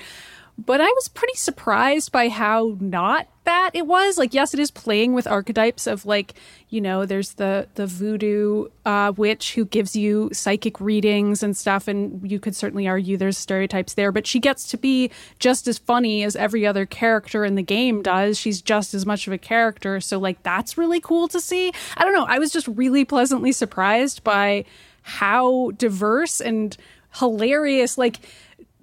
But 0.67 0.81
I 0.81 0.87
was 0.87 1.09
pretty 1.09 1.37
surprised 1.37 2.13
by 2.13 2.29
how 2.29 2.77
not 2.81 3.27
that 3.45 3.71
it 3.73 3.87
was. 3.87 4.19
Like, 4.19 4.35
yes, 4.35 4.53
it 4.53 4.61
is 4.61 4.71
playing 4.71 5.15
with 5.15 5.27
archetypes 5.27 5.87
of 5.87 6.05
like, 6.05 6.35
you 6.69 6.81
know, 6.81 7.07
there's 7.07 7.35
the 7.35 7.67
the 7.75 7.87
voodoo 7.87 8.67
uh, 8.85 9.13
witch 9.17 9.55
who 9.55 9.65
gives 9.65 9.97
you 9.97 10.29
psychic 10.33 10.81
readings 10.81 11.43
and 11.43 11.57
stuff, 11.57 11.89
and 11.89 12.31
you 12.31 12.39
could 12.39 12.55
certainly 12.55 12.87
argue 12.87 13.17
there's 13.17 13.39
stereotypes 13.39 13.95
there. 13.95 14.13
But 14.13 14.27
she 14.27 14.39
gets 14.39 14.69
to 14.69 14.77
be 14.77 15.11
just 15.39 15.67
as 15.67 15.79
funny 15.79 16.23
as 16.23 16.37
every 16.37 16.67
other 16.67 16.85
character 16.85 17.45
in 17.45 17.55
the 17.55 17.63
game 17.63 18.03
does. 18.03 18.39
She's 18.39 18.61
just 18.61 18.93
as 18.93 19.07
much 19.07 19.27
of 19.27 19.33
a 19.33 19.39
character, 19.39 20.01
so 20.01 20.19
like 20.19 20.43
that's 20.43 20.77
really 20.77 21.01
cool 21.01 21.27
to 21.29 21.41
see. 21.41 21.73
I 21.97 22.05
don't 22.05 22.15
know. 22.15 22.27
I 22.27 22.39
was 22.39 22.53
just 22.53 22.69
really 22.69 23.05
pleasantly 23.05 23.53
surprised 23.53 24.23
by 24.23 24.65
how 25.03 25.71
diverse 25.73 26.41
and 26.41 26.77
hilarious 27.15 27.99
like 27.99 28.21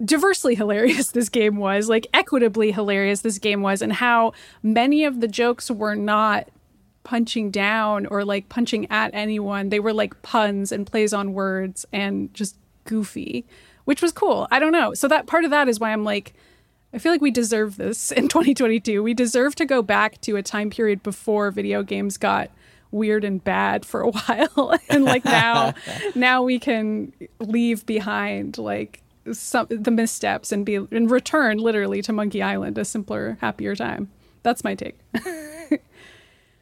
diversely 0.04 0.54
hilarious 0.54 1.10
this 1.12 1.28
game 1.28 1.56
was, 1.56 1.88
like 1.88 2.06
equitably 2.12 2.72
hilarious 2.72 3.20
this 3.20 3.38
game 3.38 3.62
was, 3.62 3.82
and 3.82 3.92
how 3.92 4.32
many 4.62 5.04
of 5.04 5.20
the 5.20 5.28
jokes 5.28 5.70
were 5.70 5.94
not 5.94 6.48
punching 7.08 7.50
down 7.50 8.04
or 8.04 8.22
like 8.22 8.50
punching 8.50 8.86
at 8.90 9.10
anyone. 9.14 9.70
They 9.70 9.80
were 9.80 9.94
like 9.94 10.20
puns 10.20 10.70
and 10.70 10.86
plays 10.86 11.14
on 11.14 11.32
words 11.32 11.86
and 11.90 12.32
just 12.34 12.54
goofy, 12.84 13.46
which 13.86 14.02
was 14.02 14.12
cool. 14.12 14.46
I 14.50 14.58
don't 14.58 14.72
know. 14.72 14.92
So 14.92 15.08
that 15.08 15.26
part 15.26 15.44
of 15.44 15.50
that 15.50 15.68
is 15.68 15.80
why 15.80 15.90
I'm 15.90 16.04
like, 16.04 16.34
I 16.92 16.98
feel 16.98 17.10
like 17.10 17.22
we 17.22 17.30
deserve 17.30 17.76
this 17.76 18.12
in 18.12 18.28
2022. 18.28 19.02
We 19.02 19.14
deserve 19.14 19.54
to 19.54 19.64
go 19.64 19.80
back 19.80 20.20
to 20.22 20.36
a 20.36 20.42
time 20.42 20.68
period 20.68 21.02
before 21.02 21.50
video 21.50 21.82
games 21.82 22.18
got 22.18 22.50
weird 22.90 23.24
and 23.24 23.42
bad 23.42 23.86
for 23.86 24.02
a 24.02 24.10
while 24.10 24.74
and 24.88 25.04
like 25.04 25.24
now 25.24 25.74
now 26.14 26.42
we 26.42 26.58
can 26.58 27.12
leave 27.38 27.84
behind 27.84 28.56
like 28.56 29.02
some 29.32 29.66
the 29.70 29.90
missteps 29.90 30.52
and 30.52 30.64
be 30.66 30.76
and 30.76 31.10
return 31.10 31.58
literally 31.58 32.02
to 32.02 32.12
Monkey 32.12 32.42
Island, 32.42 32.78
a 32.78 32.84
simpler, 32.84 33.38
happier 33.40 33.74
time. 33.76 34.10
That's 34.42 34.62
my 34.64 34.74
take. 34.74 34.98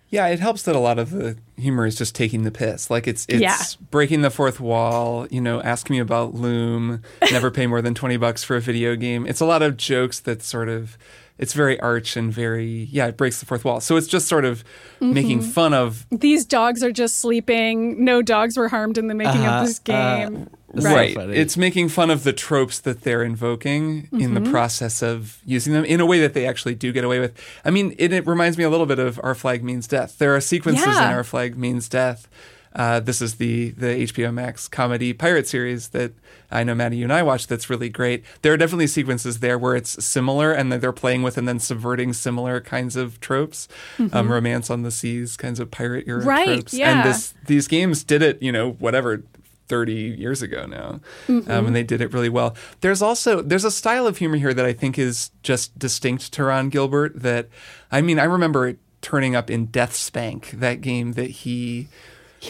Yeah, 0.09 0.29
it 0.29 0.39
helps 0.39 0.63
that 0.63 0.77
a 0.77 0.79
lot 0.79 1.01
of 1.01 1.11
the 1.11 1.37
humor 1.59 1.85
is 1.85 1.97
just 1.97 2.15
taking 2.15 2.45
the 2.45 2.53
piss. 2.53 2.91
Like 2.91 3.09
it's 3.09 3.27
it's 3.29 3.41
Yeah. 3.41 3.57
breaking 3.91 4.23
the 4.23 4.31
fourth 4.31 4.61
wall, 4.61 5.27
you 5.33 5.41
know, 5.41 5.61
ask 5.63 5.91
me 5.91 5.99
about 5.99 6.33
Loom, 6.33 7.03
never 7.33 7.51
pay 7.51 7.67
more 7.67 7.83
than 7.83 7.93
20 7.93 8.17
bucks 8.17 8.45
for 8.45 8.55
a 8.55 8.61
video 8.61 8.95
game. 8.95 9.27
It's 9.27 9.41
a 9.41 9.45
lot 9.45 9.63
of 9.63 9.77
jokes 9.77 10.21
that 10.21 10.43
sort 10.43 10.69
of 10.69 10.97
it's 11.39 11.53
very 11.53 11.79
arch 11.81 12.17
and 12.17 12.33
very 12.33 12.89
yeah, 12.91 13.07
it 13.07 13.17
breaks 13.17 13.41
the 13.41 13.47
fourth 13.47 13.65
wall. 13.65 13.81
So 13.81 13.97
it's 13.97 14.07
just 14.07 14.27
sort 14.29 14.45
of 14.45 14.65
making 15.01 15.43
fun 15.43 15.75
of 15.75 16.07
These 16.11 16.45
dogs 16.45 16.83
are 16.83 16.93
just 16.93 17.19
sleeping. 17.19 18.05
No 18.05 18.23
dogs 18.23 18.57
were 18.57 18.69
harmed 18.69 18.99
in 18.99 19.09
the 19.09 19.15
making 19.15 19.43
Uh-huh, 19.43 19.61
of 19.61 19.67
this 19.67 19.79
game. 19.79 20.49
So 20.79 20.91
right. 20.95 21.15
funny. 21.15 21.37
It's 21.37 21.57
making 21.57 21.89
fun 21.89 22.11
of 22.11 22.23
the 22.25 22.33
tropes 22.35 22.81
that 22.81 23.03
they're 23.03 23.23
invoking 23.23 24.09
in 24.13 24.19
Mm-hmm. 24.19 24.35
the 24.45 24.51
process 24.51 25.03
of 25.03 25.39
using 25.47 25.73
them 25.73 25.85
in 25.87 26.01
a 26.01 26.07
way 26.07 26.21
that 26.21 26.35
they 26.35 26.47
actually 26.47 26.75
do 26.75 26.93
get 26.93 27.03
away 27.05 27.19
with. 27.21 27.33
I 27.65 27.71
mean, 27.71 27.95
it, 27.99 28.13
it 28.13 28.27
reminds 28.27 28.59
me 28.59 28.65
a 28.65 28.69
little 28.71 28.85
bit 28.85 28.99
of 28.99 29.19
Our 29.23 29.35
Flag 29.35 29.65
Means 29.65 29.87
Death. 29.87 30.19
There 30.19 30.35
are 30.37 30.41
sequences 30.41 30.85
Yeah. 30.87 31.09
in 31.09 31.15
Our 31.15 31.25
Flag 31.25 31.57
Means 31.57 31.89
Death. 31.89 32.29
Uh, 32.77 33.01
this 33.01 33.23
is 33.23 33.37
the 33.37 33.71
the 33.71 33.87
HBO 34.07 34.33
Max 34.35 34.69
comedy 34.69 35.13
pirate 35.15 35.49
series 35.49 35.89
that 35.89 36.13
I 36.51 36.63
know 36.63 36.75
Maddy, 36.75 36.99
you 36.99 37.05
and 37.05 37.13
I 37.13 37.23
watched. 37.23 37.49
That's 37.49 37.71
really 37.71 37.89
great. 37.89 38.23
There 38.43 38.53
are 38.53 38.57
definitely 38.59 38.87
sequences 38.87 39.41
there 39.41 39.59
where 39.59 39.75
it's 39.75 40.05
similar 40.05 40.53
and 40.53 40.71
that 40.71 40.83
they're 40.83 40.93
playing 40.93 41.23
with 41.23 41.39
and 41.39 41.49
then 41.49 41.59
subverting 41.59 42.13
similar 42.13 42.61
kinds 42.61 42.95
of 42.95 43.19
tropes, 43.21 43.67
um, 44.13 44.31
romance 44.31 44.69
on 44.69 44.83
the 44.83 44.91
seas 44.91 45.37
kinds 45.39 45.59
of 45.59 45.71
pirate 45.71 46.05
era 46.07 46.21
Mm-hmm. 46.21 46.29
Right, 46.29 46.45
tropes. 46.47 46.75
yeah. 46.75 47.01
And 47.01 47.09
this 47.11 47.33
these 47.47 47.67
games 47.67 48.05
did 48.05 48.21
it, 48.23 48.43
you 48.43 48.53
know, 48.53 48.73
whatever 48.73 49.25
30 49.69 49.93
years 49.95 50.43
ago 50.43 50.65
now 50.67 51.01
Mm-hmm. 51.27 51.51
um, 51.51 51.67
and 51.67 51.75
they 51.75 51.83
did 51.83 52.01
it 52.01 52.13
really 52.13 52.29
well 52.29 52.55
there's 52.83 53.03
also 53.03 53.43
there's 53.43 53.65
a 53.65 53.71
style 53.73 54.07
of 54.07 54.19
humor 54.19 54.37
here 54.37 54.55
that 54.55 54.65
i 54.65 54.73
think 54.73 54.97
is 54.97 55.33
just 55.43 55.77
distinct 55.77 56.33
to 56.35 56.45
ron 56.45 56.69
gilbert 56.69 57.21
that 57.21 57.49
i 57.91 58.01
mean 58.01 58.21
i 58.21 58.23
remember 58.23 58.69
it 58.69 58.79
turning 59.01 59.35
up 59.35 59.51
in 59.51 59.67
DeathSpank 59.67 60.53
that 60.53 60.81
game 60.83 61.15
that 61.15 61.31
he 61.43 61.89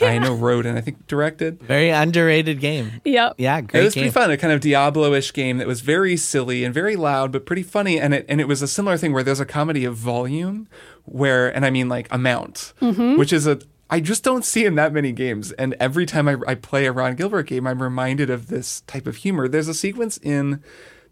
i 0.03 0.19
know 0.19 0.35
wrote 0.35 0.67
and 0.67 0.77
i 0.79 0.81
think 0.81 1.07
directed 1.07 1.61
Very 1.63 1.91
underrated 1.91 2.61
game. 2.61 3.01
Yep. 3.05 3.35
Yeah, 3.39 3.59
it 3.59 3.73
was 3.73 3.95
game. 3.95 4.03
pretty 4.05 4.11
fun, 4.11 4.31
a 4.31 4.37
kind 4.37 4.53
of 4.53 4.61
Diablo-ish 4.61 5.33
game 5.33 5.59
that 5.59 5.67
was 5.67 5.81
very 5.81 6.17
silly 6.17 6.65
and 6.65 6.73
very 6.75 6.97
loud, 6.97 7.33
but 7.33 7.47
pretty 7.47 7.63
funny. 7.63 7.99
And 8.01 8.13
it 8.15 8.25
and 8.29 8.41
it 8.41 8.49
was 8.49 8.63
a 8.63 8.69
similar 8.69 8.97
thing 8.97 9.13
where 9.13 9.23
there's 9.23 9.41
a 9.41 9.47
comedy 9.47 9.85
of 9.85 9.95
volume, 9.97 10.69
where 11.05 11.49
and 11.55 11.65
I 11.65 11.71
mean 11.71 11.89
like 11.89 12.09
amount, 12.11 12.73
Mm-hmm. 12.81 13.17
which 13.19 13.33
is 13.33 13.47
a 13.47 13.59
I 13.89 14.01
just 14.01 14.25
don't 14.25 14.45
see 14.45 14.65
in 14.65 14.75
that 14.75 14.93
many 14.93 15.13
games. 15.13 15.53
And 15.53 15.75
every 15.79 16.07
time 16.07 16.27
I, 16.29 16.37
I 16.47 16.55
play 16.57 16.87
a 16.87 16.93
Ron 16.93 17.15
Gilbert 17.15 17.45
game, 17.47 17.67
I'm 17.69 17.81
reminded 17.83 18.31
of 18.31 18.49
this 18.49 18.81
type 18.83 19.07
of 19.07 19.17
humor. 19.17 19.47
There's 19.47 19.69
a 19.69 19.75
sequence 19.75 20.19
in 20.19 20.61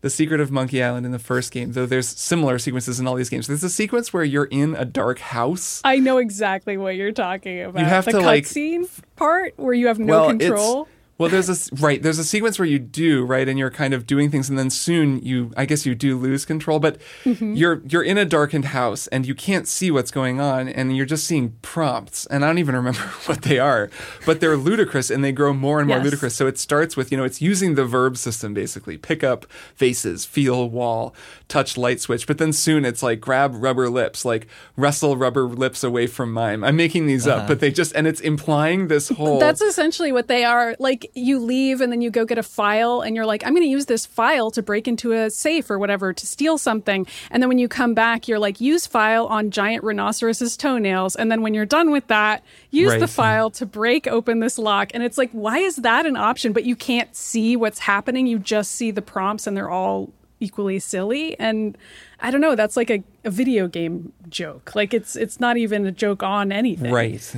The 0.04 0.10
Secret 0.10 0.38
of 0.38 0.50
Monkey 0.50 0.82
Island 0.82 1.06
in 1.06 1.12
the 1.12 1.18
first 1.18 1.50
game, 1.50 1.72
though 1.72 1.86
there's 1.86 2.06
similar 2.06 2.58
sequences 2.58 3.00
in 3.00 3.06
all 3.06 3.14
these 3.14 3.30
games. 3.30 3.46
There's 3.46 3.64
a 3.64 3.70
sequence 3.70 4.12
where 4.12 4.22
you're 4.22 4.44
in 4.44 4.74
a 4.74 4.84
dark 4.84 5.18
house. 5.18 5.80
I 5.82 5.96
know 5.98 6.18
exactly 6.18 6.76
what 6.76 6.96
you're 6.96 7.10
talking 7.10 7.62
about. 7.62 7.80
You 7.80 7.86
have 7.86 8.04
the 8.04 8.10
to, 8.10 8.20
like- 8.20 8.44
cutscene 8.44 8.86
part 9.16 9.54
where 9.56 9.72
you 9.72 9.86
have 9.86 9.98
no 9.98 10.28
it's- 10.28 10.46
control. 10.46 10.88
Well, 11.16 11.28
there's 11.28 11.48
a 11.48 11.74
right. 11.76 12.02
There's 12.02 12.18
a 12.18 12.24
sequence 12.24 12.58
where 12.58 12.66
you 12.66 12.80
do 12.80 13.24
right, 13.24 13.48
and 13.48 13.56
you're 13.56 13.70
kind 13.70 13.94
of 13.94 14.04
doing 14.04 14.30
things, 14.32 14.48
and 14.50 14.58
then 14.58 14.68
soon 14.68 15.20
you, 15.22 15.52
I 15.56 15.64
guess, 15.64 15.86
you 15.86 15.94
do 15.94 16.18
lose 16.18 16.44
control. 16.44 16.80
But 16.80 16.98
Mm-hmm. 17.24 17.54
you're 17.54 17.82
you're 17.86 18.02
in 18.02 18.18
a 18.18 18.24
darkened 18.24 18.64
house, 18.66 19.06
and 19.08 19.24
you 19.24 19.34
can't 19.34 19.68
see 19.68 19.92
what's 19.92 20.10
going 20.10 20.40
on, 20.40 20.68
and 20.68 20.96
you're 20.96 21.06
just 21.06 21.24
seeing 21.24 21.54
prompts, 21.62 22.26
and 22.26 22.44
I 22.44 22.48
don't 22.48 22.58
even 22.58 22.74
remember 22.74 22.98
what 23.26 23.42
they 23.42 23.60
are, 23.60 23.90
but 24.26 24.40
they're 24.40 24.56
ludicrous, 24.56 25.08
and 25.08 25.22
they 25.22 25.30
grow 25.30 25.52
more 25.54 25.78
and 25.78 25.86
more 25.86 25.98
Yes. 25.98 26.04
ludicrous. 26.06 26.34
So 26.34 26.48
it 26.48 26.58
starts 26.58 26.96
with 26.96 27.12
you 27.12 27.16
know 27.18 27.24
it's 27.24 27.40
using 27.40 27.76
the 27.76 27.84
verb 27.84 28.16
system 28.16 28.52
basically: 28.52 28.98
pick 28.98 29.22
up 29.22 29.46
faces, 29.74 30.24
feel 30.24 30.68
wall, 30.68 31.14
touch 31.46 31.76
light 31.76 32.00
switch. 32.00 32.26
But 32.26 32.38
then 32.38 32.52
soon 32.52 32.84
it's 32.84 33.02
like 33.04 33.20
grab 33.20 33.52
rubber 33.54 33.88
lips, 33.88 34.24
like 34.24 34.48
wrestle 34.76 35.16
rubber 35.16 35.42
lips 35.44 35.84
away 35.84 36.08
from 36.08 36.32
mime. 36.32 36.64
I'm 36.64 36.74
making 36.76 37.06
these 37.06 37.28
up, 37.28 37.46
but 37.46 37.60
they 37.60 37.70
just 37.70 37.94
and 37.94 38.06
it's 38.08 38.20
implying 38.20 38.88
this 38.88 39.10
whole. 39.10 39.38
That's 39.38 39.60
essentially 39.60 40.10
what 40.10 40.26
they 40.26 40.44
are. 40.44 40.74
Like 40.80 41.03
you 41.14 41.38
leave 41.38 41.80
and 41.80 41.92
then 41.92 42.00
you 42.00 42.10
go 42.10 42.24
get 42.24 42.38
a 42.38 42.42
file 42.42 43.00
and 43.00 43.14
you're 43.16 43.26
like, 43.26 43.44
I'm 43.44 43.52
going 43.52 43.62
to 43.62 43.68
use 43.68 43.86
this 43.86 44.06
file 44.06 44.50
to 44.52 44.62
break 44.62 44.88
into 44.88 45.12
a 45.12 45.30
safe 45.30 45.70
or 45.70 45.78
whatever 45.78 46.12
to 46.12 46.26
steal 46.26 46.58
something. 46.58 47.06
And 47.30 47.42
then 47.42 47.48
when 47.48 47.58
you 47.58 47.68
come 47.68 47.94
back, 47.94 48.28
you're 48.28 48.38
like, 48.38 48.60
use 48.60 48.86
file 48.86 49.26
on 49.26 49.50
giant 49.50 49.84
rhinoceros's 49.84 50.56
toenails. 50.56 51.16
And 51.16 51.30
then 51.30 51.42
when 51.42 51.54
you're 51.54 51.66
done 51.66 51.90
with 51.90 52.06
that, 52.08 52.42
use 52.70 52.98
the 52.98 53.08
file 53.20 53.50
to 53.50 53.66
break 53.66 54.06
open 54.06 54.40
this 54.40 54.58
lock. 54.58 54.90
And 54.94 55.02
it's 55.02 55.18
like, 55.18 55.30
why 55.32 55.58
is 55.58 55.76
that 55.76 56.06
an 56.06 56.16
option? 56.16 56.52
But 56.52 56.64
you 56.64 56.76
can't 56.76 57.14
see 57.14 57.56
what's 57.56 57.80
happening. 57.80 58.26
You 58.26 58.38
just 58.38 58.72
see 58.72 58.90
the 58.90 59.02
prompts 59.02 59.46
and 59.46 59.56
they're 59.56 59.70
all 59.70 60.12
equally 60.40 60.78
silly. 60.78 61.38
And 61.38 61.76
I 62.20 62.30
don't 62.30 62.40
know, 62.40 62.54
that's 62.54 62.76
like 62.76 62.90
a, 62.90 63.02
a 63.24 63.30
video 63.30 63.68
game 63.68 64.12
joke. 64.28 64.74
Like 64.74 64.94
it's 64.94 65.16
it's 65.16 65.40
not 65.40 65.56
even 65.56 65.86
a 65.86 65.92
joke 65.92 66.22
on 66.22 66.52
anything. 66.52 66.92
Right. 66.92 67.34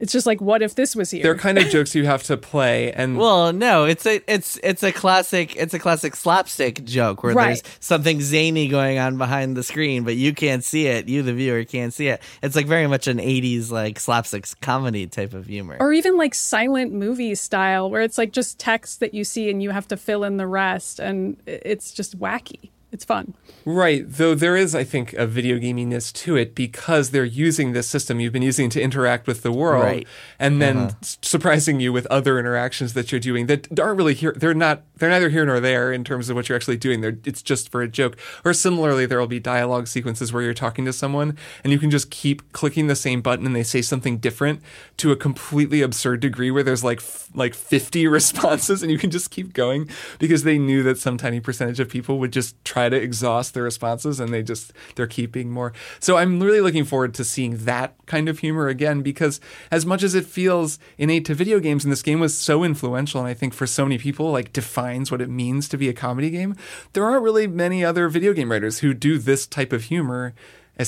It's 0.00 0.12
just 0.12 0.26
like, 0.26 0.40
what 0.40 0.62
if 0.62 0.74
this 0.74 0.96
was 0.96 1.10
here? 1.10 1.22
They're 1.22 1.36
kind 1.36 1.58
of 1.58 1.68
jokes 1.68 1.94
you 1.94 2.06
have 2.06 2.22
to 2.24 2.36
play, 2.36 2.90
and 2.92 3.18
Well, 3.18 3.52
no, 3.52 3.84
it's 3.84 4.06
a 4.06 4.22
it's 4.26 4.58
it's 4.62 4.82
a 4.82 4.92
classic 4.92 5.54
it's 5.56 5.74
a 5.74 5.78
classic 5.78 6.16
slapstick 6.16 6.82
joke 6.84 7.22
where 7.22 7.34
Right. 7.34 7.46
there's 7.62 7.62
something 7.80 8.20
zany 8.20 8.66
going 8.68 8.98
on 8.98 9.18
behind 9.18 9.56
the 9.56 9.62
screen, 9.62 10.04
but 10.04 10.16
you 10.16 10.32
can't 10.34 10.64
see 10.64 10.86
it. 10.86 11.06
You, 11.08 11.22
the 11.22 11.34
viewer, 11.34 11.64
can't 11.64 11.92
see 11.92 12.08
it. 12.08 12.22
It's 12.42 12.56
like 12.56 12.66
very 12.66 12.86
much 12.86 13.06
an 13.08 13.18
'80s 13.18 13.70
like 13.70 14.00
slapstick 14.00 14.46
comedy 14.62 15.06
type 15.06 15.34
of 15.34 15.46
humor. 15.46 15.76
or 15.78 15.92
even 15.92 16.16
like 16.16 16.34
silent 16.34 16.92
movie 16.92 17.34
style, 17.34 17.90
where 17.90 18.00
it's 18.02 18.16
like 18.16 18.32
just 18.32 18.58
text 18.58 19.00
that 19.00 19.12
you 19.12 19.22
see 19.22 19.50
and 19.50 19.62
you 19.62 19.70
have 19.70 19.86
to 19.88 19.96
fill 19.98 20.24
in 20.24 20.38
the 20.38 20.46
rest, 20.46 20.98
and 20.98 21.36
it's 21.46 21.92
just 21.92 22.18
wacky. 22.18 22.70
It's 22.92 23.04
fun. 23.04 23.34
Right, 23.64 24.04
though 24.06 24.34
there 24.34 24.56
is, 24.56 24.74
I 24.74 24.82
think, 24.82 25.12
a 25.12 25.24
video 25.26 25.58
gaminess 25.58 26.12
to 26.24 26.34
it 26.36 26.54
because 26.56 27.10
they're 27.10 27.24
using 27.24 27.72
this 27.72 27.86
system 27.86 28.18
you've 28.18 28.32
been 28.32 28.42
using 28.42 28.68
to 28.70 28.80
interact 28.82 29.28
with 29.28 29.42
the 29.42 29.52
world, 29.52 29.84
Right. 29.84 30.08
and 30.40 30.60
then 30.60 30.76
uh-huh. 30.76 30.90
s- 31.00 31.18
surprising 31.22 31.78
you 31.78 31.92
with 31.92 32.06
other 32.06 32.38
interactions 32.38 32.94
that 32.94 33.12
you're 33.12 33.20
doing 33.20 33.46
that 33.46 33.78
aren't 33.78 33.96
really 33.98 34.14
here. 34.14 34.34
They're 34.36 34.54
not. 34.54 34.82
They're 34.96 35.08
neither 35.10 35.28
here 35.28 35.46
nor 35.46 35.60
there 35.60 35.92
in 35.92 36.02
terms 36.04 36.28
of 36.28 36.36
what 36.36 36.48
you're 36.48 36.56
actually 36.56 36.76
doing. 36.78 37.00
They're, 37.00 37.18
it's 37.24 37.42
just 37.42 37.70
for 37.70 37.80
a 37.80 37.88
joke. 37.88 38.18
Or 38.44 38.52
similarly, 38.52 39.06
there 39.06 39.18
will 39.20 39.26
be 39.26 39.40
dialogue 39.40 39.86
sequences 39.86 40.32
where 40.32 40.42
you're 40.42 40.52
talking 40.52 40.84
to 40.84 40.92
someone 40.92 41.36
and 41.64 41.72
you 41.72 41.78
can 41.78 41.90
just 41.90 42.10
keep 42.10 42.52
clicking 42.52 42.86
the 42.88 42.96
same 42.96 43.22
button 43.22 43.46
and 43.46 43.54
they 43.56 43.62
say 43.62 43.80
something 43.82 44.18
different 44.18 44.60
to 44.98 45.10
a 45.12 45.16
completely 45.16 45.80
absurd 45.80 46.20
degree 46.20 46.50
where 46.50 46.62
there's 46.62 46.84
like 46.84 46.98
f- 46.98 47.28
like 47.34 47.54
50 47.54 48.06
responses 48.18 48.82
and 48.82 48.90
you 48.90 48.98
can 48.98 49.10
just 49.10 49.30
keep 49.30 49.52
going 49.54 49.88
because 50.18 50.42
they 50.42 50.58
knew 50.58 50.82
that 50.82 50.98
some 50.98 51.16
tiny 51.16 51.40
percentage 51.40 51.80
of 51.80 51.88
people 51.88 52.18
would 52.18 52.32
just 52.32 52.62
try 52.64 52.79
to 52.88 52.96
exhaust 52.96 53.54
their 53.54 53.62
responses 53.62 54.20
and 54.20 54.32
they 54.32 54.42
just 54.42 54.72
they're 54.94 55.06
keeping 55.06 55.50
more. 55.50 55.72
So 55.98 56.16
I'm 56.16 56.40
really 56.40 56.60
looking 56.60 56.84
forward 56.84 57.14
to 57.14 57.24
seeing 57.24 57.58
that 57.64 57.94
kind 58.06 58.28
of 58.28 58.38
humor 58.40 58.68
again 58.68 59.02
because 59.02 59.40
as 59.70 59.84
much 59.86 60.02
as 60.02 60.14
it 60.14 60.26
feels 60.26 60.78
innate 60.98 61.24
to 61.26 61.34
video 61.34 61.60
games 61.60 61.84
and 61.84 61.92
this 61.92 62.02
game 62.02 62.20
was 62.20 62.36
so 62.36 62.64
influential 62.64 63.20
and 63.20 63.28
I 63.28 63.34
think 63.34 63.54
for 63.54 63.66
so 63.66 63.84
many 63.84 63.98
people 63.98 64.30
like 64.30 64.52
defines 64.52 65.10
what 65.10 65.20
it 65.20 65.28
means 65.28 65.68
to 65.68 65.76
be 65.76 65.88
a 65.88 65.92
comedy 65.92 66.30
game, 66.30 66.56
there 66.92 67.04
aren't 67.04 67.22
really 67.22 67.46
many 67.46 67.84
other 67.84 68.08
video 68.08 68.32
game 68.32 68.50
writers 68.50 68.80
who 68.80 68.94
do 68.94 69.18
this 69.18 69.46
type 69.46 69.72
of 69.72 69.84
humor 69.84 70.34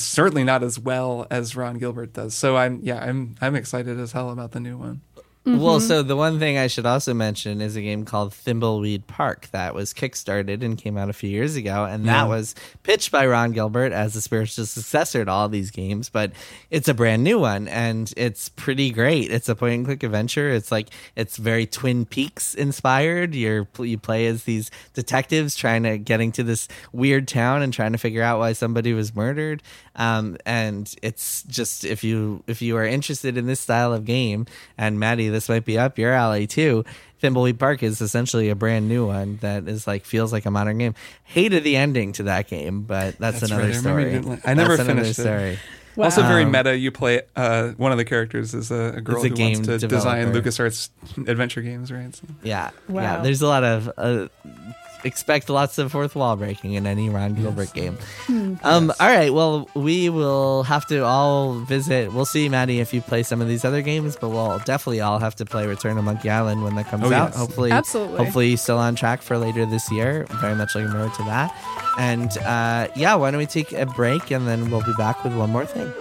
certainly 0.01 0.43
not 0.43 0.63
as 0.63 0.79
well 0.79 1.27
as 1.29 1.55
Ron 1.55 1.77
Gilbert 1.77 2.13
does. 2.13 2.33
So 2.33 2.57
I'm 2.57 2.79
yeah, 2.81 3.03
I'm 3.03 3.35
I'm 3.41 3.55
excited 3.55 3.99
as 3.99 4.13
hell 4.13 4.31
about 4.31 4.51
the 4.51 4.59
new 4.59 4.77
one. 4.77 5.01
Well, 5.45 5.81
so 5.81 6.03
the 6.03 6.15
one 6.15 6.39
thing 6.39 6.57
I 6.57 6.67
should 6.67 6.85
also 6.85 7.13
mention 7.13 7.59
is 7.59 7.75
a 7.75 7.81
game 7.81 8.05
called 8.05 8.31
Thimbleweed 8.31 9.07
Park 9.07 9.49
that 9.51 9.75
was 9.75 9.93
kickstarted 9.93 10.63
and 10.63 10.77
came 10.77 10.97
out 10.97 11.09
a 11.09 11.13
few 11.13 11.29
years 11.29 11.57
ago, 11.57 11.83
and 11.83 12.05
that 12.05 12.29
was 12.29 12.55
pitched 12.83 13.11
by 13.11 13.27
Ron 13.27 13.51
Gilbert 13.51 13.91
as 13.91 14.15
a 14.15 14.21
spiritual 14.21 14.65
successor 14.65 15.25
to 15.25 15.31
all 15.31 15.49
these 15.49 15.69
games. 15.69 16.07
But 16.07 16.31
it's 16.69 16.87
a 16.87 16.93
brand 16.93 17.25
new 17.25 17.39
one, 17.39 17.67
and 17.67 18.13
it's 18.15 18.47
pretty 18.49 18.89
great. 18.91 19.31
It's 19.31 19.49
a 19.49 19.55
point 19.55 19.73
and 19.73 19.85
click 19.85 20.03
adventure. 20.03 20.49
It's 20.49 20.71
like 20.71 20.89
it's 21.17 21.35
very 21.35 21.65
Twin 21.65 22.05
Peaks 22.05 22.53
inspired. 22.53 23.35
You're 23.35 23.67
you 23.79 23.97
play 23.97 24.27
as 24.27 24.45
these 24.45 24.71
detectives 24.93 25.55
trying 25.55 25.83
to 25.83 25.97
getting 25.97 26.31
to 26.33 26.43
this 26.43 26.69
weird 26.93 27.27
town 27.27 27.61
and 27.61 27.73
trying 27.73 27.91
to 27.91 27.97
figure 27.97 28.23
out 28.23 28.39
why 28.39 28.53
somebody 28.53 28.93
was 28.93 29.13
murdered. 29.13 29.61
Um, 29.95 30.37
and 30.45 30.93
it's 31.03 31.43
just 31.43 31.83
if 31.83 32.03
you 32.03 32.43
if 32.47 32.61
you 32.61 32.77
are 32.77 32.85
interested 32.85 33.37
in 33.37 33.45
this 33.45 33.59
style 33.59 33.91
of 33.91 34.05
game, 34.05 34.45
and 34.77 34.99
Maddy, 34.99 35.32
this 35.33 35.49
might 35.49 35.65
be 35.65 35.77
up 35.77 35.97
your 35.99 36.13
alley 36.13 36.47
too. 36.47 36.85
Thimbleweed 37.21 37.57
Park 37.57 37.83
is 37.83 38.01
essentially 38.01 38.49
a 38.49 38.55
brand 38.55 38.87
new 38.87 39.07
one 39.07 39.37
that 39.41 39.67
is 39.67 39.87
like 39.87 40.05
feels 40.05 40.31
like 40.33 40.45
a 40.45 40.51
modern 40.51 40.77
game. 40.77 40.93
Hated 41.23 41.63
the 41.63 41.75
ending 41.77 42.11
to 42.13 42.23
that 42.23 42.47
game, 42.47 42.83
but 42.83 43.17
that's, 43.17 43.39
That's 43.39 43.51
another 43.51 43.63
right. 43.67 43.75
I 43.75 43.79
story. 43.79 44.03
didn't 44.05 44.25
like- 44.27 44.47
I 44.47 44.53
never 44.53 44.75
That's 44.77 44.87
finished 44.89 45.19
it. 45.19 45.21
story. 45.23 45.59
Also 45.95 46.23
very 46.23 46.43
meta. 46.43 46.75
You 46.75 46.91
play 46.91 47.21
uh, 47.35 47.69
one 47.77 47.91
of 47.91 47.97
the 47.99 48.03
characters 48.05 48.53
is 48.55 48.71
a, 48.71 48.95
a 48.97 49.01
girl 49.01 49.23
a 49.23 49.29
who 49.29 49.35
game 49.35 49.53
wants 49.59 49.67
to 49.67 49.77
design 49.87 50.25
developer. 50.25 50.49
LucasArts 50.49 50.89
adventure 51.29 51.61
games, 51.61 51.91
right? 51.91 52.13
So- 52.15 52.25
Yeah, 52.41 52.71
yeah. 52.89 53.21
There's 53.21 53.41
a 53.43 53.47
lot 53.47 53.63
of 53.63 53.91
uh, 53.97 54.27
expect 55.05 55.49
lots 55.49 55.77
of 55.77 55.91
fourth 55.91 56.15
wall 56.15 56.35
breaking 56.35 56.73
in 56.73 56.85
any 56.87 57.09
Ron 57.09 57.33
Gilbert 57.33 57.73
game. 57.73 57.97
Um, 58.63 58.91
All 58.99 59.07
right. 59.07 59.33
Well, 59.33 59.67
we 59.75 60.09
will 60.09 60.63
have 60.63 60.85
to 60.87 61.03
all 61.03 61.55
visit. 61.59 62.13
We'll 62.13 62.25
see, 62.25 62.49
Maddy, 62.49 62.79
if 62.79 62.93
you 62.93 63.01
play 63.01 63.23
some 63.23 63.41
of 63.41 63.47
these 63.47 63.65
other 63.65 63.81
games, 63.81 64.15
but 64.19 64.29
we'll 64.29 64.59
definitely 64.59 65.01
all 65.01 65.19
have 65.19 65.35
to 65.35 65.45
play 65.45 65.67
Return 65.67 65.95
to 65.97 66.01
Monkey 66.01 66.29
Island 66.29 66.63
when 66.63 66.75
that 66.75 66.87
comes 66.87 67.03
Oh, 67.03 67.13
out. 67.13 67.29
yes. 67.29 67.37
Hopefully, 67.37 67.71
Absolutely. 67.71 68.17
Hopefully, 68.17 68.55
still 68.55 68.77
on 68.77 68.95
track 68.95 69.21
for 69.21 69.37
later 69.37 69.65
this 69.65 69.91
year. 69.91 70.25
Very 70.41 70.55
much 70.55 70.75
looking 70.75 70.91
forward 70.91 71.13
to 71.15 71.23
that. 71.23 71.55
And 71.97 72.35
uh, 72.39 72.87
yeah, 72.95 73.15
why 73.15 73.31
don't 73.31 73.39
we 73.39 73.45
take 73.45 73.71
a 73.73 73.85
break 73.85 74.31
and 74.31 74.47
then 74.47 74.71
we'll 74.71 74.83
be 74.83 74.93
back 74.97 75.23
with 75.23 75.35
one 75.35 75.51
more 75.51 75.65
thing. 75.65 75.91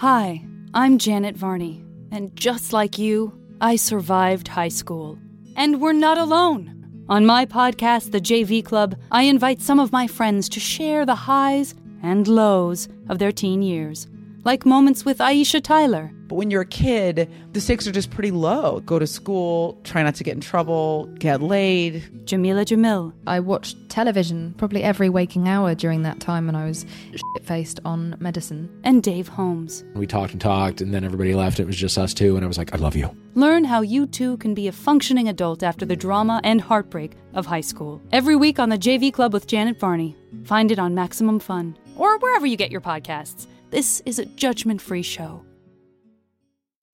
Hi, 0.00 0.42
I'm 0.72 0.96
Janet 0.96 1.36
Varney, 1.36 1.84
and 2.10 2.34
just 2.34 2.72
like 2.72 2.96
you, 2.96 3.38
I 3.60 3.76
survived 3.76 4.48
high 4.48 4.70
school. 4.70 5.18
And 5.56 5.78
we're 5.78 5.92
not 5.92 6.16
alone. 6.16 7.04
On 7.10 7.26
my 7.26 7.44
podcast, 7.44 8.10
The 8.10 8.18
JV 8.18 8.64
Club, 8.64 8.98
I 9.12 9.24
invite 9.24 9.60
some 9.60 9.78
of 9.78 9.92
my 9.92 10.06
friends 10.06 10.48
to 10.48 10.58
share 10.58 11.04
the 11.04 11.14
highs 11.14 11.74
and 12.02 12.26
lows 12.26 12.88
of 13.10 13.18
their 13.18 13.30
teen 13.30 13.60
years, 13.60 14.06
like 14.44 14.64
moments 14.64 15.04
with 15.04 15.18
Aisha 15.18 15.62
Tyler, 15.62 16.10
But 16.28 16.36
when 16.36 16.50
you're 16.50 16.62
a 16.62 16.66
kid, 16.66 17.28
the 17.52 17.60
stakes 17.60 17.86
are 17.86 17.92
just 17.92 18.10
pretty 18.10 18.30
low. 18.30 18.80
Go 18.80 18.98
to 18.98 19.06
school, 19.06 19.78
try 19.84 20.02
not 20.02 20.14
to 20.14 20.24
get 20.24 20.34
in 20.34 20.40
trouble, 20.40 21.06
get 21.18 21.42
laid. 21.42 22.02
Jameela 22.24 22.64
Jamil, 22.64 23.12
I 23.26 23.40
watched 23.40 23.76
television 23.90 24.54
probably 24.56 24.82
every 24.82 25.08
waking 25.08 25.48
hour 25.48 25.74
during 25.74 26.02
that 26.04 26.20
time 26.20 26.46
when 26.46 26.54
I 26.54 26.66
was 26.66 26.86
shit 27.12 27.44
faced 27.44 27.80
on 27.84 28.14
medicine. 28.20 28.70
and 28.84 29.02
Dave 29.02 29.28
Holmes. 29.28 29.84
We 29.94 30.06
talked 30.06 30.32
and 30.32 30.40
talked, 30.40 30.80
and 30.80 30.94
then 30.94 31.04
everybody 31.04 31.34
left. 31.34 31.58
It 31.60 31.66
was 31.66 31.76
just 31.76 31.98
us 31.98 32.14
two, 32.14 32.36
and 32.36 32.44
I 32.44 32.48
was 32.48 32.58
like, 32.58 32.72
I 32.72 32.76
love 32.76 32.94
you. 32.96 33.10
Learn 33.34 33.64
how 33.64 33.80
you 33.82 34.06
too 34.06 34.36
can 34.38 34.54
be 34.54 34.68
a 34.68 34.72
functioning 34.72 35.28
adult 35.28 35.62
after 35.62 35.84
the 35.84 35.96
drama 35.96 36.40
and 36.44 36.60
heartbreak 36.60 37.12
of 37.34 37.44
high 37.46 37.60
school. 37.60 38.00
Every 38.12 38.36
week 38.36 38.58
on 38.58 38.68
the 38.68 38.78
JV 38.78 39.12
Club 39.12 39.32
with 39.32 39.46
Janet 39.48 39.78
Varney. 39.80 40.16
Find 40.44 40.70
it 40.70 40.78
on 40.78 40.94
Maximum 40.94 41.40
Fun 41.40 41.76
or 41.96 42.18
wherever 42.18 42.46
you 42.46 42.56
get 42.56 42.70
your 42.70 42.80
podcasts. 42.80 43.46
This 43.70 44.02
is 44.04 44.18
a 44.18 44.24
judgment 44.24 44.80
free 44.80 45.02
show. 45.04 45.44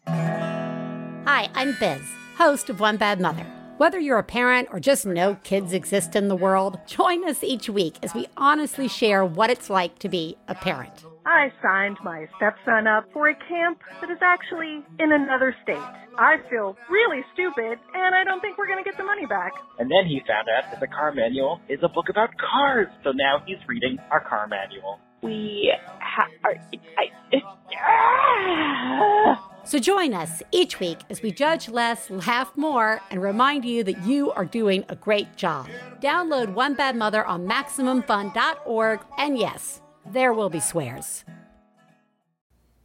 Hi, 0.07 1.49
I'm 1.55 1.75
Biz, 1.81 2.03
host 2.37 2.69
of 2.69 2.81
One 2.81 2.99
Bad 2.99 3.19
Mother. 3.19 3.47
Whether 3.79 3.99
you're 3.99 4.19
a 4.19 4.23
parent 4.23 4.69
or 4.71 4.79
just 4.79 5.07
know 5.07 5.39
kids 5.43 5.73
exist 5.73 6.15
in 6.15 6.29
the 6.29 6.37
world, 6.37 6.79
join 6.87 7.27
us 7.27 7.43
each 7.43 7.71
week 7.71 7.97
as 8.03 8.13
we 8.13 8.27
honestly 8.37 8.89
share 8.89 9.25
what 9.25 9.49
it's 9.49 9.71
like 9.71 9.99
to 10.01 10.11
be 10.11 10.37
a 10.49 10.55
parent. 10.55 11.07
I 11.25 11.51
signed 11.63 11.97
my 12.05 12.29
stepson 12.37 12.87
up 12.87 13.07
for 13.11 13.29
a 13.29 13.35
camp 13.35 13.81
that 14.03 14.11
is 14.11 14.19
actually 14.21 14.85
in 14.99 15.13
another 15.13 15.57
state. 15.63 15.79
I 16.19 16.37
feel 16.49 16.77
really 16.91 17.23
stupid, 17.35 17.79
and 17.95 18.15
I 18.15 18.25
don't 18.25 18.41
think 18.41 18.59
we're 18.59 18.67
going 18.67 18.83
to 18.83 18.89
get 18.89 18.97
the 18.97 19.05
money 19.05 19.27
back. 19.27 19.53
And 19.79 19.91
then 19.91 20.07
he 20.07 20.21
found 20.27 20.49
out 20.49 20.71
that 20.71 20.81
the 20.81 20.87
car 20.87 21.13
manual 21.13 21.61
is 21.69 21.79
a 21.83 21.89
book 21.89 22.09
about 22.09 22.31
cars. 22.39 22.89
So 23.05 23.13
now 23.13 23.43
he's 23.47 23.59
reading 23.69 23.99
our 24.11 24.21
car 24.21 24.47
manual. 24.49 24.99
We 25.23 25.73
ha- 26.01 26.29
are. 26.45 26.55
I, 26.99 27.11
I, 27.33 27.43
ah! 27.83 29.53
So 29.65 29.79
join 29.81 30.15
us 30.15 30.43
each 30.53 30.79
week 30.79 30.99
as 31.11 31.23
we 31.23 31.33
judge 31.33 31.69
less, 31.69 32.09
laugh 32.09 32.53
more, 32.57 33.01
and 33.11 33.21
remind 33.21 33.65
you 33.65 33.83
that 33.85 34.05
you 34.05 34.31
are 34.33 34.45
doing 34.45 34.85
a 34.89 34.95
great 34.95 35.37
job. 35.37 35.69
Download 36.01 36.55
One 36.55 36.75
Bad 36.75 36.95
Mother 36.95 37.27
on 37.27 37.49
MaximumFun.org, 37.49 39.01
and 39.19 39.37
yes, 39.37 39.81
there 40.13 40.33
will 40.33 40.51
be 40.51 40.61
swears. 40.61 41.25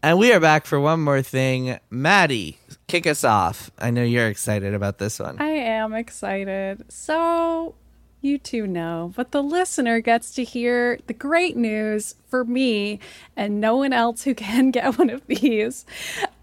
And 0.04 0.18
we 0.18 0.34
are 0.34 0.40
back 0.40 0.66
for 0.66 0.80
one 0.80 1.02
more 1.02 1.22
thing. 1.22 1.78
Maddy, 1.92 2.58
kick 2.88 3.06
us 3.06 3.24
off. 3.24 3.70
I 3.78 3.92
know 3.92 4.02
you're 4.02 4.30
excited 4.30 4.74
about 4.74 4.98
this 4.98 5.20
one. 5.20 5.40
I 5.40 5.50
am 5.50 5.94
excited. 5.94 6.92
So, 6.92 7.76
you 8.20 8.40
two 8.40 8.66
know, 8.66 9.14
but 9.16 9.32
the 9.32 9.44
listener 9.44 10.00
gets 10.00 10.34
to 10.36 10.44
hear 10.44 10.98
the 11.06 11.14
great 11.14 11.56
news 11.56 12.16
for 12.30 12.44
me 12.44 13.00
and 13.38 13.62
no 13.62 13.78
one 13.78 13.94
else 13.94 14.24
who 14.24 14.34
can 14.36 14.72
get 14.72 14.98
one 14.98 15.12
of 15.12 15.28
these. 15.28 15.86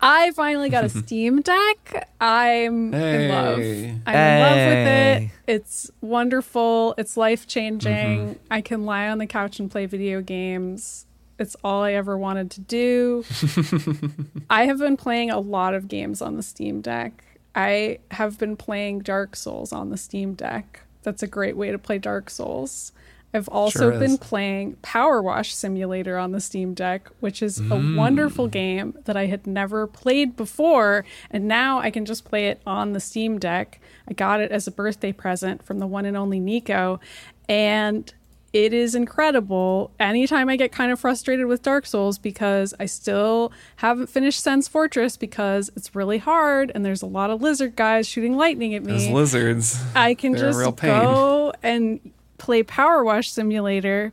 I 0.01 0.31
finally 0.33 0.69
got 0.69 0.85
a 0.85 0.89
Steam 0.89 1.43
Deck. 1.43 2.09
I'm 2.21 2.95
in 2.95 3.29
love. 3.29 3.59
I'm 3.59 4.15
in 4.15 4.41
love 4.41 4.55
with 4.55 4.87
it. 4.87 5.31
It's 5.49 5.91
wonderful. 6.01 6.95
It's 6.97 7.17
life 7.17 7.49
changing. 7.49 8.19
Mm-hmm. 8.29 8.53
I 8.53 8.61
can 8.61 8.85
lie 8.85 9.09
on 9.09 9.19
the 9.19 9.27
couch 9.27 9.59
and 9.59 9.69
play 9.69 9.87
video 9.87 10.21
games. 10.21 11.07
It's 11.39 11.57
all 11.63 11.83
I 11.83 11.93
ever 11.93 12.19
wanted 12.19 12.51
to 12.53 12.61
do. 12.61 13.25
I 14.51 14.65
have 14.67 14.79
been 14.79 14.97
playing 14.97 15.31
a 15.31 15.39
lot 15.41 15.75
of 15.75 15.89
games 15.89 16.21
on 16.21 16.37
the 16.37 16.43
Steam 16.43 16.81
Deck. 16.81 17.25
I 17.55 17.99
have 18.13 18.39
been 18.39 18.57
playing 18.57 19.01
Dark 19.01 19.37
Souls 19.37 19.73
on 19.73 19.91
the 19.91 19.97
Steam 19.97 20.35
Deck. 20.35 20.83
that's 21.05 21.23
a 21.23 21.27
great 21.29 21.57
way 21.57 21.71
to 21.71 21.79
play 21.79 21.97
Dark 21.99 22.29
Souls. 22.29 22.93
I've 23.33 23.49
also 23.49 23.91
Sure 23.91 23.99
been 23.99 24.19
playing 24.19 24.77
Power 24.83 25.23
Wash 25.23 25.55
Simulator 25.55 26.19
on 26.19 26.33
the 26.33 26.41
Steam 26.41 26.75
Deck, 26.75 27.09
which 27.21 27.43
is 27.43 27.59
a 27.61 27.63
Mm. 27.63 27.97
wonderful 27.97 28.47
game 28.49 28.95
that 29.05 29.17
I 29.17 29.27
had 29.27 29.47
never 29.47 29.87
played 29.87 30.37
before. 30.37 31.05
And 31.31 31.47
now 31.47 31.79
I 31.79 31.91
can 31.91 32.05
just 32.05 32.25
play 32.25 32.49
it 32.49 32.61
on 32.67 32.93
the 32.95 33.01
Steam 33.01 33.39
Deck. 33.39 33.81
I 34.09 34.13
got 34.15 34.41
it 34.41 34.51
as 34.51 34.67
a 34.67 34.71
birthday 34.71 35.13
present 35.13 35.63
from 35.63 35.79
the 35.79 35.87
one 35.87 36.05
and 36.05 36.17
only 36.17 36.41
Nico. 36.41 37.01
And 37.49 38.13
it 38.53 38.73
is 38.73 38.95
incredible 38.95 39.91
anytime 40.01 40.49
I 40.49 40.57
get 40.57 40.73
kind 40.73 40.91
of 40.91 40.99
frustrated 40.99 41.47
with 41.47 41.63
Dark 41.63 41.85
Souls 41.85 42.19
because 42.19 42.75
I 42.81 42.87
still 42.87 43.53
haven't 43.77 44.09
finished 44.09 44.43
Sen's 44.43 44.69
Fortress 44.69 45.17
because 45.17 45.71
it's 45.77 45.95
really 45.95 46.19
hard 46.19 46.73
and 46.75 46.85
there's 46.85 47.03
a 47.03 47.07
lot 47.07 47.31
of 47.31 47.43
lizard 47.43 47.77
guys 47.77 48.07
shooting 48.09 48.37
lightning 48.37 48.75
at 48.75 48.83
me. 48.83 48.93
Those 48.93 49.09
lizards. 49.09 49.83
I 49.95 50.15
can 50.15 50.35
just 50.37 50.59
go 50.81 51.53
and 51.63 52.01
play 52.39 52.63
Power 52.63 53.05
Wash 53.05 53.31
Simulator 53.31 54.13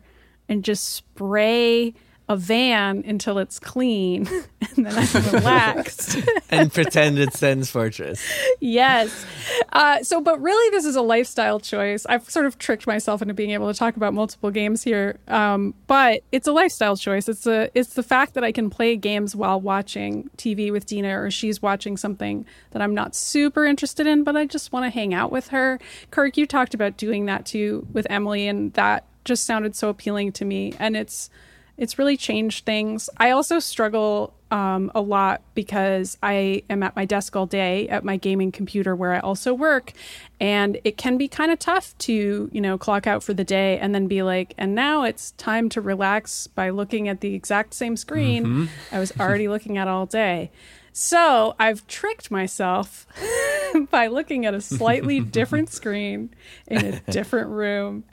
and 0.49 0.63
just 0.63 0.83
spray 0.93 1.93
a 2.27 2.35
van 2.35 3.03
until 3.05 3.37
it's 3.37 3.59
clean 3.59 4.27
and 4.75 4.85
then 4.85 4.93
I'm 4.97 5.31
relaxed. 5.31 6.17
and 6.49 6.73
pretend 6.73 7.19
it's 7.19 7.37
Sen's 7.37 7.69
Fortress. 7.69 8.25
yes. 8.59 9.25
Uh, 9.71 10.01
so, 10.03 10.19
but 10.21 10.41
really, 10.41 10.69
this 10.71 10.85
is 10.85 10.95
a 10.95 11.01
lifestyle 11.01 11.59
choice. 11.59 12.05
I've 12.07 12.29
sort 12.29 12.45
of 12.45 12.57
tricked 12.57 12.87
myself 12.87 13.21
into 13.21 13.33
being 13.33 13.51
able 13.51 13.71
to 13.71 13.77
talk 13.77 13.95
about 13.95 14.13
multiple 14.13 14.49
games 14.51 14.83
here, 14.83 15.19
um, 15.27 15.73
but 15.87 16.21
it's 16.31 16.47
a 16.47 16.51
lifestyle 16.51 16.97
choice. 16.97 17.29
It's 17.29 17.45
a 17.45 17.69
it's 17.77 17.93
the 17.93 18.03
fact 18.03 18.33
that 18.33 18.43
I 18.43 18.51
can 18.51 18.69
play 18.69 18.95
games 18.95 19.35
while 19.35 19.61
watching 19.61 20.29
TV 20.37 20.71
with 20.71 20.85
Dina, 20.85 21.19
or 21.19 21.29
she's 21.29 21.61
watching 21.61 21.97
something 21.97 22.45
that 22.71 22.81
I'm 22.81 22.95
not 22.95 23.15
super 23.15 23.65
interested 23.65 24.07
in, 24.07 24.23
but 24.23 24.35
I 24.35 24.45
just 24.45 24.71
want 24.71 24.85
to 24.85 24.89
hang 24.89 25.13
out 25.13 25.31
with 25.31 25.49
her. 25.49 25.79
Kirk, 26.11 26.37
you 26.37 26.45
talked 26.47 26.73
about 26.73 26.97
doing 26.97 27.25
that 27.25 27.45
too 27.45 27.85
with 27.93 28.07
Emily, 28.09 28.47
and 28.47 28.73
that 28.73 29.05
just 29.25 29.45
sounded 29.45 29.75
so 29.75 29.89
appealing 29.89 30.31
to 30.33 30.45
me, 30.45 30.73
and 30.79 30.95
it's 30.95 31.29
it's 31.77 31.99
really 31.99 32.17
changed 32.17 32.65
things. 32.65 33.09
I 33.17 33.31
also 33.31 33.59
struggle 33.59 34.33
um, 34.51 34.91
a 34.95 35.01
lot 35.01 35.41
because 35.55 36.17
I 36.23 36.63
am 36.69 36.83
at 36.83 36.95
my 36.95 37.03
desk 37.05 37.35
all 37.35 37.45
day 37.45 37.89
at 37.89 38.05
my 38.05 38.15
gaming 38.15 38.51
computer 38.51 38.95
where 38.95 39.13
I 39.13 39.19
also 39.19 39.53
work, 39.53 39.91
and 40.39 40.79
it 40.83 40.97
can 40.97 41.17
be 41.17 41.27
kind 41.27 41.51
of 41.51 41.59
tough 41.59 41.97
to 41.99 42.49
you 42.51 42.61
know 42.61 42.77
clock 42.77 43.07
out 43.07 43.23
for 43.23 43.33
the 43.33 43.43
day 43.43 43.77
and 43.79 43.93
then 43.93 44.07
be 44.07 44.21
like, 44.23 44.53
and 44.57 44.75
now 44.75 45.03
it's 45.03 45.31
time 45.31 45.67
to 45.69 45.81
relax 45.81 46.47
by 46.47 46.69
looking 46.69 47.09
at 47.09 47.21
the 47.21 47.33
exact 47.33 47.73
same 47.73 47.97
screen 47.97 48.45
Mhm. 48.45 48.69
I 48.91 48.99
was 48.99 49.11
already 49.19 49.47
looking 49.47 49.77
at 49.77 49.87
all 49.87 50.05
day. 50.05 50.51
So 50.93 51.55
I've 51.59 51.85
tricked 51.87 52.31
myself 52.31 53.05
by 53.91 54.07
looking 54.07 54.45
at 54.45 54.53
a 54.53 54.61
slightly 54.61 55.19
different 55.39 55.69
screen 55.69 56.29
in 56.67 56.85
a 56.85 56.99
different 57.11 57.49
room. 57.49 58.05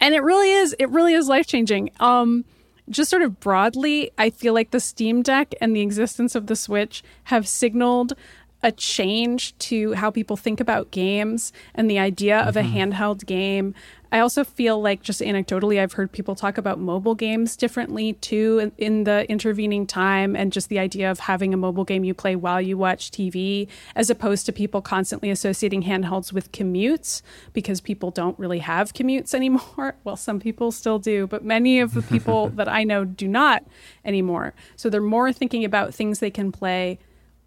And 0.00 0.14
it 0.14 0.22
really 0.22 0.50
is, 0.50 0.74
it 0.78 0.88
really 0.88 1.12
is 1.12 1.28
life 1.28 1.46
changing. 1.46 1.90
Um, 2.00 2.46
just 2.90 3.10
sort 3.10 3.22
of 3.22 3.40
broadly, 3.40 4.10
I 4.18 4.30
feel 4.30 4.54
like 4.54 4.70
the 4.70 4.80
Steam 4.80 5.22
Deck 5.22 5.54
and 5.60 5.74
the 5.74 5.80
existence 5.80 6.34
of 6.34 6.46
the 6.46 6.56
Switch 6.56 7.02
have 7.24 7.46
signaled 7.46 8.14
a 8.62 8.72
change 8.72 9.56
to 9.58 9.92
how 9.94 10.10
people 10.10 10.36
think 10.36 10.60
about 10.60 10.90
games 10.90 11.52
and 11.74 11.90
the 11.90 11.98
idea 11.98 12.38
of 12.40 12.56
a 12.56 12.62
mm-hmm. 12.62 12.92
handheld 12.92 13.26
game. 13.26 13.74
I 14.12 14.18
also 14.18 14.44
feel 14.44 14.80
like, 14.80 15.02
just 15.02 15.22
anecdotally, 15.22 15.80
I've 15.80 15.94
heard 15.94 16.12
people 16.12 16.34
talk 16.34 16.58
about 16.58 16.78
mobile 16.78 17.14
games 17.14 17.56
differently 17.56 18.12
too 18.12 18.58
in, 18.58 18.72
in 18.76 19.04
the 19.04 19.28
intervening 19.30 19.86
time, 19.86 20.36
and 20.36 20.52
just 20.52 20.68
the 20.68 20.78
idea 20.78 21.10
of 21.10 21.20
having 21.20 21.54
a 21.54 21.56
mobile 21.56 21.84
game 21.84 22.04
you 22.04 22.12
play 22.12 22.36
while 22.36 22.60
you 22.60 22.76
watch 22.76 23.10
TV, 23.10 23.68
as 23.96 24.10
opposed 24.10 24.44
to 24.46 24.52
people 24.52 24.82
constantly 24.82 25.30
associating 25.30 25.84
handhelds 25.84 26.30
with 26.30 26.52
commutes 26.52 27.22
because 27.54 27.80
people 27.80 28.10
don't 28.10 28.38
really 28.38 28.58
have 28.58 28.92
commutes 28.92 29.32
anymore. 29.42 29.96
Well, 30.04 30.16
some 30.16 30.38
people 30.38 30.72
still 30.72 30.98
do, 30.98 31.26
but 31.26 31.42
many 31.42 31.80
of 31.80 31.94
the 31.94 32.02
people 32.02 32.48
that 32.56 32.68
I 32.68 32.84
know 32.84 33.06
do 33.06 33.26
not 33.26 33.64
anymore. 34.04 34.52
So 34.76 34.90
they're 34.90 35.00
more 35.00 35.32
thinking 35.32 35.64
about 35.64 35.94
things 35.94 36.18
they 36.18 36.30
can 36.30 36.52
play 36.52 36.98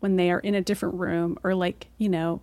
when 0.05 0.17
they 0.17 0.29
are 0.29 0.37
in 0.39 0.53
a 0.53 0.61
different 0.61 0.93
room 0.93 1.35
or 1.43 1.55
like, 1.55 1.87
you 1.97 2.07
know, 2.07 2.39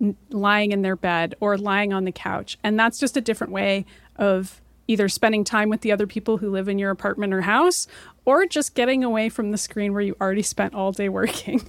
n- 0.00 0.16
lying 0.30 0.72
in 0.72 0.82
their 0.82 0.96
bed 0.96 1.36
or 1.38 1.56
lying 1.56 1.92
on 1.92 2.04
the 2.04 2.10
couch. 2.10 2.58
And 2.64 2.76
that's 2.76 2.98
just 2.98 3.16
a 3.16 3.20
different 3.20 3.52
way 3.52 3.86
of 4.16 4.60
either 4.88 5.08
spending 5.08 5.44
time 5.44 5.68
with 5.68 5.82
the 5.82 5.92
other 5.92 6.08
people 6.08 6.38
who 6.38 6.50
live 6.50 6.68
in 6.68 6.76
your 6.76 6.90
apartment 6.90 7.32
or 7.32 7.42
house 7.42 7.86
or 8.24 8.46
just 8.46 8.74
getting 8.74 9.04
away 9.04 9.28
from 9.28 9.52
the 9.52 9.56
screen 9.56 9.92
where 9.92 10.02
you 10.02 10.16
already 10.20 10.42
spent 10.42 10.74
all 10.74 10.90
day 10.90 11.08
working. 11.20 11.62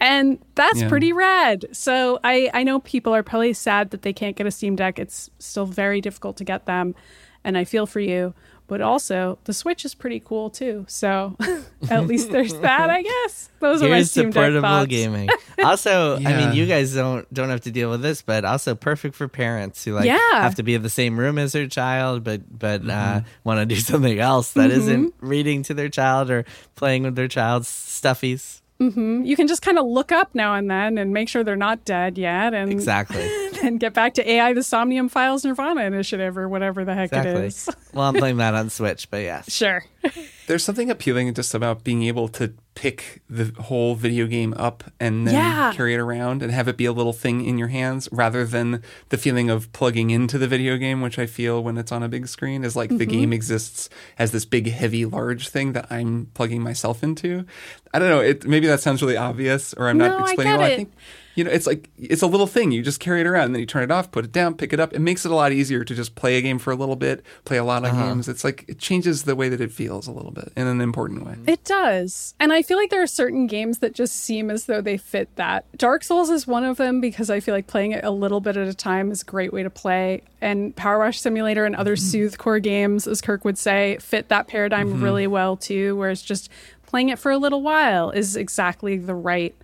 And 0.00 0.40
that's 0.56 0.80
Yeah. 0.80 0.88
pretty 0.88 1.12
rad. 1.12 1.66
So 1.70 2.18
I, 2.24 2.50
I 2.52 2.64
know 2.64 2.80
people 2.80 3.14
are 3.14 3.22
probably 3.22 3.52
sad 3.52 3.90
that 3.92 4.02
they 4.02 4.12
can't 4.12 4.34
get 4.34 4.48
a 4.48 4.50
Steam 4.50 4.74
Deck. 4.74 4.98
It's 4.98 5.30
still 5.38 5.64
very 5.66 6.00
difficult 6.00 6.38
to 6.38 6.44
get 6.44 6.66
them. 6.66 6.96
And 7.44 7.56
I 7.56 7.62
feel 7.62 7.86
for 7.86 8.00
you. 8.00 8.34
But 8.68 8.80
also, 8.80 9.38
the 9.44 9.52
Switch 9.54 9.84
is 9.84 9.94
pretty 9.94 10.18
cool 10.18 10.50
too. 10.50 10.86
So 10.88 11.36
at 11.90 12.06
least 12.08 12.32
there's 12.32 12.52
that, 12.60 12.90
I 12.90 13.02
guess. 13.02 13.48
Those 13.60 13.80
are 13.80 13.88
my 13.88 13.96
Here's 13.96 14.10
Steam 14.10 14.30
the 14.30 14.34
Deck 14.34 14.42
portable 14.42 14.68
thoughts. 14.68 14.88
gaming. 14.88 15.30
Also, 15.62 16.16
I 16.16 16.36
mean, 16.36 16.52
you 16.52 16.66
guys 16.66 16.92
don't 16.94 17.32
don't 17.32 17.48
have 17.48 17.60
to 17.62 17.70
deal 17.70 17.90
with 17.90 18.02
this, 18.02 18.22
but 18.22 18.44
also 18.44 18.74
perfect 18.74 19.14
for 19.14 19.28
parents 19.28 19.84
who 19.84 19.92
like 19.94 20.06
Yeah. 20.06 20.18
have 20.32 20.56
to 20.56 20.64
be 20.64 20.74
in 20.74 20.82
the 20.82 20.90
same 20.90 21.18
room 21.18 21.38
as 21.38 21.52
their 21.52 21.68
child, 21.68 22.24
but 22.24 22.42
but 22.58 22.82
uh, 22.82 22.84
Mm-hmm. 23.20 23.28
want 23.44 23.60
to 23.60 23.66
do 23.66 23.76
something 23.80 24.18
else 24.18 24.52
that 24.54 24.70
Mhm. 24.72 25.02
not 25.04 25.12
reading 25.20 25.62
to 25.64 25.74
their 25.74 25.88
child 25.88 26.28
or 26.30 26.44
playing 26.74 27.04
with 27.04 27.14
their 27.14 27.28
child's 27.28 27.68
stuffies. 27.68 28.60
hmm 28.80 29.22
You 29.24 29.36
can 29.36 29.46
just 29.46 29.62
kind 29.62 29.78
of 29.78 29.86
look 29.86 30.10
up 30.12 30.34
now 30.34 30.54
and 30.54 30.68
then 30.70 30.98
and 30.98 31.12
make 31.12 31.28
sure 31.28 31.44
they're 31.44 31.56
not 31.56 31.84
dead 31.84 32.18
yet, 32.18 32.52
and 32.52 32.70
Exactly. 32.72 33.22
and 33.62 33.80
get 33.80 33.92
back 33.94 34.14
to 34.14 34.28
AI 34.30 34.52
the 34.52 34.62
Somnium 34.62 35.08
Files 35.08 35.44
Nirvana 35.44 35.82
initiative 35.82 36.36
or 36.38 36.48
whatever 36.48 36.84
the 36.84 36.94
heck 36.94 37.12
it 37.12 37.16
Exactly. 37.16 37.46
is. 37.46 37.68
well, 37.92 38.04
I'm 38.08 38.14
playing 38.14 38.36
that 38.38 38.54
on 38.54 38.70
Switch, 38.70 39.10
but 39.10 39.18
yes. 39.18 39.52
Sure. 39.52 39.84
There's 40.46 40.62
something 40.62 40.90
appealing 40.90 41.34
just 41.34 41.54
about 41.54 41.82
being 41.82 42.04
able 42.04 42.28
to 42.28 42.54
pick 42.76 43.20
the 43.28 43.52
whole 43.62 43.96
video 43.96 44.26
game 44.26 44.54
up 44.56 44.84
and 45.00 45.26
then 45.26 45.34
Yeah. 45.34 45.72
carry 45.74 45.94
it 45.94 45.98
around 45.98 46.42
and 46.42 46.52
have 46.52 46.68
it 46.68 46.76
be 46.76 46.84
a 46.84 46.92
little 46.92 47.12
thing 47.12 47.44
in 47.44 47.58
your 47.58 47.66
hands 47.68 48.08
rather 48.12 48.44
than 48.44 48.82
the 49.08 49.16
feeling 49.16 49.50
of 49.50 49.72
plugging 49.72 50.10
into 50.10 50.38
the 50.38 50.46
video 50.46 50.76
game, 50.76 51.00
which 51.00 51.18
I 51.18 51.26
feel 51.26 51.64
when 51.64 51.76
it's 51.78 51.90
on 51.90 52.02
a 52.04 52.08
big 52.08 52.28
screen 52.28 52.62
is 52.62 52.76
like 52.76 52.90
the 52.90 53.06
Mhm. 53.06 53.10
game 53.10 53.32
exists 53.32 53.88
as 54.18 54.30
this 54.30 54.44
big, 54.44 54.70
heavy, 54.70 55.04
large 55.04 55.48
thing 55.48 55.72
that 55.72 55.86
I'm 55.90 56.28
plugging 56.34 56.62
myself 56.62 57.02
into. 57.02 57.44
I 57.92 57.98
don't 57.98 58.10
know. 58.10 58.20
It 58.20 58.46
maybe 58.46 58.68
that 58.68 58.80
sounds 58.80 59.02
really 59.02 59.16
obvious, 59.16 59.74
or 59.74 59.88
I'm 59.88 59.98
No, 59.98 60.06
not 60.08 60.20
I 60.20 60.22
explaining 60.24 60.52
get 60.52 60.58
well. 60.60 60.68
it. 60.68 60.72
I 60.72 60.76
think 60.76 60.92
you 61.36 61.44
know, 61.44 61.50
it's 61.52 61.66
like 61.66 61.88
it's 61.96 62.22
a 62.22 62.26
little 62.26 62.46
thing. 62.48 62.72
You 62.72 62.82
just 62.82 62.98
carry 62.98 63.20
it 63.20 63.26
around, 63.26 63.44
and 63.46 63.54
then 63.54 63.60
you 63.60 63.66
turn 63.66 63.84
it 63.84 63.90
off, 63.92 64.10
put 64.10 64.24
it 64.24 64.32
down, 64.32 64.54
pick 64.54 64.72
it 64.72 64.80
up. 64.80 64.92
It 64.94 64.98
makes 64.98 65.24
it 65.24 65.30
a 65.30 65.34
lot 65.34 65.52
easier 65.52 65.84
to 65.84 65.94
just 65.94 66.16
play 66.16 66.36
a 66.38 66.42
game 66.42 66.58
for 66.58 66.72
a 66.72 66.76
little 66.76 66.96
bit, 66.96 67.22
play 67.44 67.56
a 67.58 67.64
lot 67.64 67.84
of 67.84 67.90
Uh-huh. 67.92 68.06
games. 68.06 68.28
It's 68.28 68.42
like 68.42 68.64
it 68.66 68.78
changes 68.78 69.22
the 69.22 69.36
way 69.36 69.48
that 69.48 69.60
it 69.60 69.70
feels 69.70 70.06
a 70.08 70.12
little 70.12 70.32
bit 70.32 70.50
in 70.56 70.66
an 70.66 70.80
important 70.80 71.24
way. 71.24 71.36
It 71.46 71.62
does. 71.64 72.34
And 72.40 72.52
I 72.52 72.62
feel 72.62 72.76
like 72.78 72.90
there 72.90 73.02
are 73.02 73.06
certain 73.06 73.46
games 73.46 73.78
that 73.78 73.94
just 73.94 74.16
seem 74.16 74.50
as 74.50 74.64
though 74.66 74.80
they 74.80 74.96
fit 74.96 75.28
that. 75.36 75.64
Dark 75.76 76.02
Souls 76.02 76.30
is 76.30 76.46
one 76.46 76.64
of 76.64 76.78
them 76.78 77.00
because 77.00 77.30
I 77.30 77.38
feel 77.40 77.54
like 77.54 77.66
playing 77.68 77.92
it 77.92 78.02
a 78.04 78.10
little 78.10 78.40
bit 78.40 78.56
at 78.56 78.66
a 78.66 78.74
time 78.74 79.10
is 79.12 79.22
a 79.22 79.24
great 79.26 79.52
way 79.52 79.62
to 79.62 79.70
play. 79.70 80.22
And 80.40 80.74
Power 80.74 80.98
Wash 80.98 81.20
Simulator 81.20 81.64
and 81.64 81.76
other 81.76 81.96
soothe-core 81.96 82.60
games, 82.60 83.06
as 83.06 83.20
Kirk 83.20 83.44
would 83.44 83.58
say, 83.58 83.98
fit 84.00 84.28
that 84.30 84.48
paradigm 84.48 84.94
Mhm. 84.94 85.02
really 85.02 85.26
well 85.26 85.56
too, 85.56 85.96
where 85.96 86.10
it's 86.10 86.22
just 86.22 86.48
playing 86.86 87.08
it 87.10 87.18
for 87.18 87.30
a 87.30 87.36
little 87.38 87.62
while 87.62 88.10
is 88.10 88.36
exactly 88.36 88.96
the 88.96 89.14
right 89.14 89.54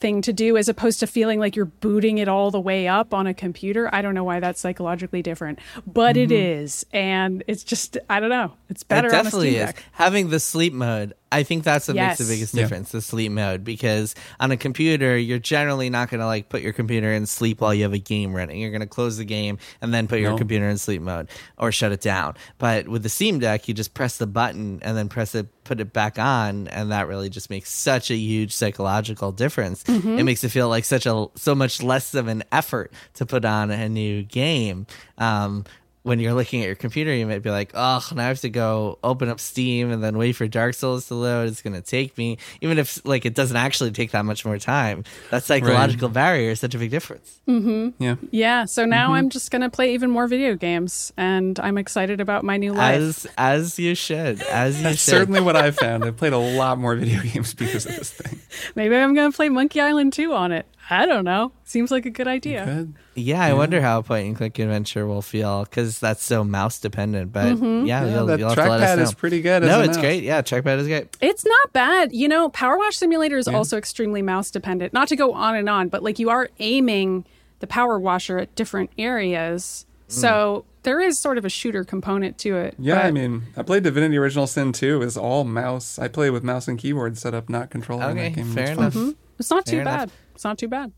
thing 0.00 0.22
to 0.22 0.32
do 0.32 0.56
as 0.56 0.68
opposed 0.68 1.00
to 1.00 1.06
feeling 1.06 1.40
like 1.40 1.56
you're 1.56 1.64
booting 1.64 2.18
it 2.18 2.28
all 2.28 2.50
the 2.52 2.60
way 2.60 2.86
up 2.86 3.12
on 3.12 3.26
a 3.26 3.34
computer. 3.34 3.92
I 3.92 4.00
don't 4.00 4.14
know 4.14 4.22
why 4.24 4.38
that's 4.38 4.60
psychologically 4.60 5.22
different, 5.22 5.58
but 5.86 6.16
it 6.16 6.28
Mhm. 6.30 6.62
is. 6.62 6.86
And 6.92 7.42
it's 7.48 7.64
just 7.64 7.98
I 8.08 8.20
don't 8.20 8.30
know. 8.30 8.52
It's 8.70 8.82
better 8.84 9.08
it 9.08 9.14
on 9.14 9.20
a 9.20 9.22
definitely 9.24 9.50
Steam 9.54 9.68
is. 9.68 9.74
Having 9.92 10.30
the 10.30 10.38
sleep 10.40 10.72
mode, 10.72 11.14
I 11.30 11.42
think 11.42 11.64
that's 11.64 11.88
what 11.88 11.96
makes 11.96 12.18
the 12.18 12.24
Yes. 12.24 12.30
biggest 12.30 12.54
Yeah. 12.54 12.62
difference, 12.62 12.90
the 12.92 13.02
sleep 13.02 13.32
mode. 13.32 13.64
Because 13.64 14.14
on 14.40 14.50
a 14.50 14.56
computer, 14.56 15.16
you're 15.18 15.38
generally 15.38 15.90
not 15.90 16.10
going 16.10 16.20
to 16.20 16.26
like 16.26 16.48
put 16.48 16.62
your 16.62 16.72
computer 16.72 17.12
in 17.12 17.26
sleep 17.26 17.60
while 17.60 17.74
you 17.74 17.82
have 17.82 17.92
a 17.92 17.98
game 17.98 18.32
running. 18.34 18.60
You're 18.60 18.70
going 18.70 18.80
to 18.80 18.86
close 18.86 19.18
the 19.18 19.24
game 19.24 19.58
and 19.82 19.92
then 19.92 20.06
put 20.08 20.20
your 20.20 20.30
No. 20.32 20.38
computer 20.38 20.68
in 20.68 20.78
sleep 20.78 21.02
mode 21.02 21.28
or 21.58 21.70
shut 21.72 21.92
it 21.92 22.00
down. 22.00 22.34
But 22.58 22.88
with 22.88 23.02
the 23.02 23.08
Steam 23.08 23.38
Deck, 23.40 23.68
you 23.68 23.74
just 23.74 23.92
press 23.94 24.16
the 24.16 24.26
button 24.26 24.80
and 24.82 24.96
then 24.96 25.08
press 25.08 25.34
it, 25.34 25.48
put 25.64 25.80
it 25.80 25.92
back 25.92 26.18
on, 26.18 26.66
and 26.68 26.90
that 26.92 27.08
really 27.08 27.28
just 27.28 27.50
makes 27.50 27.70
such 27.70 28.10
a 28.10 28.16
huge 28.16 28.54
psychological 28.54 29.30
difference. 29.32 29.84
Mhm. 29.84 30.18
It 30.18 30.24
makes 30.24 30.42
it 30.44 30.48
feel 30.48 30.68
like 30.70 30.84
such 30.86 31.04
a 31.04 31.26
so 31.34 31.54
much 31.54 31.82
less 31.82 32.14
of 32.14 32.26
an 32.28 32.42
effort 32.50 32.90
to 33.14 33.26
put 33.26 33.44
on 33.44 33.70
a 33.70 33.88
new 33.88 34.22
game. 34.22 34.86
Um, 35.18 35.64
when 36.08 36.18
you're 36.20 36.32
looking 36.32 36.62
at 36.62 36.66
your 36.66 36.74
computer, 36.74 37.14
you 37.14 37.26
might 37.26 37.42
be 37.42 37.50
like, 37.50 37.70
"Oh, 37.74 38.02
now 38.14 38.24
I 38.24 38.28
have 38.28 38.40
to 38.40 38.48
go 38.50 38.98
open 39.04 39.28
up 39.28 39.38
Steam 39.38 39.90
and 39.92 40.02
then 40.02 40.16
wait 40.18 40.32
for 40.32 40.48
Dark 40.48 40.74
Souls 40.74 41.06
to 41.08 41.14
load. 41.14 41.48
It's 41.48 41.62
going 41.62 41.74
to 41.74 41.82
take 41.82 42.16
me, 42.18 42.38
even 42.62 42.78
if 42.78 43.04
like 43.06 43.26
it 43.26 43.34
doesn't 43.34 43.56
actually 43.56 43.90
take 43.92 44.10
that 44.12 44.24
much 44.24 44.44
more 44.44 44.58
time. 44.58 45.04
That 45.30 45.44
psychological 45.44 46.08
barrier 46.08 46.50
is 46.50 46.60
such 46.60 46.74
a 46.74 46.78
big 46.78 46.90
difference." 46.90 47.38
Mm-hmm. 47.46 48.02
Yeah. 48.02 48.16
Yeah. 48.30 48.64
So 48.64 48.84
now 48.84 49.10
Mhm. 49.10 49.14
I'm 49.14 49.28
just 49.30 49.50
going 49.50 49.62
to 49.62 49.70
play 49.70 49.94
even 49.94 50.10
more 50.10 50.26
video 50.26 50.54
games, 50.56 51.12
and 51.16 51.60
I'm 51.60 51.78
excited 51.78 52.20
about 52.20 52.42
my 52.42 52.56
new 52.56 52.72
life. 52.72 53.00
As 53.00 53.26
as 53.36 53.78
you 53.78 53.94
should, 53.94 54.40
as 54.42 54.78
you 54.78 54.82
That's 54.84 54.98
should. 55.04 55.10
certainly 55.10 55.40
what 55.40 55.56
I've 55.56 55.76
found. 55.76 56.04
I've 56.04 56.16
played 56.16 56.32
a 56.32 56.38
lot 56.38 56.78
more 56.78 56.96
video 56.96 57.20
games 57.32 57.52
because 57.54 57.86
of 57.86 57.96
this 57.96 58.10
thing. 58.10 58.40
Maybe 58.74 58.96
I'm 58.96 59.14
going 59.14 59.30
to 59.30 59.36
play 59.36 59.48
Monkey 59.50 59.80
Island 59.80 60.12
2 60.14 60.32
on 60.32 60.52
it. 60.52 60.66
I 60.90 61.04
don't 61.06 61.24
know. 61.24 61.52
Seems 61.64 61.90
like 61.90 62.06
a 62.06 62.10
good 62.10 62.26
idea. 62.28 62.86
Yeah, 63.14 63.42
I 63.42 63.52
wonder 63.52 63.80
how 63.80 63.98
a 63.98 64.02
point 64.02 64.26
and 64.26 64.36
click 64.36 64.58
adventure 64.58 65.06
will 65.06 65.20
feel 65.22 65.64
because 65.64 65.98
that's 65.98 66.24
so 66.24 66.44
mouse 66.44 66.78
dependent. 66.80 67.32
But 67.32 67.56
Mhm. 67.56 67.86
yeah, 67.86 68.04
Yeah, 68.04 68.14
you'll, 68.14 68.26
that 68.26 68.38
you'll 68.38 68.48
have 68.48 68.56
to 68.58 68.68
let 68.70 68.80
us 68.80 68.90
trackpad 68.90 68.96
know. 68.96 69.02
is 69.02 69.14
pretty 69.14 69.40
good 69.42 69.62
No, 69.64 69.80
a 69.80 69.84
it's 69.84 69.96
mouse. 69.96 69.98
great. 69.98 70.22
Yeah, 70.22 70.40
trackpad 70.42 70.78
is 70.78 70.86
great. 70.86 71.16
It's 71.20 71.44
not 71.44 71.72
bad. 71.72 72.12
You 72.12 72.28
know, 72.28 72.48
Power 72.48 72.78
Wash 72.78 72.96
Simulator 72.96 73.36
is 73.36 73.46
Yeah. 73.46 73.56
also 73.56 73.76
extremely 73.76 74.22
mouse 74.22 74.50
dependent. 74.50 74.92
Not 74.94 75.08
to 75.08 75.16
go 75.16 75.32
on 75.34 75.54
and 75.56 75.68
on, 75.68 75.88
but 75.88 76.02
like 76.02 76.18
you 76.18 76.30
are 76.30 76.48
aiming 76.58 77.24
the 77.60 77.66
power 77.66 77.98
washer 77.98 78.38
at 78.38 78.54
different 78.54 78.90
areas. 78.96 79.84
So 80.10 80.64
there 80.84 81.00
is 81.02 81.18
sort 81.18 81.36
of 81.36 81.44
a 81.44 81.50
shooter 81.50 81.84
component 81.84 82.38
to 82.38 82.56
it. 82.56 82.74
Yeah, 82.78 83.00
I 83.00 83.10
mean, 83.10 83.42
I 83.58 83.62
played 83.62 83.82
Divinity 83.82 84.16
Original 84.16 84.46
Sin 84.46 84.72
2. 84.72 85.02
It 85.02 85.04
was 85.04 85.18
all 85.18 85.44
mouse. 85.44 85.98
I 85.98 86.08
play 86.08 86.30
with 86.30 86.42
mouse 86.42 86.66
and 86.66 86.78
keyboard 86.78 87.18
setup, 87.18 87.50
not 87.50 87.68
controller. 87.68 88.04
in 88.10 88.10
Okay, 88.18 88.28
that 88.30 88.34
game. 88.36 88.46
fair 88.54 88.64
It's 88.68 88.72
fun. 88.74 88.78
enough. 88.84 88.94
Mhm. 88.94 89.14
It's 89.38 89.50
not 89.50 89.66
too 89.66 89.72
Fair 89.72 89.80
enough. 89.82 89.98
bad. 90.00 90.10
It's 90.34 90.44
not 90.44 90.58
too 90.58 90.68
bad. 90.68 90.92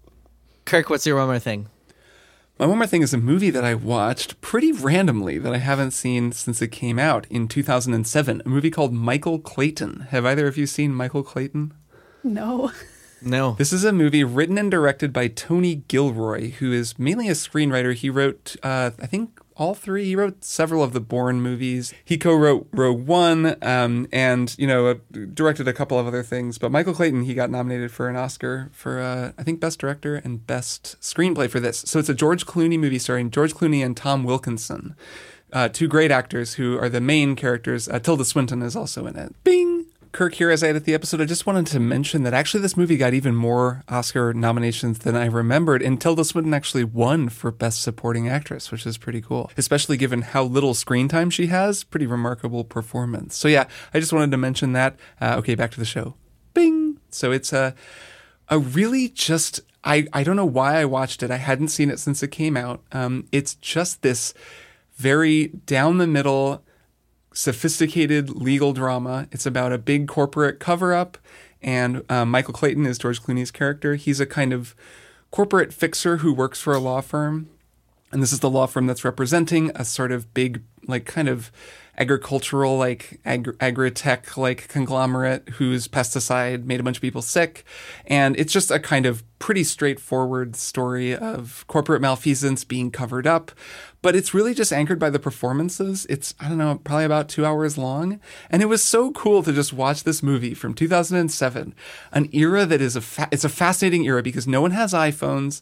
Kirk, 0.64 0.91
what's 0.91 1.07
your 1.07 1.16
one 1.16 1.26
more 1.28 1.38
thing? 1.38 1.68
My 2.59 2.66
one 2.66 2.76
more 2.78 2.86
thing 2.86 3.03
is 3.03 3.14
a 3.14 3.18
movie 3.18 3.49
that 3.51 3.64
I 3.64 3.74
watched 3.74 4.41
pretty 4.43 4.70
randomly 4.70 5.38
that 5.38 5.53
I 5.55 5.59
haven't 5.59 5.93
seen 5.93 6.32
since 6.32 6.61
it 6.61 6.68
came 6.68 6.99
out 6.99 7.26
in 7.30 7.49
2007. 7.49 8.43
A 8.45 8.49
movie 8.49 8.70
called 8.70 8.93
Michael 8.93 9.38
Clayton. 9.38 10.09
Have 10.11 10.26
either 10.26 10.47
of 10.47 10.59
you 10.59 10.66
seen 10.66 10.95
Michael 10.95 11.22
Clayton? 11.22 11.72
No. 12.22 12.70
No. 13.22 13.53
This 13.53 13.72
is 13.72 13.84
a 13.84 13.93
movie 13.93 14.24
written 14.24 14.59
and 14.59 14.70
directed 14.70 15.12
by 15.12 15.28
Tony 15.28 15.76
Gilroy, 15.88 16.51
who 16.53 16.70
is 16.72 16.99
mainly 16.99 17.28
a 17.28 17.32
screenwriter. 17.32 17.95
He 17.95 18.11
wrote, 18.11 18.57
uh, 18.62 18.91
I 19.01 19.07
think, 19.07 19.41
all 19.61 19.74
three. 19.74 20.06
He 20.06 20.16
wrote 20.16 20.42
several 20.42 20.82
of 20.82 20.94
the 20.94 21.00
Bourne 21.00 21.42
movies. 21.42 21.92
He 22.02 22.16
co-wrote 22.16 22.66
Rogue 22.72 23.06
One, 23.06 23.56
um, 23.62 24.08
and 24.11 24.56
you 24.58 24.66
know, 24.66 24.86
uh, 24.86 24.94
directed 25.34 25.68
a 25.68 25.74
couple 25.74 25.98
of 25.98 26.06
other 26.06 26.22
things. 26.22 26.56
But 26.56 26.72
Michael 26.72 26.94
Clayton, 26.94 27.24
he 27.24 27.34
got 27.34 27.50
nominated 27.50 27.92
for 27.92 28.08
an 28.08 28.16
Oscar 28.16 28.70
for, 28.72 29.00
uh, 29.00 29.32
I 29.38 29.42
think, 29.42 29.61
Best 29.61 29.78
Director 29.78 30.16
and 30.16 30.46
Best 30.46 30.96
Screenplay 31.00 31.48
for 31.50 31.61
this. 31.61 31.84
So 31.86 31.98
it's 31.98 32.08
a 32.08 32.14
George 32.14 32.46
Clooney 32.46 32.78
movie 32.78 32.98
starring 32.98 33.30
George 33.30 33.52
Clooney 33.52 33.84
and 33.84 33.94
Tom 33.94 34.24
Wilkinson, 34.24 34.96
uh, 35.52 35.68
two 35.68 35.88
great 35.88 36.11
actors 36.11 36.54
who 36.54 36.78
are 36.78 36.88
the 36.88 37.00
main 37.00 37.36
characters. 37.36 37.86
Uh, 37.86 37.98
Tilda 37.98 38.24
Swinton 38.24 38.62
is 38.62 38.74
also 38.74 39.06
in 39.06 39.16
it. 39.16 39.34
Bing. 39.44 39.80
Kirk 40.12 40.34
here 40.34 40.50
as 40.50 40.64
I 40.64 40.68
edit 40.68 40.84
the 40.84 40.94
episode. 40.94 41.20
I 41.20 41.24
just 41.24 41.46
wanted 41.46 41.66
to 41.68 41.78
mention 41.78 42.24
that 42.24 42.34
actually 42.34 42.61
this 42.61 42.76
movie 42.76 42.96
got 42.96 43.14
even 43.14 43.34
more 43.34 43.84
Oscar 43.88 44.34
nominations 44.34 45.00
than 45.00 45.14
I 45.14 45.26
remembered, 45.26 45.82
and 45.82 46.00
Tilda 46.00 46.24
Swinton 46.24 46.52
actually 46.52 46.82
won 46.82 47.28
for 47.28 47.52
Best 47.52 47.80
Supporting 47.80 48.28
Actress, 48.28 48.72
which 48.72 48.86
is 48.86 48.98
pretty 48.98 49.20
cool, 49.20 49.52
especially 49.56 49.96
given 49.96 50.22
how 50.22 50.42
little 50.42 50.74
screen 50.74 51.06
time 51.06 51.30
she 51.30 51.46
has. 51.46 51.84
Pretty 51.84 52.06
remarkable 52.06 52.64
performance. 52.64 53.36
So 53.36 53.46
yeah, 53.46 53.68
I 53.94 54.00
just 54.00 54.12
wanted 54.12 54.32
to 54.32 54.36
mention 54.36 54.72
that. 54.72 54.96
Uh, 55.20 55.36
okay, 55.38 55.54
back 55.54 55.70
to 55.72 55.78
the 55.78 55.84
show. 55.84 56.14
Bing. 56.54 56.98
So 57.11 57.30
it's 57.30 57.52
a 57.52 57.74
a 58.48 58.58
really 58.58 59.08
just 59.08 59.61
I 59.84 60.08
I 60.12 60.24
don't 60.24 60.36
know 60.36 60.44
why 60.44 60.80
I 60.80 60.86
watched 60.86 61.22
it. 61.22 61.30
I 61.30 61.36
hadn't 61.36 61.68
seen 61.68 61.88
it 61.88 62.00
since 62.00 62.22
it 62.22 62.32
came 62.32 62.56
out. 62.56 62.82
Um, 62.90 63.26
it's 63.30 63.54
just 63.54 64.02
this 64.02 64.34
very 64.96 65.48
down 65.66 65.98
the 65.98 66.06
middle 66.06 66.64
sophisticated 67.33 68.31
legal 68.31 68.72
drama. 68.72 69.28
It's 69.31 69.47
about 69.47 69.72
a 69.72 69.78
big 69.78 70.09
corporate 70.09 70.59
cover 70.59 70.93
up, 70.95 71.18
and 71.62 72.03
um, 72.09 72.31
Michael 72.31 72.55
Clayton 72.55 72.87
is 72.87 72.99
George 72.99 73.22
Clooney's 73.22 73.51
character. 73.51 73.95
He's 73.95 74.20
a 74.20 74.26
kind 74.26 74.53
of 74.53 74.74
corporate 75.31 75.72
fixer 75.72 76.18
who 76.18 76.33
works 76.33 76.61
for 76.61 76.72
a 76.72 76.78
law 76.78 77.01
firm. 77.01 77.49
And 78.12 78.20
this 78.20 78.33
is 78.33 78.41
the 78.41 78.51
law 78.51 78.66
firm 78.66 78.87
that's 78.87 79.05
representing 79.05 79.70
a 79.76 79.85
sort 79.85 80.11
of 80.11 80.35
big, 80.35 80.62
like, 80.87 81.05
kind 81.05 81.28
of 81.28 81.53
agricultural, 82.01 82.78
like, 82.78 83.20
ag- 83.24 83.55
agri-tech, 83.61 84.36
like, 84.36 84.66
conglomerate 84.68 85.48
whose 85.51 85.86
pesticide 85.86 86.64
made 86.64 86.80
a 86.80 86.82
bunch 86.82 86.96
of 86.96 87.03
people 87.03 87.22
sick. 87.22 87.64
And 88.07 88.36
it's 88.38 88.53
just 88.53 88.70
a 88.70 88.80
kind 88.80 89.05
of 89.07 89.22
pretty 89.38 89.64
straightforward 89.64 90.57
story 90.57 91.14
of 91.14 91.64
corporate 91.66 92.01
malfeasance 92.03 92.64
being 92.64 92.90
covered 92.90 93.26
up. 93.26 93.53
But 94.03 94.16
it's 94.16 94.32
really 94.32 94.55
just 94.55 94.72
anchored 94.72 94.98
by 94.98 95.11
the 95.11 95.18
performances. 95.18 96.07
It's, 96.09 96.34
I 96.40 96.48
don't 96.48 96.59
know, 96.59 96.80
probably 96.82 97.05
about 97.05 97.28
two 97.28 97.44
hours 97.44 97.76
long. 97.76 98.18
And 98.48 98.62
it 98.62 98.66
was 98.66 98.82
so 98.82 99.12
cool 99.12 99.42
to 99.42 99.53
just 99.53 99.72
watch 99.74 100.05
this 100.05 100.22
movie 100.22 100.55
from 100.55 100.72
2007, 100.72 101.74
an 102.12 102.28
era 102.32 102.64
that 102.64 102.80
is 102.80 102.96
a, 102.96 103.03
fa- 103.03 103.28
it's 103.30 103.44
a 103.44 103.51
fascinating 103.51 104.07
era 104.07 104.22
because 104.22 104.46
no 104.46 104.62
one 104.62 104.70
has 104.70 104.94
iPhones. 104.94 105.61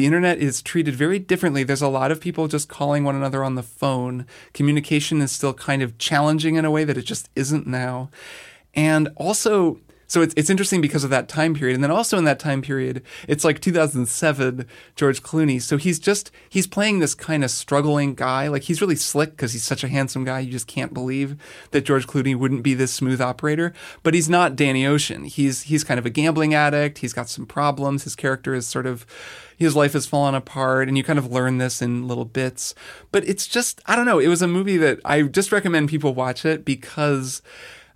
The 0.00 0.06
internet 0.06 0.38
is 0.38 0.62
treated 0.62 0.96
very 0.96 1.18
differently. 1.18 1.62
There's 1.62 1.82
a 1.82 1.86
lot 1.86 2.10
of 2.10 2.22
people 2.22 2.48
just 2.48 2.70
calling 2.70 3.04
one 3.04 3.16
another 3.16 3.44
on 3.44 3.54
the 3.54 3.62
phone. 3.62 4.24
Communication 4.54 5.20
is 5.20 5.30
still 5.30 5.52
kind 5.52 5.82
of 5.82 5.98
challenging 5.98 6.54
in 6.54 6.64
a 6.64 6.70
way 6.70 6.84
that 6.84 6.96
it 6.96 7.02
just 7.02 7.28
isn't 7.36 7.66
now. 7.66 8.08
And 8.72 9.10
also, 9.16 9.78
so 10.10 10.22
it's, 10.22 10.34
it's 10.36 10.50
interesting 10.50 10.80
because 10.80 11.04
of 11.04 11.10
that 11.10 11.28
time 11.28 11.54
period. 11.54 11.76
And 11.76 11.84
then 11.84 11.92
also 11.92 12.18
in 12.18 12.24
that 12.24 12.40
time 12.40 12.62
period, 12.62 13.04
it's 13.28 13.44
like 13.44 13.60
2007, 13.60 14.66
George 14.96 15.22
Clooney. 15.22 15.62
So 15.62 15.76
he's 15.76 16.00
just, 16.00 16.32
he's 16.48 16.66
playing 16.66 16.98
this 16.98 17.14
kind 17.14 17.44
of 17.44 17.50
struggling 17.52 18.16
guy. 18.16 18.48
Like 18.48 18.64
he's 18.64 18.80
really 18.80 18.96
slick 18.96 19.30
because 19.30 19.52
he's 19.52 19.62
such 19.62 19.84
a 19.84 19.88
handsome 19.88 20.24
guy. 20.24 20.40
You 20.40 20.50
just 20.50 20.66
can't 20.66 20.92
believe 20.92 21.36
that 21.70 21.84
George 21.84 22.08
Clooney 22.08 22.34
wouldn't 22.34 22.64
be 22.64 22.74
this 22.74 22.92
smooth 22.92 23.20
operator. 23.20 23.72
But 24.02 24.14
he's 24.14 24.28
not 24.28 24.56
Danny 24.56 24.84
Ocean. 24.84 25.26
He's, 25.26 25.62
he's 25.62 25.84
kind 25.84 26.00
of 26.00 26.06
a 26.06 26.10
gambling 26.10 26.54
addict. 26.54 26.98
He's 26.98 27.12
got 27.12 27.28
some 27.28 27.46
problems. 27.46 28.02
His 28.02 28.16
character 28.16 28.52
is 28.52 28.66
sort 28.66 28.86
of, 28.86 29.06
his 29.56 29.76
life 29.76 29.92
has 29.92 30.06
fallen 30.06 30.34
apart 30.34 30.88
and 30.88 30.96
you 30.96 31.04
kind 31.04 31.20
of 31.20 31.30
learn 31.30 31.58
this 31.58 31.80
in 31.80 32.08
little 32.08 32.24
bits. 32.24 32.74
But 33.12 33.28
it's 33.28 33.46
just, 33.46 33.80
I 33.86 33.94
don't 33.94 34.06
know. 34.06 34.18
It 34.18 34.26
was 34.26 34.42
a 34.42 34.48
movie 34.48 34.76
that 34.78 34.98
I 35.04 35.22
just 35.22 35.52
recommend 35.52 35.88
people 35.88 36.14
watch 36.14 36.44
it 36.44 36.64
because 36.64 37.42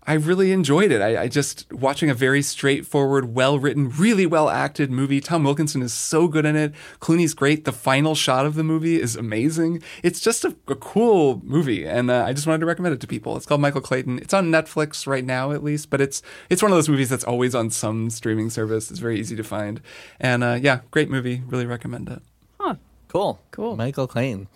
I 0.07 0.15
really 0.15 0.53
enjoyed 0.53 0.93
it. 0.93 1.01
I, 1.01 1.23
I 1.23 1.29
just 1.29 1.73
watching 1.73 2.11
a 2.11 2.15
very 2.15 2.43
straightforward, 2.43 3.35
well 3.35 3.59
written, 3.59 3.89
really 3.91 4.27
well 4.27 4.51
acted 4.51 4.91
movie. 4.91 5.21
Tom 5.21 5.45
Wilkinson 5.45 5.81
is 5.81 5.95
so 5.95 6.29
good 6.29 6.45
in 6.45 6.57
it. 6.57 6.75
Clooney's 7.01 7.33
great. 7.33 7.65
The 7.65 7.73
final 7.73 8.15
shot 8.15 8.45
of 8.45 8.55
the 8.55 8.65
movie 8.65 9.01
is 9.01 9.17
amazing. 9.17 9.83
It's 10.03 10.21
just 10.21 10.45
a, 10.45 10.55
a 10.69 10.75
cool 10.75 11.41
movie, 11.43 11.87
and 11.87 12.11
uh, 12.11 12.25
I 12.25 12.35
just 12.35 12.47
wanted 12.47 12.61
to 12.61 12.67
recommend 12.67 12.95
it 12.95 13.01
to 13.01 13.07
people. 13.07 13.37
It's 13.37 13.47
called 13.47 13.63
Michael 13.63 13.81
Clayton. 13.81 14.19
It's 14.19 14.35
on 14.35 14.51
Netflix 14.51 15.07
right 15.07 15.25
now, 15.25 15.53
at 15.53 15.65
least, 15.65 15.89
but 15.89 16.01
it's 16.01 16.21
it's 16.51 16.63
one 16.63 16.71
of 16.71 16.77
those 16.77 16.89
movies 16.89 17.09
that's 17.09 17.25
always 17.25 17.55
on 17.55 17.71
some 17.71 18.11
streaming 18.11 18.51
service. 18.51 18.91
It's 18.91 19.01
very 19.01 19.19
easy 19.19 19.37
to 19.37 19.45
find, 19.45 19.81
and 20.21 20.45
uh, 20.45 20.59
yeah, 20.61 20.81
great 20.91 21.09
movie. 21.09 21.43
Really 21.47 21.67
recommend 21.67 22.11
it. 22.11 22.21
Huh. 22.61 22.75
Cool. 23.09 23.41
Cool. 23.53 23.77
Michael 23.77 24.07
Clayton. 24.07 24.49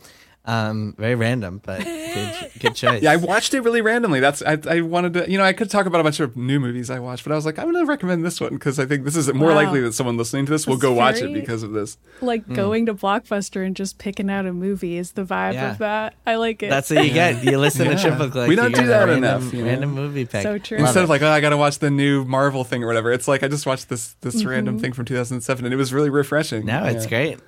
Um, 0.49 0.95
very 0.97 1.15
random, 1.15 1.61
but 1.63 1.85
good, 1.85 2.51
good 2.59 2.75
choice. 2.75 3.03
Yeah, 3.03 3.13
I 3.13 3.17
watched 3.17 3.53
it 3.53 3.61
really 3.61 3.83
randomly. 3.83 4.19
That's 4.19 4.41
I, 4.43 4.57
I 4.67 4.81
wanted 4.81 5.13
to, 5.13 5.31
you 5.31 5.37
know, 5.37 5.45
I 5.45 5.53
could 5.53 5.69
talk 5.69 5.85
about 5.85 6.01
a 6.01 6.05
bunch 6.05 6.21
of 6.21 6.39
new 6.39 6.59
movies 6.59 6.89
I 6.89 7.01
watched, 7.01 7.23
but 7.25 7.33
I 7.33 7.37
was 7.37 7.45
like, 7.45 7.59
I'm 7.59 7.71
going 7.71 7.85
to 7.85 7.89
recommend 7.89 8.25
this 8.25 8.41
one 8.41 8.55
because 8.55 8.79
I 8.79 8.87
think 8.87 9.05
this 9.05 9.15
is 9.15 9.31
more 9.35 9.51
Wow. 9.51 9.57
likely 9.57 9.81
that 9.83 9.93
someone 9.93 10.17
listening 10.17 10.47
to 10.47 10.51
this 10.53 10.67
will 10.67 10.77
That's 10.77 10.83
go 10.83 10.93
watch 10.95 11.17
it 11.21 11.35
because 11.35 11.63
of 11.63 11.73
this. 11.73 11.99
Like 12.23 12.47
Hmm. 12.47 12.55
going 12.55 12.87
to 12.87 12.95
Blockbuster 12.95 13.67
and 13.67 13.77
just 13.77 13.99
picking 13.99 14.31
out 14.31 14.47
a 14.47 14.53
movie 14.55 14.97
is 14.97 15.13
the 15.13 15.23
vibe 15.25 15.53
Yeah. 15.53 15.73
of 15.73 15.79
that. 15.79 16.15
I 16.27 16.37
like 16.37 16.63
it. 16.63 16.71
That's 16.71 16.89
what 16.89 17.05
you 17.05 17.13
get. 17.13 17.45
You 17.45 17.59
listen 17.59 17.85
Yeah. 17.91 17.97
to 17.97 18.03
Triple 18.03 18.31
Click. 18.31 18.49
We 18.49 18.57
don't 18.57 18.75
do 18.75 18.87
that 18.87 19.05
random, 19.07 19.19
enough, 19.25 19.53
you 19.53 19.61
know? 19.65 19.69
Random 19.69 19.91
movie 19.93 20.25
pick. 20.25 20.43
So 20.45 20.57
true. 20.57 20.79
Instead 20.79 21.01
it. 21.01 21.05
of 21.05 21.11
like, 21.11 21.21
oh, 21.21 21.29
I 21.29 21.41
got 21.43 21.51
to 21.51 21.59
watch 21.59 21.79
the 21.79 21.91
new 21.91 22.25
Marvel 22.25 22.65
thing 22.65 22.83
or 22.83 22.87
whatever. 22.87 23.13
It's 23.13 23.29
like 23.29 23.43
I 23.43 23.49
just 23.49 23.67
watched 23.67 23.91
this 23.91 24.15
this 24.23 24.43
Mhm. 24.43 24.49
random 24.49 24.79
thing 24.79 24.95
from 24.95 25.05
2007, 25.05 25.67
and 25.67 25.75
it 25.75 25.77
was 25.77 25.93
really 25.93 26.09
refreshing. 26.09 26.65
No, 26.65 26.85
it's 26.87 27.05
Yeah. 27.05 27.09
great. 27.11 27.39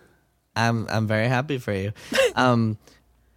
I'm 0.56 0.86
I'm 0.88 1.06
very 1.06 1.28
happy 1.28 1.58
for 1.58 1.72
you. 1.72 1.92
Um, 2.36 2.78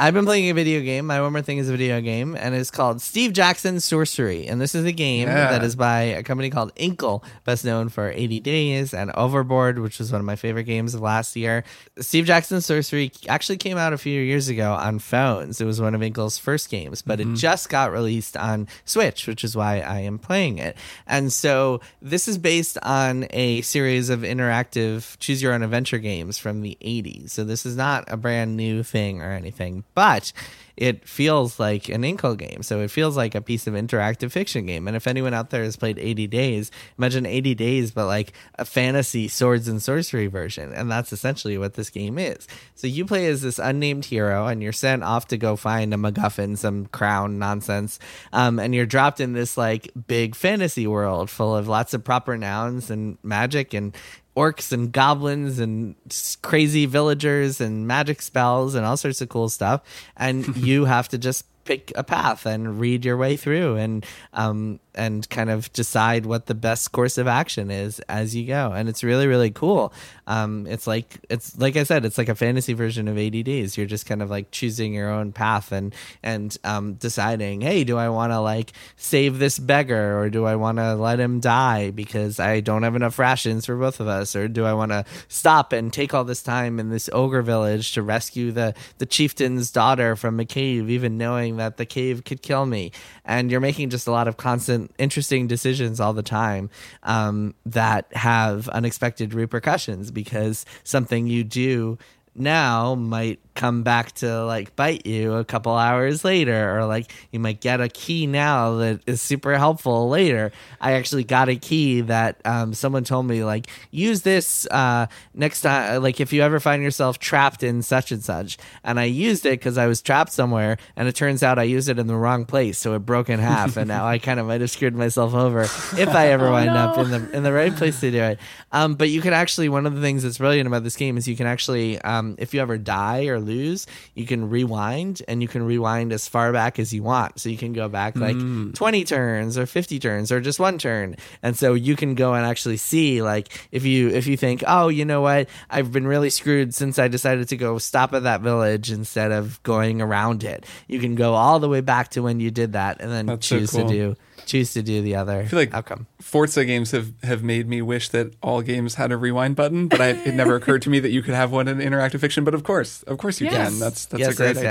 I've 0.04 0.14
been 0.14 0.26
playing 0.26 0.50
a 0.50 0.54
video 0.54 0.82
game. 0.82 1.06
My 1.08 1.22
one 1.22 1.32
more 1.32 1.42
thing 1.42 1.60
is 1.60 1.70
a 1.70 1.72
video 1.72 2.02
game, 2.02 2.36
and 2.36 2.54
it's 2.54 2.70
called 2.70 3.02
Steve 3.02 3.32
Jackson 3.32 3.80
Sorcery. 3.80 4.48
And 4.48 4.60
this 4.60 4.76
is 4.76 4.84
a 4.84 4.92
game 4.92 5.30
Yeah. 5.30 5.50
that 5.50 5.64
is 5.64 5.78
by 5.78 6.02
a 6.02 6.24
company 6.24 6.50
called 6.50 6.74
Inkle, 6.76 7.24
best 7.46 7.64
known 7.64 7.88
for 7.88 8.12
80 8.12 8.42
Days 8.42 8.94
and 8.94 9.12
Overboard, 9.12 9.80
which 9.80 10.00
was 10.00 10.12
one 10.12 10.20
of 10.20 10.26
my 10.26 10.36
favorite 10.36 10.66
games 10.66 10.94
of 10.94 11.00
last 11.00 11.38
year. 11.38 11.64
Steve 12.00 12.26
Jackson 12.26 12.60
Sorcery 12.60 13.14
actually 13.30 13.56
came 13.56 13.78
out 13.78 13.94
a 13.94 13.98
few 13.98 14.20
years 14.20 14.50
ago 14.50 14.74
on 14.74 15.00
phones. 15.00 15.62
It 15.62 15.66
was 15.66 15.80
one 15.80 15.96
of 15.96 16.02
Inkle's 16.02 16.38
first 16.38 16.70
games, 16.70 17.02
but 17.02 17.20
Mm-hmm. 17.20 17.36
it 17.36 17.38
just 17.38 17.70
got 17.70 17.94
released 17.94 18.36
on 18.36 18.68
Switch, 18.84 19.26
which 19.26 19.46
is 19.46 19.56
why 19.56 19.80
I 19.80 20.00
am 20.00 20.20
playing 20.20 20.58
it. 20.58 20.76
And 21.08 21.32
so 21.32 21.80
this 22.02 22.28
is 22.28 22.38
based 22.38 22.78
on 22.84 23.26
a 23.30 23.62
series 23.62 24.10
of 24.10 24.20
interactive 24.20 25.18
choose 25.20 25.42
your 25.42 25.54
own 25.54 25.64
adventure 25.64 25.98
games 26.00 26.38
from 26.38 26.60
the 26.60 26.78
80s. 26.82 27.30
So 27.30 27.46
this 27.46 27.66
is 27.66 27.78
not 27.78 28.04
a 28.10 28.18
brand 28.18 28.58
new 28.58 28.84
thing 28.84 29.22
or 29.22 29.32
anything, 29.32 29.86
but 29.94 30.32
it 30.76 31.08
feels 31.08 31.60
like 31.60 31.90
an 31.90 32.04
Inkle 32.04 32.36
game. 32.36 32.64
So 32.64 32.82
it 32.82 32.90
feels 32.90 33.16
like 33.16 33.36
a 33.36 33.42
piece 33.42 33.68
of 33.68 33.76
interactive 33.76 34.32
fiction 34.32 34.66
game. 34.66 34.88
And 34.88 34.98
if 34.98 35.06
anyone 35.06 35.34
out 35.34 35.52
there 35.52 35.64
has 35.64 35.76
played 35.76 36.00
80 36.00 36.28
Days, 36.28 36.72
imagine 36.98 37.26
80 37.26 37.56
Days, 37.56 37.92
but 37.92 38.08
like 38.08 38.34
a 38.58 38.66
fantasy 38.66 39.28
swords 39.28 39.68
and 39.68 39.82
sorcery 39.82 40.28
version. 40.28 40.74
And 40.74 40.90
that's 40.90 41.14
essentially 41.14 41.58
what 41.58 41.76
this 41.76 41.90
game 41.90 42.18
is. 42.18 42.48
So 42.76 42.88
you 42.88 43.06
play 43.06 43.28
as 43.28 43.42
this 43.42 43.60
unnamed 43.60 44.06
hero 44.06 44.48
and 44.48 44.64
you're 44.64 44.72
sent 44.72 45.04
off 45.04 45.28
to 45.28 45.38
go 45.38 45.56
find 45.56 45.94
a 45.94 45.98
MacGuffin, 45.98 46.58
some 46.58 46.88
crown 46.88 47.38
nonsense. 47.38 48.00
Um, 48.32 48.58
and 48.58 48.74
you're 48.74 48.88
dropped 48.88 49.20
in 49.20 49.34
this 49.34 49.58
like 49.58 49.92
big 50.08 50.36
fantasy 50.36 50.88
world 50.88 51.30
full 51.30 51.56
of 51.56 51.68
lots 51.68 51.94
of 51.94 52.04
proper 52.04 52.36
nouns 52.36 52.90
and 52.90 53.20
magic 53.22 53.76
and 53.76 53.96
orcs 54.36 54.72
and 54.72 54.92
goblins 54.92 55.60
and 55.60 55.96
crazy 56.42 56.86
villagers 56.86 57.62
and 57.62 57.88
magic 57.88 58.22
spells 58.22 58.76
and 58.76 58.86
all 58.86 58.98
sorts 58.98 59.22
of 59.22 59.30
cool 59.30 59.50
stuff. 59.50 59.82
And 60.18 60.56
you 60.58 60.86
have 60.86 61.08
to 61.10 61.18
just 61.18 61.46
pick 61.66 61.92
a 61.96 62.04
path 62.04 62.46
and 62.46 62.80
read 62.80 63.06
your 63.06 63.18
way 63.18 63.38
through. 63.38 63.78
And 63.78 64.06
um 64.34 64.80
and 64.96 65.30
kind 65.30 65.50
of 65.50 65.72
decide 65.74 66.26
what 66.26 66.46
the 66.46 66.56
best 66.56 66.92
course 66.92 67.18
of 67.18 67.28
action 67.28 67.72
is 67.72 68.00
as 68.02 68.36
you 68.36 68.46
go. 68.46 68.72
And 68.72 68.90
it's 68.90 69.04
really 69.04 69.28
really 69.28 69.52
cool. 69.52 69.94
Um, 70.28 70.66
it's 70.68 70.88
like 70.88 71.20
it's 71.30 71.58
like 71.58 71.76
I 71.76 71.84
said, 71.84 72.06
it's 72.06 72.18
like 72.18 72.30
a 72.30 72.36
fantasy 72.36 72.74
version 72.74 73.08
of 73.08 73.18
80 73.18 73.44
days. 73.44 73.78
You're 73.78 73.86
just 73.88 74.06
kind 74.06 74.22
of 74.22 74.30
like 74.30 74.52
choosing 74.52 74.94
your 74.94 75.10
own 75.10 75.32
path 75.32 75.72
and 75.72 75.94
and 76.22 76.58
um, 76.64 76.94
deciding, 76.96 77.62
hey, 77.62 77.84
do 77.84 77.98
I 77.98 78.10
want 78.10 78.32
to 78.32 78.40
like 78.40 78.72
save 78.96 79.40
this 79.40 79.60
beggar 79.60 80.20
or 80.20 80.30
do 80.30 80.46
I 80.46 80.56
want 80.56 80.78
to 80.78 80.96
let 80.96 81.20
him 81.20 81.40
die 81.40 81.92
because 81.92 82.40
I 82.40 82.60
don't 82.60 82.84
have 82.84 82.96
enough 82.96 83.20
rations 83.20 83.66
for 83.66 83.76
both 83.76 84.00
of 84.00 84.08
us, 84.08 84.36
or 84.36 84.48
do 84.48 84.66
I 84.66 84.74
want 84.74 84.92
to 84.92 85.06
stop 85.28 85.74
and 85.74 85.92
take 85.92 86.14
all 86.14 86.24
this 86.24 86.44
time 86.44 86.80
in 86.80 86.90
this 86.90 87.10
ogre 87.14 87.42
village 87.42 87.94
to 87.94 88.02
rescue 88.02 88.52
the 88.52 88.74
the 88.98 89.06
chieftain's 89.06 89.72
daughter 89.72 90.16
from 90.16 90.40
a 90.40 90.46
cave, 90.46 90.90
even 90.90 91.18
knowing 91.18 91.58
that 91.58 91.78
the 91.78 91.86
cave 91.86 92.24
could 92.24 92.42
kill 92.42 92.66
me? 92.66 92.92
And 93.26 93.52
you're 93.52 93.62
making 93.62 93.90
just 93.90 94.08
a 94.08 94.12
lot 94.12 94.28
of 94.28 94.38
constant, 94.38 94.83
interesting 94.98 95.48
decisions 95.48 96.00
all 96.00 96.14
the 96.14 96.24
time 96.24 96.70
um, 97.04 97.54
that 97.66 98.06
have 98.14 98.68
unexpected 98.70 99.34
repercussions 99.34 100.12
because 100.12 100.66
something 100.84 101.28
you 101.28 101.44
do 101.44 101.98
now 102.36 102.96
might 102.96 103.40
come 103.56 103.84
back 103.84 104.12
to 104.14 104.44
like 104.46 104.76
bite 104.76 105.06
you 105.06 105.34
a 105.36 105.46
couple 105.46 105.72
hours 105.72 106.26
later 106.26 106.76
or 106.76 106.88
like 106.88 107.12
you 107.32 107.40
might 107.40 107.62
get 107.62 107.80
a 107.80 107.88
key 107.88 108.26
now 108.26 108.78
that 108.78 109.00
is 109.06 109.22
super 109.22 109.56
helpful 109.60 110.10
later. 110.10 110.52
I 110.82 110.94
actually 110.94 111.24
got 111.24 111.50
a 111.50 111.56
key 111.56 112.02
that 112.02 112.42
um, 112.46 112.74
someone 112.74 113.04
told 113.04 113.28
me 113.28 113.44
like 113.44 113.68
use 113.92 114.24
this 114.24 114.66
uh, 114.72 115.06
next 115.36 115.62
time 115.62 116.02
like 116.02 116.20
if 116.20 116.34
you 116.34 116.42
ever 116.42 116.60
find 116.60 116.82
yourself 116.82 117.20
trapped 117.20 117.62
in 117.62 117.84
such 117.84 118.12
and 118.12 118.24
such. 118.24 118.58
And 118.84 119.00
i 119.00 119.04
used 119.04 119.46
it 119.46 119.52
because 119.60 119.78
i 119.78 119.86
was 119.86 120.02
trapped 120.02 120.32
somewhere 120.32 120.78
and 120.96 121.08
it 121.08 121.16
turns 121.16 121.44
out 121.44 121.60
i 121.60 121.64
used 121.64 121.90
it 121.90 122.00
in 122.00 122.08
the 122.08 122.16
wrong 122.16 122.46
place 122.46 122.78
so 122.80 122.96
it 122.96 123.00
broke 123.00 123.30
in 123.30 123.40
half 123.40 123.78
and 123.78 123.88
now 123.88 124.06
i 124.08 124.18
kind 124.18 124.40
of 124.40 124.48
might 124.48 124.62
have 124.62 124.72
screwed 124.72 124.96
myself 124.96 125.34
over 125.36 125.62
if 125.62 126.10
i 126.10 126.28
ever 126.30 126.48
Oh, 126.50 126.52
wind 126.54 126.74
no. 126.74 126.76
up 126.76 126.98
in 126.98 127.12
the 127.12 127.38
in 127.38 127.44
the 127.44 127.54
right 127.54 127.74
place 127.76 128.00
to 128.02 128.10
do 128.12 128.22
it. 128.22 128.40
Um, 128.72 128.96
but 128.96 129.10
you 129.10 129.22
can 129.22 129.34
actually 129.34 129.70
one 129.70 129.86
of 129.86 129.94
the 129.96 130.02
things 130.02 130.24
that's 130.24 130.40
brilliant 130.40 130.68
about 130.68 130.84
this 130.84 130.96
game 130.96 131.18
is 131.18 131.28
you 131.28 131.36
can 131.36 131.46
actually 131.48 132.00
um, 132.02 132.23
if 132.40 132.54
you 132.54 132.62
ever 132.62 132.78
die 132.78 133.26
or 133.26 133.40
lose 133.40 133.86
you 134.16 134.26
can 134.26 134.50
rewind 134.50 135.22
and 135.28 135.42
you 135.42 135.48
can 135.48 135.64
rewind 135.64 136.12
as 136.14 136.28
far 136.28 136.52
back 136.54 136.80
as 136.80 136.94
you 136.94 137.04
want 137.04 137.40
so 137.40 137.50
you 137.50 137.58
can 137.58 137.74
go 137.74 137.88
back 137.90 138.16
like 138.16 138.36
Mm. 138.36 138.74
20 138.76 139.04
turns 139.06 139.58
or 139.58 139.66
50 139.66 140.00
turns 140.00 140.32
or 140.32 140.40
just 140.42 140.60
one 140.60 140.78
turn 140.78 141.16
and 141.42 141.58
so 141.58 141.74
you 141.74 141.96
can 141.96 142.16
go 142.16 142.34
and 142.34 142.46
actually 142.46 142.78
see 142.78 143.22
like 143.22 143.50
if 143.72 143.86
you 143.86 144.10
if 144.10 144.28
you 144.28 144.36
think 144.38 144.64
oh 144.68 144.88
you 144.88 145.06
know 145.06 145.22
what 145.22 145.48
i've 145.70 145.92
been 145.92 146.08
really 146.08 146.30
screwed 146.30 146.74
since 146.74 146.98
i 147.00 147.08
decided 147.08 147.48
to 147.50 147.58
go 147.58 147.78
stop 147.78 148.14
at 148.14 148.24
that 148.24 148.42
village 148.42 148.92
instead 148.92 149.32
of 149.32 149.62
going 149.64 150.02
around 150.02 150.44
it 150.44 150.66
you 150.88 151.00
can 151.00 151.16
go 151.16 151.34
all 151.34 151.60
the 151.60 151.70
way 151.70 151.82
back 151.82 152.10
to 152.10 152.22
when 152.22 152.40
you 152.40 152.50
did 152.52 152.74
that 152.74 153.02
and 153.02 153.12
then 153.12 153.26
That's 153.28 153.46
so 153.48 153.60
choose 153.60 153.72
cool. 153.72 153.88
to 153.88 153.94
do 153.94 154.16
choose 154.46 154.74
to 154.74 154.82
do 154.82 155.02
the 155.02 155.16
other 155.16 155.40
I 155.40 155.46
feel 155.46 155.60
like 155.60 155.74
outcome 155.74 156.08
Forza 156.22 156.66
games 156.66 156.92
have, 156.92 157.14
have 157.24 157.44
made 157.44 157.68
me 157.68 157.82
wish 157.82 158.10
that 158.10 158.34
all 158.42 158.62
games 158.62 158.96
had 158.96 159.12
a 159.12 159.18
rewind 159.18 159.56
button, 159.56 159.88
but 159.88 160.02
I, 160.02 160.10
it 160.10 160.34
never 160.34 160.56
occurred 160.56 160.82
to 160.84 160.90
me 160.90 161.00
that 161.00 161.12
you 161.12 161.22
could 161.22 161.34
have 161.36 161.52
one 161.52 161.68
in 161.68 161.78
interactive 161.80 162.20
fiction. 162.20 162.44
But 162.44 162.54
of 162.54 162.64
course, 162.64 163.04
of 163.04 163.18
course 163.18 163.40
you 163.42 163.48
Yes. 163.48 163.70
can. 163.72 163.80
That's 163.80 164.06
that's 164.06 164.20
Yes, 164.22 164.34
a 164.34 164.36
great 164.36 164.56
yes, 164.56 164.66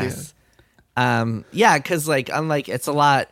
idea. 0.96 1.20
Um, 1.20 1.44
yeah, 1.52 1.78
because 1.78 2.06
like 2.08 2.28
unlike 2.32 2.68
it's 2.68 2.86
a 2.86 2.92
lot 2.92 3.30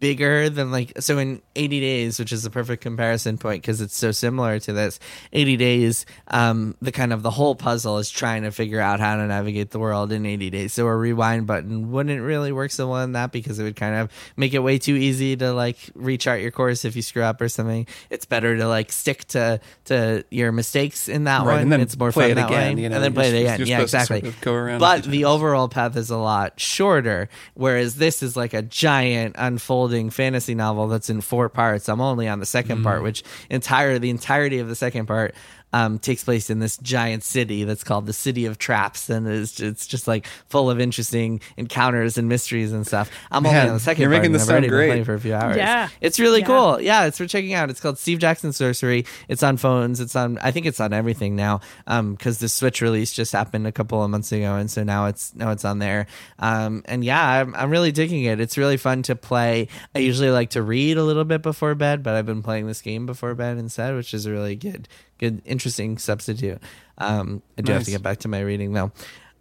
bigger 0.00 0.48
than 0.48 0.70
like 0.70 0.92
so 1.00 1.18
in 1.18 1.42
80 1.56 1.80
days, 1.80 2.18
which 2.18 2.32
is 2.32 2.42
the 2.44 2.50
perfect 2.50 2.82
comparison 2.82 3.36
point 3.38 3.62
because 3.62 3.80
it's 3.80 3.96
so 3.96 4.12
similar 4.12 4.58
to 4.60 4.72
this. 4.72 5.00
80 5.32 5.56
days, 5.56 6.06
um, 6.28 6.76
the 6.80 6.92
kind 6.92 7.12
of 7.12 7.22
the 7.22 7.30
whole 7.30 7.54
puzzle 7.54 7.98
is 7.98 8.10
trying 8.10 8.42
to 8.42 8.52
figure 8.52 8.80
out 8.80 9.00
how 9.00 9.16
to 9.16 9.26
navigate 9.26 9.70
the 9.70 9.78
world 9.80 10.12
in 10.12 10.24
80 10.24 10.50
days. 10.50 10.72
So 10.72 10.86
a 10.86 10.96
rewind 10.96 11.46
button 11.46 11.90
wouldn't 11.90 12.22
really 12.22 12.52
work 12.52 12.70
so 12.70 12.88
well 12.88 13.02
in 13.02 13.12
that 13.12 13.32
because 13.32 13.58
it 13.58 13.64
would 13.64 13.74
kind 13.76 13.96
of 13.96 14.10
make 14.36 14.54
it 14.54 14.60
way 14.60 14.78
too 14.78 14.94
easy 14.94 15.36
to 15.36 15.52
like 15.52 15.78
rechart 15.96 16.42
your 16.42 16.52
course 16.52 16.84
if 16.84 16.94
you 16.94 17.02
screw 17.02 17.22
up 17.22 17.40
or 17.40 17.48
something. 17.48 17.86
It's 18.08 18.24
better 18.24 18.56
to 18.56 18.68
like 18.68 18.92
stick 18.92 19.24
to 19.28 19.58
to 19.86 20.24
your 20.30 20.52
mistakes 20.52 21.08
in 21.08 21.24
that 21.24 21.38
Right, 21.40 21.54
one. 21.54 21.58
and 21.62 21.72
then 21.72 21.80
it's 21.80 21.98
more 21.98 22.12
play 22.12 22.24
fun 22.26 22.30
it 22.32 22.34
that 22.36 22.46
again, 22.50 22.76
way. 22.76 22.82
you 22.82 22.88
know, 22.88 22.94
and 22.96 23.04
then 23.04 23.14
play 23.14 23.34
it 23.34 23.40
again. 23.40 23.66
yeah, 23.66 23.80
exactly. 23.80 24.20
sort 24.20 24.32
of 24.34 24.40
go 24.42 24.54
around 24.54 24.78
but 24.78 25.02
the 25.04 25.24
overall 25.24 25.68
path 25.68 25.96
is 25.96 26.10
a 26.10 26.16
lot 26.16 26.60
shorter, 26.60 27.28
whereas 27.54 27.96
this 27.96 28.22
is 28.22 28.36
like 28.36 28.54
a 28.54 28.62
giant 28.62 29.34
unfolding 29.38 29.71
fantasy 30.10 30.54
novel 30.54 30.88
that's 30.88 31.10
in 31.10 31.20
four 31.20 31.48
parts. 31.48 31.88
I'm 31.88 32.00
only 32.00 32.28
on 32.28 32.40
the 32.40 32.46
second 32.46 32.78
Mm. 32.80 32.84
part, 32.84 33.02
which 33.02 33.22
entire 33.50 33.98
the 33.98 34.10
entirety 34.10 34.58
of 34.58 34.68
the 34.68 34.74
second 34.74 35.06
part 35.06 35.34
um, 35.72 35.98
takes 35.98 36.24
place 36.24 36.50
in 36.50 36.58
this 36.58 36.76
giant 36.78 37.22
city 37.24 37.64
that's 37.64 37.84
called 37.84 38.06
the 38.06 38.12
City 38.12 38.46
of 38.46 38.58
Traps, 38.58 39.08
and 39.10 39.26
it's 39.26 39.60
it's 39.60 39.86
just 39.86 40.06
like 40.06 40.26
full 40.48 40.70
of 40.70 40.80
interesting 40.80 41.40
encounters 41.56 42.18
and 42.18 42.28
mysteries 42.28 42.72
and 42.72 42.86
stuff. 42.86 43.10
I'm 43.30 43.46
only 43.46 43.58
on 43.58 43.68
the 43.74 43.80
second 43.80 44.02
you're 44.02 44.10
part. 44.10 44.22
making 44.22 44.32
this 44.32 44.46
sound 44.46 44.68
great. 44.68 44.88
playing 44.88 45.04
for 45.04 45.14
a 45.14 45.20
few 45.20 45.34
hours. 45.34 45.56
Yeah. 45.56 45.88
it's 46.00 46.18
really 46.20 46.40
Yeah. 46.40 46.46
cool. 46.46 46.80
Yeah, 46.80 47.04
it's 47.06 47.18
for 47.18 47.26
checking 47.26 47.54
out. 47.54 47.70
It's 47.70 47.80
called 47.80 47.98
Steve 47.98 48.18
Jackson 48.18 48.52
Sorcery. 48.52 49.04
It's 49.28 49.42
on 49.42 49.56
phones. 49.56 50.00
It's 50.00 50.14
on. 50.16 50.38
I 50.38 50.50
think 50.50 50.66
it's 50.66 50.80
on 50.80 50.92
everything 50.92 51.36
now. 51.36 51.60
Um, 51.86 52.14
because 52.14 52.38
the 52.38 52.48
Switch 52.48 52.80
release 52.80 53.12
just 53.12 53.32
happened 53.32 53.66
a 53.66 53.72
couple 53.72 54.02
of 54.02 54.10
months 54.10 54.32
ago, 54.32 54.56
and 54.56 54.70
so 54.70 54.82
now 54.84 55.06
it's 55.06 55.34
now 55.34 55.50
it's 55.50 55.64
on 55.64 55.78
there. 55.78 56.06
Um, 56.38 56.82
and 56.86 57.04
yeah, 57.04 57.24
I'm 57.24 57.54
I'm 57.54 57.70
really 57.70 57.92
digging 57.92 58.24
it. 58.24 58.40
It's 58.40 58.58
really 58.58 58.76
fun 58.76 59.02
to 59.04 59.16
play. 59.16 59.68
I 59.94 60.00
usually 60.00 60.30
like 60.30 60.50
to 60.50 60.62
read 60.62 60.96
a 60.98 61.04
little 61.04 61.24
bit 61.24 61.42
before 61.42 61.74
bed, 61.74 62.02
but 62.02 62.14
I've 62.14 62.26
been 62.26 62.42
playing 62.42 62.66
this 62.66 62.82
game 62.82 63.06
before 63.06 63.34
bed 63.34 63.58
instead, 63.58 63.94
which 63.94 64.12
is 64.14 64.26
a 64.26 64.30
really 64.30 64.56
good, 64.56 64.88
good, 65.22 65.40
interesting 65.44 65.98
substitute. 65.98 66.60
Um, 66.98 67.42
I 67.56 67.62
do 67.62 67.72
have 67.72 67.84
to 67.84 67.90
get 67.90 68.02
back 68.02 68.18
to 68.20 68.28
my 68.28 68.40
reading 68.40 68.72
though. 68.72 68.90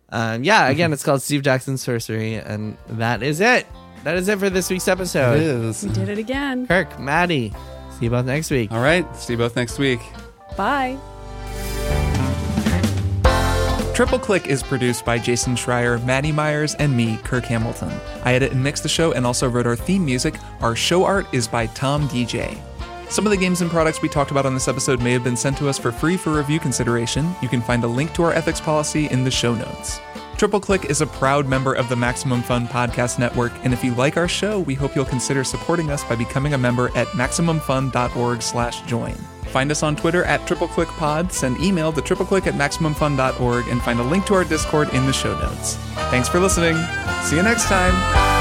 Um, 0.09 0.43
yeah, 0.43 0.67
again, 0.67 0.93
it's 0.93 1.03
called 1.03 1.21
Steve 1.21 1.41
Jackson 1.41 1.77
Sorcery, 1.77 2.35
and 2.35 2.77
that 2.87 3.23
is 3.23 3.41
it. 3.41 3.65
That 4.03 4.15
is 4.17 4.27
it 4.27 4.37
for 4.39 4.49
this 4.49 4.69
week's 4.69 4.87
episode. 4.87 5.37
It 5.37 5.43
is. 5.43 5.83
We 5.83 5.91
did 5.91 6.09
it 6.09 6.17
again. 6.17 6.67
Kirk, 6.67 6.99
Maddy, 6.99 7.51
see 7.97 8.05
you 8.05 8.09
both 8.11 8.25
next 8.25 8.51
week. 8.51 8.71
All 8.71 8.81
right. 8.81 9.05
See 9.15 9.33
you 9.33 9.37
both 9.37 9.55
next 9.55 9.79
week. 9.79 10.01
Bye. 10.55 10.97
Triple 13.95 14.19
Click 14.19 14.47
is 14.47 14.63
produced 14.63 15.05
by 15.05 15.17
Jason 15.19 15.55
Schreier, 15.55 16.03
Maddy 16.05 16.31
Myers, 16.31 16.75
and 16.75 16.95
me, 16.95 17.17
Kirk 17.23 17.45
Hamilton. 17.45 17.91
I 18.23 18.33
edit 18.33 18.51
and 18.51 18.63
mix 18.63 18.81
the 18.81 18.89
show 18.89 19.11
and 19.11 19.25
also 19.25 19.47
wrote 19.49 19.67
our 19.67 19.75
theme 19.75 20.05
music. 20.05 20.35
Our 20.61 20.75
show 20.75 21.05
art 21.05 21.27
is 21.33 21.47
by 21.47 21.67
Tom 21.67 22.07
DJ. 22.09 22.59
Some 23.11 23.25
of 23.25 23.31
the 23.31 23.37
games 23.37 23.61
and 23.61 23.69
products 23.69 24.01
we 24.01 24.07
talked 24.07 24.31
about 24.31 24.45
on 24.45 24.53
this 24.53 24.69
episode 24.69 25.01
may 25.01 25.11
have 25.11 25.25
been 25.25 25.35
sent 25.35 25.57
to 25.57 25.67
us 25.67 25.77
for 25.77 25.91
free 25.91 26.15
for 26.15 26.31
review 26.31 26.61
consideration. 26.61 27.35
You 27.41 27.49
can 27.49 27.61
find 27.61 27.83
a 27.83 27.87
link 27.87 28.13
to 28.13 28.23
our 28.23 28.31
ethics 28.31 28.61
policy 28.61 29.09
in 29.09 29.25
the 29.25 29.31
show 29.31 29.53
notes. 29.53 29.99
Triple 30.37 30.61
Click 30.61 30.85
is 30.85 31.01
a 31.01 31.05
proud 31.05 31.45
member 31.45 31.73
of 31.73 31.89
the 31.89 31.95
Maximum 31.97 32.41
Fun 32.41 32.69
Podcast 32.69 33.19
Network, 33.19 33.51
and 33.63 33.73
if 33.73 33.83
you 33.83 33.93
like 33.95 34.15
our 34.15 34.29
show, 34.29 34.61
we 34.61 34.75
hope 34.75 34.95
you'll 34.95 35.03
consider 35.03 35.43
supporting 35.43 35.91
us 35.91 36.05
by 36.05 36.15
becoming 36.15 36.53
a 36.53 36.57
member 36.57 36.87
at 36.97 37.07
MaximumFun.org/join. 37.07 39.15
Find 39.47 39.71
us 39.71 39.83
on 39.83 39.97
Twitter 39.97 40.23
at 40.23 40.39
TripleClickPod, 40.47 41.33
send 41.33 41.59
email 41.59 41.91
to 41.91 42.01
tripleclick 42.01 42.47
at 42.47 42.53
MaximumFun.org, 42.53 43.67
and 43.67 43.81
find 43.81 43.99
a 43.99 44.03
link 44.03 44.25
to 44.27 44.35
our 44.35 44.45
Discord 44.45 44.87
in 44.93 45.05
the 45.05 45.11
show 45.11 45.37
notes. 45.37 45.75
Thanks 46.09 46.29
for 46.29 46.39
listening. 46.39 46.77
See 47.25 47.35
you 47.35 47.43
next 47.43 47.65
time. 47.65 48.40